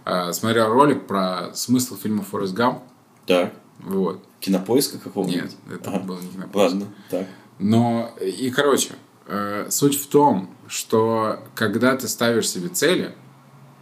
[0.06, 2.80] Э, Смотрел ролик про смысл фильма «Форест Гамп».
[3.26, 3.54] так.
[3.80, 4.24] Вот.
[4.40, 5.42] Кинопоиска какого-нибудь?
[5.68, 6.00] Нет, это Ага.
[6.00, 6.56] был не кинопоиск.
[6.74, 7.28] Ладно, так.
[7.60, 8.94] Но, и, короче,
[9.28, 13.14] э, суть в том, что когда ты ставишь себе цели,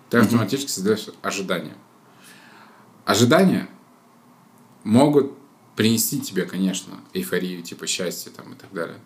[0.09, 1.75] ты автоматически создаешь ожидания.
[3.05, 3.67] Ожидания
[4.83, 5.33] могут
[5.75, 8.97] принести тебе, конечно, эйфорию, типа счастья там, и так далее,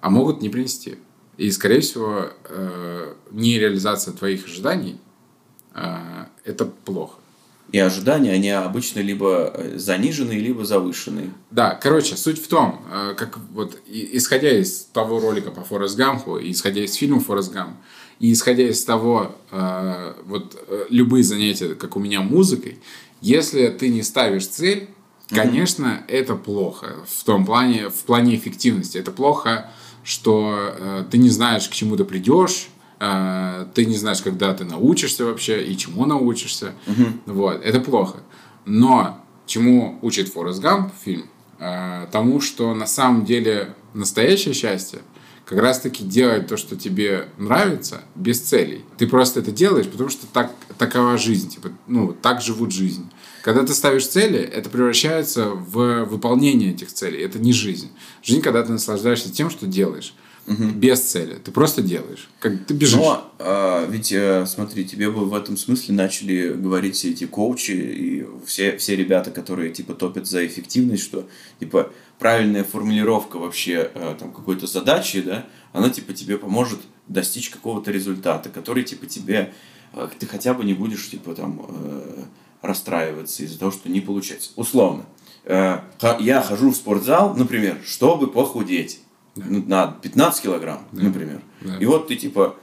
[0.00, 0.98] а могут не принести.
[1.36, 4.98] И, скорее всего, э, нереализация твоих ожиданий
[5.74, 7.16] э, это плохо.
[7.72, 11.32] И ожидания, они обычно либо э, заниженные, либо завышенные.
[11.50, 16.38] Да, короче, суть в том, э, как вот исходя из того ролика по Форест Гампу,
[16.40, 17.76] исходя из фильма Форест Гамп,
[18.18, 19.36] и исходя из того,
[20.24, 22.78] вот любые занятия, как у меня музыкой,
[23.20, 24.88] если ты не ставишь цель,
[25.28, 28.96] конечно, это плохо в том плане, в плане эффективности.
[28.96, 29.70] Это плохо,
[30.06, 32.68] что э, ты не знаешь, к чему ты придешь,
[33.00, 36.74] э, ты не знаешь, когда ты научишься вообще и чему научишься.
[37.26, 38.18] Вот, это плохо.
[38.64, 41.26] Но чему учит Форест Гамп фильм?
[41.58, 45.00] Э, тому, что на самом деле настоящее счастье
[45.46, 48.84] как раз-таки делать то, что тебе нравится, без целей.
[48.98, 51.48] Ты просто это делаешь, потому что так, такова жизнь.
[51.48, 53.08] Типа, ну, так живут жизнь.
[53.42, 57.22] Когда ты ставишь цели, это превращается в выполнение этих целей.
[57.22, 57.90] Это не жизнь.
[58.24, 60.14] Жизнь, когда ты наслаждаешься тем, что делаешь.
[60.48, 61.34] Без цели.
[61.42, 62.28] Ты просто делаешь.
[62.38, 62.96] Как ты бежишь.
[62.96, 67.72] Но а, ведь, э, смотри, тебе бы в этом смысле начали говорить все эти коучи
[67.72, 71.28] и все, все ребята, которые типа топят за эффективность, что
[71.58, 77.90] типа правильная формулировка вообще э, там какой-то задачи, да, она типа тебе поможет достичь какого-то
[77.90, 79.52] результата, который типа тебе
[79.92, 82.24] э, ты хотя бы не будешь типа там э,
[82.62, 84.50] расстраиваться из-за того, что не получается.
[84.56, 85.04] Условно.
[85.48, 89.00] Я хожу в спортзал, например, чтобы похудеть.
[89.36, 91.40] Ну, на 15 килограмм, например.
[91.60, 91.76] Да.
[91.76, 92.56] И вот ты типа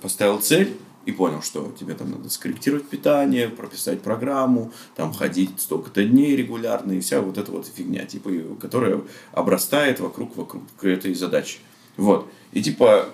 [0.00, 6.04] поставил цель, и понял, что тебе там надо скорректировать питание, прописать программу, там ходить столько-то
[6.04, 9.00] дней регулярно и вся вот эта вот фигня, типа, которая
[9.32, 11.58] обрастает вокруг, вокруг этой задачи.
[11.96, 12.26] Вот.
[12.52, 13.06] И типа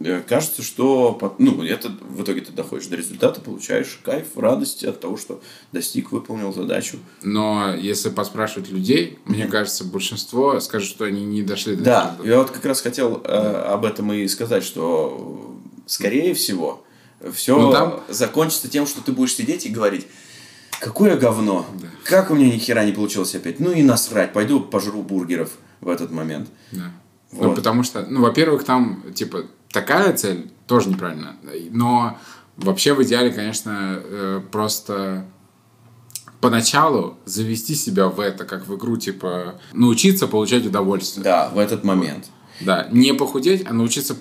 [0.00, 5.00] э, кажется, что ну, это в итоге ты доходишь до результата, получаешь кайф, радость от
[5.00, 5.40] того, что
[5.72, 6.98] достиг, выполнил задачу.
[7.22, 12.26] Но если поспрашивать людей, мне кажется, большинство скажут, что они не дошли до Да, этого.
[12.26, 15.56] я вот как раз хотел э, об этом и сказать, что
[15.86, 16.84] скорее всего
[17.32, 20.06] все Ну, там- закончится тем, что ты будешь сидеть и говорить,
[20.80, 21.66] какое говно,
[22.04, 25.50] как у меня ни хера не получилось опять, ну и насрать, пойду пожру бургеров
[25.80, 26.48] в этот момент.
[26.72, 26.92] Да.
[27.32, 27.56] Ну, Вот.
[27.56, 31.36] потому что, ну, во-первых, там, типа, такая цель тоже неправильно.
[31.70, 32.18] Но
[32.56, 35.26] вообще в идеале, конечно, э, просто
[36.40, 41.24] поначалу завести себя в это, как в игру, типа, научиться получать удовольствие.
[41.24, 42.26] Да, в этот момент.
[42.60, 44.16] Да, не похудеть, а научиться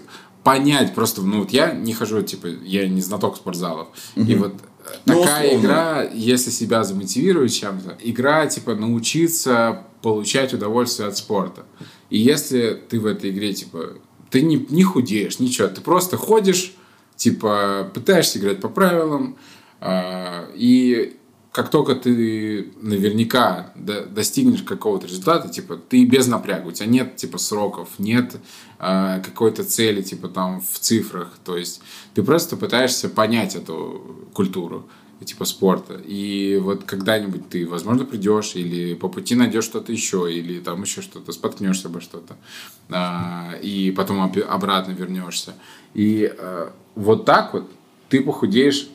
[0.47, 3.89] понять просто, ну вот я не хожу, типа, я не знаток спортзалов.
[4.15, 5.65] И вот э, Ну, такая условно.
[5.65, 11.65] игра, если себя замотивирует чем-то, игра, типа, научиться получать удовольствие от спорта.
[12.09, 13.95] И если ты в этой игре, типа,
[14.29, 16.73] ты не, не худеешь, ничего, ты просто ходишь,
[17.17, 19.35] типа, пытаешься играть по правилам,
[19.81, 21.16] а, и
[21.57, 27.15] как только ты наверняка до- достигнешь какого-то результата, типа, ты без напряга, у тебя нет,
[27.15, 28.35] типа, сроков, нет
[28.77, 31.81] а, какой-то цели, типа, там, в цифрах, то есть
[32.13, 34.87] ты просто пытаешься понять эту культуру,
[35.25, 40.59] типа, спорта, и вот когда-нибудь ты, возможно, придешь, или по пути найдешь что-то еще, или
[40.59, 42.37] там еще что-то, споткнешься обо что-то,
[42.89, 45.55] а, и потом обратно вернешься.
[45.95, 47.67] И а, вот так вот
[48.09, 48.89] ты похудеешь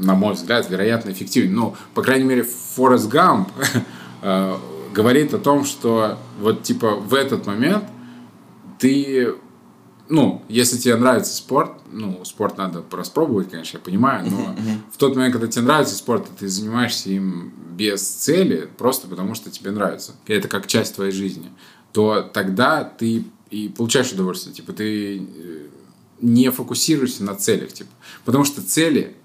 [0.00, 1.54] на мой взгляд, вероятно, эффективнее.
[1.54, 3.48] Ну, по крайней мере, Форест Гамп
[4.22, 4.56] э,
[4.92, 7.84] говорит о том, что вот типа в этот момент
[8.78, 9.34] ты,
[10.08, 14.56] ну, если тебе нравится спорт, ну, спорт надо распробовать, конечно, я понимаю, но
[14.92, 19.34] в тот момент, когда тебе нравится спорт, и ты занимаешься им без цели, просто потому
[19.34, 21.50] что тебе нравится, и это как часть твоей жизни,
[21.92, 25.66] то тогда ты и получаешь удовольствие, типа ты э,
[26.20, 27.90] не фокусируешься на целях, типа,
[28.24, 29.16] потому что цели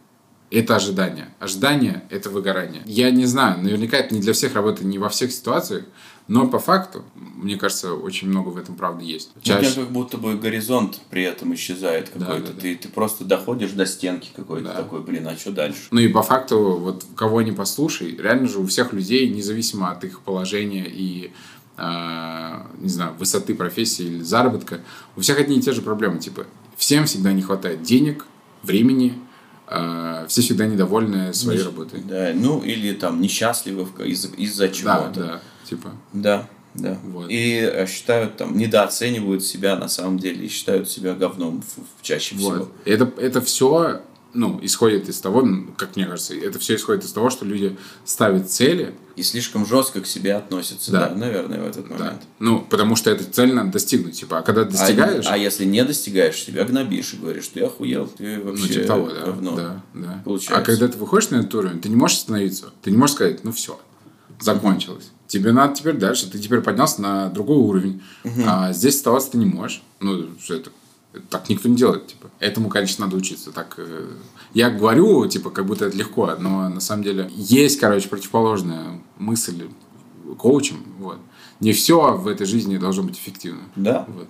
[0.60, 1.30] это ожидание.
[1.40, 2.82] Ожидание– это выгорание.
[2.86, 5.84] Я не знаю, наверняка это не для всех работает, не во всех ситуациях,
[6.28, 9.30] но по факту, мне кажется, очень много в этом правды есть.
[9.36, 9.82] У тебя Чаще.
[9.82, 12.48] как будто бы горизонт при этом исчезает какой-то.
[12.48, 12.62] да, да.
[12.62, 14.74] Ты, ты просто доходишь до стенки какой-то Да.
[14.76, 15.82] такой, блин, а что дальше?
[15.92, 20.04] Ну и по факту, вот кого не послушай, реально же у всех людей, независимо от
[20.04, 21.32] их положения и
[21.78, 24.80] а, не знаю, высоты профессии или заработка,
[25.16, 26.20] у всех одни и те же проблемы.
[26.20, 26.46] Типа,
[26.78, 28.26] всем всегда не хватает денег,
[28.64, 29.14] времени,
[29.68, 32.02] а, все всегда недовольны своей работой.
[32.02, 35.12] Да, ну или там несчастливы из- из-за Да, чего-то.
[35.16, 35.92] да, типа.
[36.14, 36.98] Да, да.
[37.06, 37.28] Вот.
[37.30, 41.64] И э, считают там, недооценивают себя на самом деле и считают себя говном
[42.02, 42.50] чаще всего.
[42.52, 42.72] Вот.
[42.86, 44.02] Это, это все
[44.36, 47.78] ну, исходит из того, ну, как мне кажется, это все исходит из того, что люди
[48.04, 51.08] ставят цели, И слишком жестко к себе относятся, Да.
[51.10, 52.22] да, наверное, в этот да, момент.
[52.40, 55.84] ну, потому что эту цель надо достигнуть, типа, а когда достигаешь, А, а если не
[55.86, 59.56] достигаешь, себя гнобишь и говоришь, ты охуел, ты вообще ну, типа того, да, говно.
[59.56, 60.22] да, да.
[60.26, 60.62] Получается.
[60.62, 63.44] А когда ты выходишь на этот уровень, ты не можешь остановиться, ты не можешь сказать,
[63.46, 63.80] ну, все,
[64.40, 65.12] закончилось.
[65.28, 68.04] Тебе надо теперь дальше, ты теперь поднялся на другой уровень,
[68.46, 69.82] а здесь оставаться ты не можешь.
[70.00, 70.70] Ну, что это,
[71.30, 72.30] так никто не делает, типа.
[72.40, 73.52] Этому, конечно, надо учиться.
[73.52, 74.08] Так, э,
[74.54, 79.68] я говорю, типа, как будто это легко, но на самом деле есть, короче, противоположная мысль
[80.38, 81.20] коучем, вот.
[81.60, 83.62] Не все в этой жизни должно быть эффективно.
[83.76, 84.06] Да.
[84.08, 84.28] Вот.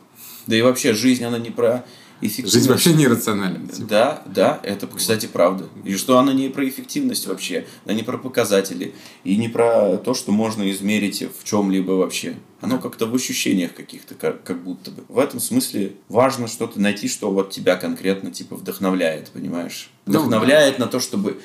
[0.48, 1.86] Да и вообще жизнь, она не про
[2.22, 2.54] эффективность.
[2.54, 3.68] Жизнь вообще нерациональна.
[3.68, 3.88] типа.
[3.88, 5.68] Да, да, это, кстати, правда.
[5.84, 8.94] И что она не про эффективность вообще, она не про показатели,
[9.24, 12.36] и не про то, что можно измерить в чем-либо вообще.
[12.62, 15.04] Оно как-то в ощущениях каких-то, как, как будто бы.
[15.08, 19.90] В этом смысле важно что-то найти, что вот тебя конкретно, типа, вдохновляет, понимаешь?
[20.08, 21.40] Ну, Вдохновляет на то, чтобы...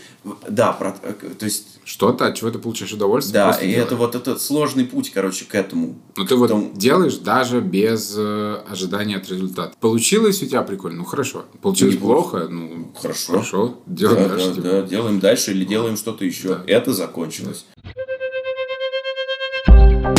[0.48, 1.80] Да, про- то есть...
[1.90, 3.34] Что-то, от чего ты получаешь удовольствие.
[3.34, 3.84] Да, и делая.
[3.84, 5.96] это вот этот сложный путь, короче, к этому.
[6.16, 9.74] Ну, ты вот Потом- делаешь даже без э, ожидания от результата.
[9.80, 11.46] Получилось у тебя прикольно, ну хорошо.
[11.60, 13.32] Получилось Не плохо, ну Хорошо.
[13.32, 14.46] Хорошо, делаем да, дальше.
[14.50, 14.68] да, типа.
[14.68, 16.48] да, делаем дальше или делаем что-то еще.
[16.50, 16.62] Да.
[16.68, 17.66] Это закончилось.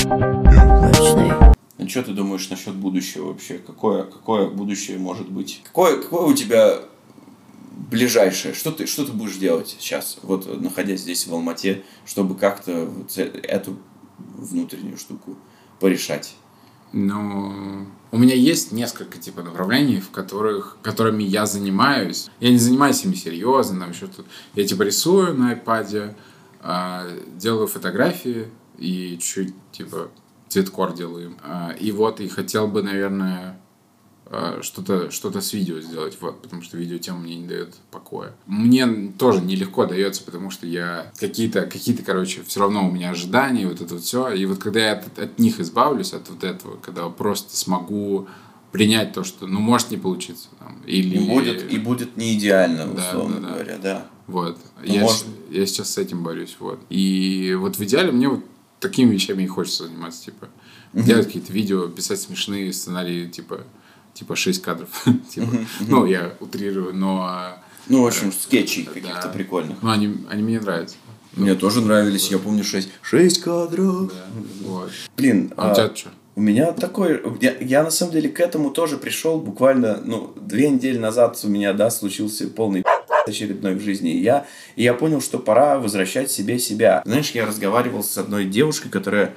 [0.04, 1.32] Мрачный.
[1.78, 3.60] Ну, что ты думаешь насчет будущего вообще?
[3.66, 5.62] Какое, какое будущее может быть?
[5.64, 6.80] Какое, какое у тебя
[7.72, 8.54] ближайшее?
[8.54, 13.18] Что ты, что ты будешь делать сейчас, вот находясь здесь в Алмате, чтобы как-то вот
[13.18, 13.78] эту
[14.18, 15.38] внутреннюю штуку
[15.80, 16.36] порешать?
[16.94, 22.30] Ну, у меня есть несколько типа направлений, в которых, которыми я занимаюсь.
[22.42, 24.26] Я не занимаюсь ими серьезно, там еще тут.
[24.56, 26.16] Я типа рисую на iPad,
[26.60, 27.08] а,
[27.38, 30.10] делаю фотографии и чуть типа
[30.50, 31.38] цветкор делаю.
[31.44, 33.61] А, И вот, и хотел бы, наверное,
[34.62, 38.34] что-то что с видео сделать, вот, потому что видеотема мне не дает покоя.
[38.46, 43.68] Мне тоже нелегко дается, потому что я какие-то, какие-то, короче, все равно у меня ожидания,
[43.68, 44.30] вот это вот все.
[44.32, 48.28] И вот когда я от, от них избавлюсь, от вот этого, когда просто смогу
[48.72, 50.48] принять то, что, ну, может не получиться.
[50.60, 51.18] Там, или...
[51.18, 54.08] И будет, и будет не идеально, условно да, да, говоря, да.
[54.28, 54.58] Вот.
[54.82, 55.26] Ну, я, может...
[55.50, 56.80] я сейчас с этим борюсь, вот.
[56.90, 58.46] И вот в идеале мне вот
[58.80, 60.48] такими вещами и хочется заниматься, типа,
[60.94, 63.66] делать какие-то видео, писать смешные сценарии, типа,
[64.14, 64.90] типа 6 кадров.
[65.30, 65.48] типа.
[65.82, 67.56] Ну, я утрирую, но...
[67.88, 69.82] Ну, в общем, э, скетчей каких-то прикольных.
[69.82, 70.96] Ну, они, они мне нравятся.
[71.36, 74.08] Мне тоже нравились, я помню, 6, 6 кадров.
[74.08, 74.26] Да,
[74.68, 74.92] вот.
[75.16, 76.10] Блин, а, а у тебя что?
[76.36, 77.22] У меня такой...
[77.42, 81.48] Я, я на самом деле к этому тоже пришел буквально, ну, две недели назад у
[81.48, 82.84] меня, да, случился полный
[83.28, 84.12] очередной в жизни.
[84.12, 87.02] И я, и я понял, что пора возвращать себе себя.
[87.06, 89.34] Знаешь, я разговаривал с одной девушкой, которая,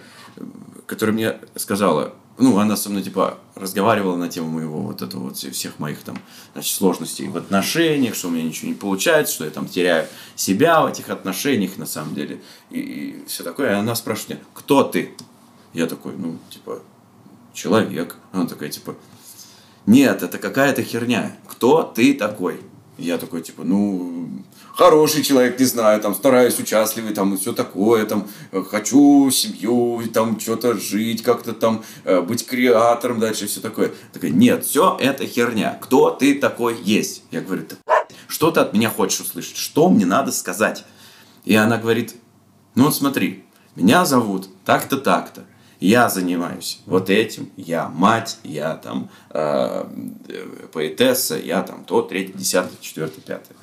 [0.86, 5.36] которая мне сказала, ну, она со мной, типа, разговаривала на тему моего вот этого вот
[5.36, 6.18] всех моих там,
[6.52, 10.82] значит, сложностей в отношениях, что у меня ничего не получается, что я там теряю себя
[10.82, 12.40] в этих отношениях на самом деле,
[12.70, 13.70] и, и все такое.
[13.70, 15.14] И она спрашивает меня, кто ты?
[15.72, 16.82] Я такой, ну, типа,
[17.52, 18.16] человек.
[18.32, 18.96] Она такая, типа,
[19.86, 21.36] нет, это какая-то херня.
[21.46, 22.60] Кто ты такой?
[22.98, 24.28] Я такой, типа, ну,
[24.74, 28.28] хороший человек, не знаю, там, стараюсь, участливый, там, и все такое, там,
[28.70, 33.92] хочу семью, там, что-то жить, как-то там, э, быть креатором, дальше все такое.
[34.12, 35.78] Такая, нет, все это херня.
[35.80, 37.22] Кто ты такой есть?
[37.30, 37.76] Я говорю, ты,
[38.28, 39.56] что ты от меня хочешь услышать?
[39.56, 40.84] Что мне надо сказать?
[41.44, 42.14] И она говорит,
[42.74, 43.44] ну, смотри,
[43.76, 45.44] меня зовут так-то, так-то
[45.84, 49.84] я занимаюсь вот этим, я мать, я там э,
[50.72, 53.54] поэтесса, я там то, третий, десятый, четвертый, пятый.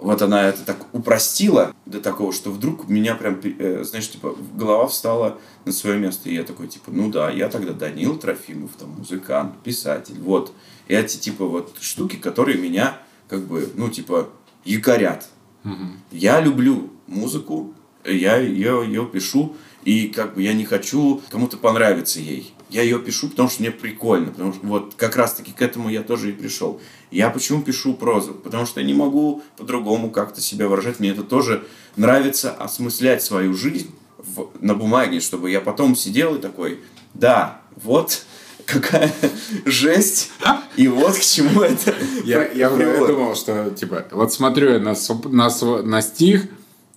[0.00, 4.36] Вот она это так упростила до такого, что вдруг у меня прям, э, знаешь, типа,
[4.54, 6.30] голова встала на свое место.
[6.30, 10.52] И я такой, типа, ну да, я тогда Данил Трофимов, там, музыкант, писатель, вот.
[10.86, 12.98] И эти, типа, вот штуки, которые меня,
[13.28, 14.28] как бы, ну, типа,
[14.64, 15.28] якорят.
[15.64, 15.86] Угу.
[16.12, 22.20] Я люблю музыку, я ее, ее пишу, и как бы я не хочу кому-то понравиться
[22.20, 22.54] ей.
[22.70, 26.02] Я ее пишу, потому что мне прикольно, потому что вот как раз-таки к этому я
[26.02, 26.80] тоже и пришел.
[27.10, 28.34] Я почему пишу прозу?
[28.34, 31.00] Потому что я не могу по-другому как-то себя выражать.
[31.00, 31.64] Мне это тоже
[31.96, 36.80] нравится осмыслять свою жизнь в, на бумаге, чтобы я потом сидел и такой,
[37.14, 38.24] да, вот
[38.66, 39.12] какая
[39.64, 40.30] жесть,
[40.76, 45.82] и вот к чему это Я, я, думал, что, типа, вот смотрю я на, на,
[45.82, 46.46] на стих,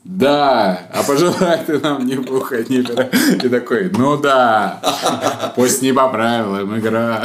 [0.03, 3.09] да, а пожелай ты нам не бухать, не пера.
[3.43, 4.81] И такой, ну да,
[5.55, 7.23] пусть не по правилам игра.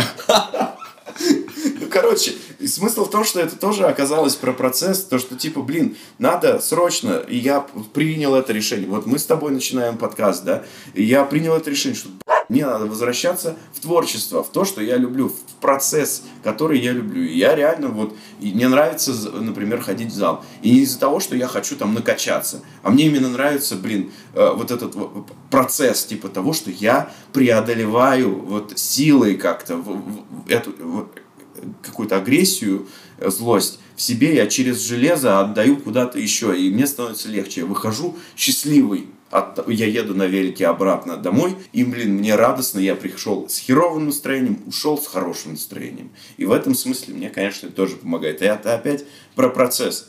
[1.81, 2.35] Ну, короче,
[2.67, 7.23] смысл в том, что это тоже оказалось про процесс, то, что, типа, блин, надо срочно,
[7.27, 8.89] и я принял это решение.
[8.89, 10.63] Вот мы с тобой начинаем подкаст, да,
[10.95, 12.11] и я принял это решение, что,
[12.49, 17.23] мне надо возвращаться в творчество, в то, что я люблю, в процесс, который я люблю.
[17.23, 20.45] И я реально вот, и мне нравится, например, ходить в зал.
[20.63, 24.53] И не из-за того, что я хочу там накачаться, а мне именно нравится, блин, э,
[24.55, 24.95] вот этот
[25.51, 29.83] процесс, типа того, что я преодолеваю вот силой как-то
[30.49, 31.09] эту
[31.83, 32.87] какую-то агрессию,
[33.19, 37.63] э, злость в себе, я через железо отдаю куда-то еще, и мне становится легче.
[37.63, 42.95] Я выхожу счастливый от, я еду на велике обратно домой, и, блин, мне радостно, я
[42.95, 46.11] пришел с херовым настроением, ушел с хорошим настроением.
[46.37, 48.43] И в этом смысле мне, конечно, это тоже помогает.
[48.43, 49.05] И это опять
[49.35, 50.09] про процесс.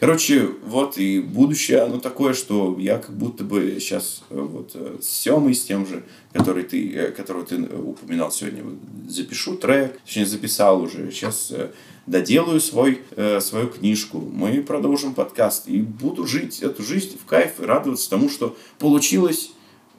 [0.00, 4.98] Короче, вот и будущее, оно такое, что я как будто бы сейчас э, вот э,
[5.02, 8.62] с Семой, с тем же, который ты, э, которого ты упоминал сегодня,
[9.08, 11.52] запишу трек, точнее записал уже, сейчас
[12.08, 17.60] доделаю свой, э, свою книжку, мы продолжим подкаст и буду жить эту жизнь в кайф
[17.60, 19.50] и радоваться тому, что получилось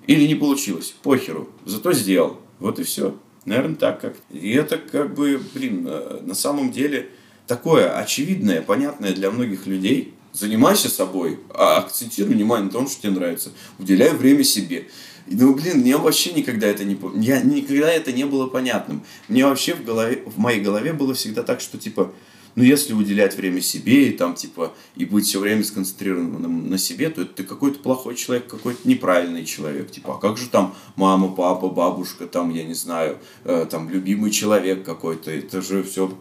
[0.07, 3.15] или не получилось, похеру, зато сделал, вот и все.
[3.45, 4.15] Наверное, так как.
[4.31, 7.09] И это как бы, блин, э, на самом деле
[7.47, 10.13] такое очевидное, понятное для многих людей.
[10.33, 13.51] Занимайся собой, а акцентируй внимание на том, что тебе нравится.
[13.79, 14.87] Уделяй время себе.
[15.31, 16.97] Ну, блин, мне вообще никогда это не...
[17.15, 19.03] Я, никогда это не было понятным.
[19.27, 22.11] Мне вообще в, голове, в моей голове было всегда так, что, типа,
[22.55, 27.09] ну, если уделять время себе и там, типа, и быть все время сконцентрированным на себе,
[27.09, 29.91] то это ты какой-то плохой человек, какой-то неправильный человек.
[29.91, 34.31] Типа, а как же там мама, папа, бабушка, там, я не знаю, э, там, любимый
[34.31, 36.11] человек какой-то, это же все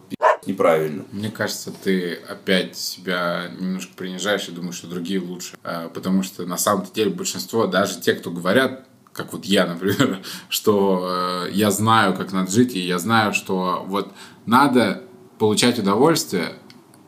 [0.45, 1.05] неправильно.
[1.11, 5.57] Мне кажется, ты опять себя немножко принижаешь и думаешь, что другие лучше.
[5.63, 8.88] А, потому что на самом деле большинство, даже те, кто говорят,
[9.19, 13.83] как вот я, например, что э, я знаю, как надо жить, и я знаю, что
[13.87, 14.11] вот
[14.45, 15.03] надо
[15.37, 16.53] получать удовольствие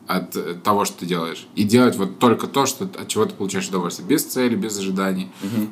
[0.06, 1.46] от э, того, что ты делаешь.
[1.54, 4.06] И делать вот только то, что, от чего ты получаешь удовольствие.
[4.06, 5.30] Без цели, без ожиданий.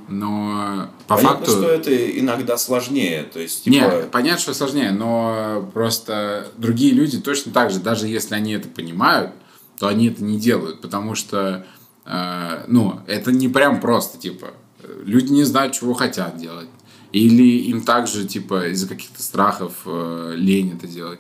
[0.09, 1.51] Но по Понятно, факту...
[1.51, 3.25] что это иногда сложнее.
[3.25, 8.09] То есть, типа, Нет, понятно, что сложнее, но просто другие люди точно так же, даже
[8.09, 9.33] если они это понимают,
[9.79, 11.67] то они это не делают, потому что,
[12.07, 14.55] э, ну, это не прям просто, типа,
[15.05, 16.69] люди не знают, чего хотят делать.
[17.13, 21.19] Или им также, типа, из-за каких-то страхов э, лень это делать.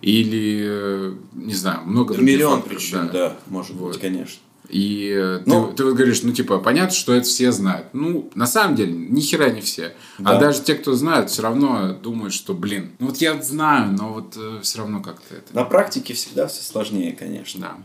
[0.00, 4.40] Или, э, не знаю, много других миллион факторов, причин, да, может быть, конечно.
[4.68, 7.88] И э, Ну- ты, ты вот говоришь, ну, типа, понятно, что это все знают.
[7.92, 9.94] Ну, на самом деле, ни хера не все.
[10.18, 10.30] Да.
[10.36, 14.12] А даже те, кто знают, все равно думают, что, блин, ну вот я знаю, но
[14.12, 15.54] вот все равно как-то это.
[15.54, 17.60] На практике всегда все сложнее, конечно.
[17.60, 17.76] Да.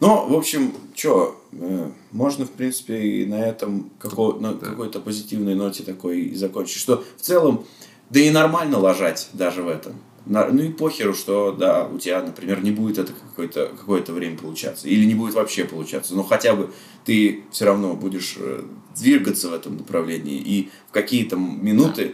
[0.00, 1.41] Ну, в общем, что,
[2.10, 6.78] можно, в принципе, и на этом како- на какой-то позитивной ноте такой и закончить.
[6.78, 7.64] Что в целом,
[8.10, 9.94] да и нормально ложать даже в этом.
[10.24, 14.88] Ну и похеру, что, да, у тебя, например, не будет это какое-то какое время получаться.
[14.88, 16.14] Или не будет вообще получаться.
[16.14, 16.70] Но хотя бы
[17.04, 18.62] ты все равно будешь э,
[18.96, 20.36] двигаться в этом направлении.
[20.36, 22.12] И в какие-то минуты э,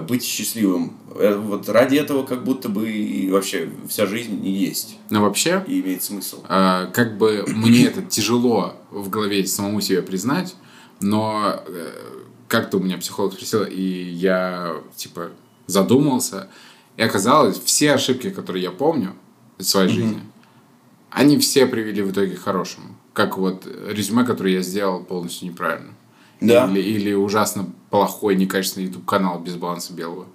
[0.00, 0.92] быть счастливым.
[1.14, 4.98] Э, Вот ради этого как будто бы и вообще вся жизнь и есть.
[5.10, 6.42] Но вообще, И имеет смысл.
[6.48, 10.54] э, как бы мне это тяжело в голове самому себе признать,
[11.00, 11.90] но э,
[12.48, 15.30] как-то у меня психолог спросил, и я, типа,
[15.66, 16.48] задумался,
[16.96, 19.14] и оказалось, все ошибки, которые я помню
[19.58, 20.20] из своей жизни,
[21.10, 22.96] они все привели в итоге к хорошему.
[23.12, 25.94] Как вот резюме, которое я сделал полностью неправильно.
[26.40, 26.66] Да.
[26.70, 30.26] Или, или ужасно плохой, некачественный YouTube канал без баланса белого.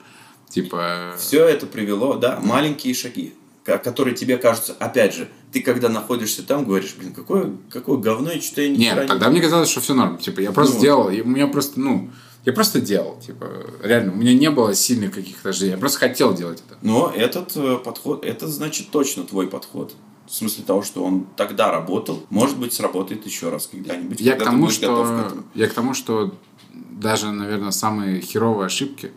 [0.49, 1.15] Типа...
[1.17, 3.33] Все это привело, да, маленькие шаги,
[3.63, 8.31] ко- которые тебе кажутся, опять же, ты когда находишься там, говоришь, блин, какое, какое говно,
[8.31, 10.17] и что я не Нет, тогда мне казалось, что все норм.
[10.17, 10.81] Типа, я просто Ну.
[10.81, 12.09] делал, и у меня просто, ну,
[12.45, 13.19] я просто делал.
[13.19, 13.47] Типа,
[13.81, 15.71] реально, у меня не было сильных каких-то ожиданий.
[15.73, 16.77] Я просто хотел делать это.
[16.81, 19.95] Но этот э, подход, это значит точно твой подход.
[20.27, 24.19] В смысле того, что он тогда работал, может быть, сработает еще раз когда-нибудь.
[24.19, 25.43] Я когда к тому, к что, этому.
[25.53, 26.33] я к тому, что
[26.73, 29.11] даже, наверное, самые херовые ошибки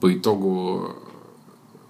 [0.00, 0.94] по итогу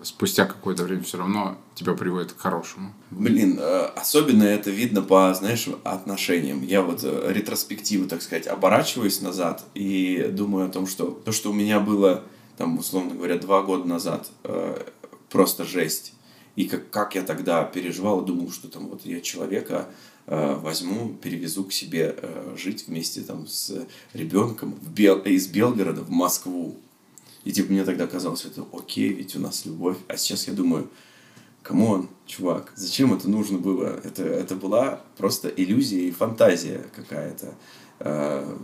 [0.07, 2.95] спустя какое-то время все равно тебя приводят к хорошему.
[3.11, 6.63] Блин, э, особенно это видно по, знаешь, отношениям.
[6.63, 11.51] Я вот э, ретроспективу, так сказать, оборачиваюсь назад и думаю о том, что то, что
[11.51, 12.23] у меня было,
[12.57, 14.83] там, условно говоря, два года назад, э,
[15.29, 16.13] просто жесть.
[16.57, 19.89] И как, как я тогда переживал, думал, что там вот я человека
[20.27, 25.19] э, возьму, перевезу к себе э, жить вместе там с ребенком в Бел...
[25.21, 26.77] из Белгорода в Москву.
[27.45, 29.99] И типа мне тогда казалось, это окей, ведь у нас любовь.
[30.09, 30.89] А сейчас я думаю,
[31.63, 34.01] come on, чувак, зачем это нужно было?
[34.03, 37.55] Это, это была просто иллюзия и фантазия какая-то.
[37.99, 38.57] Э,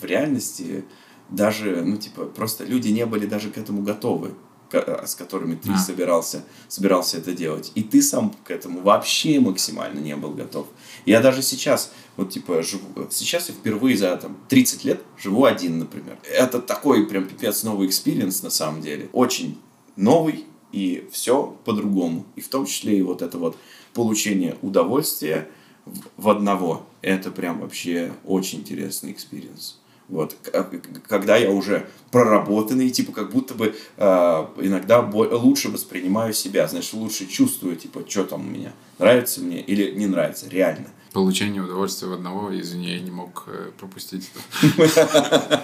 [0.00, 0.84] В реальности
[1.30, 4.34] даже, ну, типа, просто люди не были даже к этому готовы,
[4.72, 5.78] с которыми ты А.
[5.78, 7.72] собирался, собирался это делать.
[7.74, 10.66] И ты сам к этому вообще максимально не был готов.
[11.04, 15.78] Я даже сейчас, вот, типа, живу, сейчас я впервые за, там, 30 лет живу один,
[15.78, 16.18] например.
[16.30, 19.08] Это такой прям пипец новый experience, на самом деле.
[19.12, 19.58] Очень
[19.96, 22.26] новый, и все по-другому.
[22.34, 23.56] И в том числе и вот это вот
[23.94, 25.48] получение удовольствия
[25.84, 26.84] в- в одного.
[27.02, 29.78] Это прям вообще очень интересный experience.
[30.08, 30.64] Вот, к-
[31.08, 36.92] когда я уже проработанный, типа, как будто бы э, иногда бо- лучше воспринимаю себя, знаешь,
[36.92, 40.86] лучше чувствую, типа, что там у меня, нравится мне или не нравится, реально.
[41.12, 44.30] Получение удовольствия в одного, извини, я не мог э, пропустить
[44.76, 45.62] это.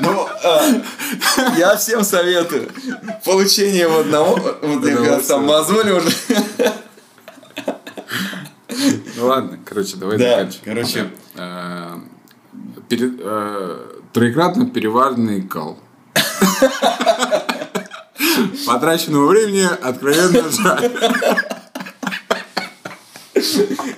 [0.00, 0.80] Ну, э,
[1.58, 2.70] я всем советую.
[3.24, 6.10] Получение в одного, вот я там мозоли уже.
[9.16, 10.64] Ну ладно, короче, давай Да, заканчивать.
[10.64, 11.10] короче.
[11.34, 11.98] Э,
[12.88, 15.78] пере- э, Троекратно переваренный кал.
[18.66, 20.90] Потраченного времени откровенно жаль.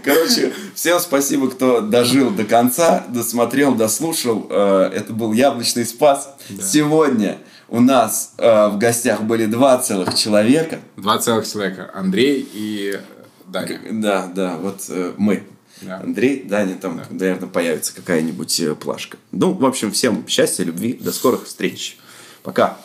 [0.05, 4.47] Короче, всем спасибо, кто дожил до конца, досмотрел, дослушал.
[4.51, 6.35] Э, Это был Яблочный Спас.
[6.61, 7.39] Сегодня
[7.69, 10.81] у нас э, в гостях были два целых человека.
[10.97, 11.91] Два целых человека.
[11.95, 13.01] Андрей и
[13.47, 13.81] Даня.
[13.91, 15.45] Да, да, вот э, мы.
[15.83, 16.01] Да.
[16.01, 17.07] Андрей, Даня, там, да.
[17.11, 19.17] наверное, появится какая-нибудь э, плашка.
[19.31, 21.97] Ну, в общем, всем счастья, любви, до скорых встреч.
[22.43, 22.79] Пока.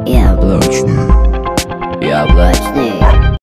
[0.06, 2.08] Яблочный.
[2.08, 3.13] Яблочный.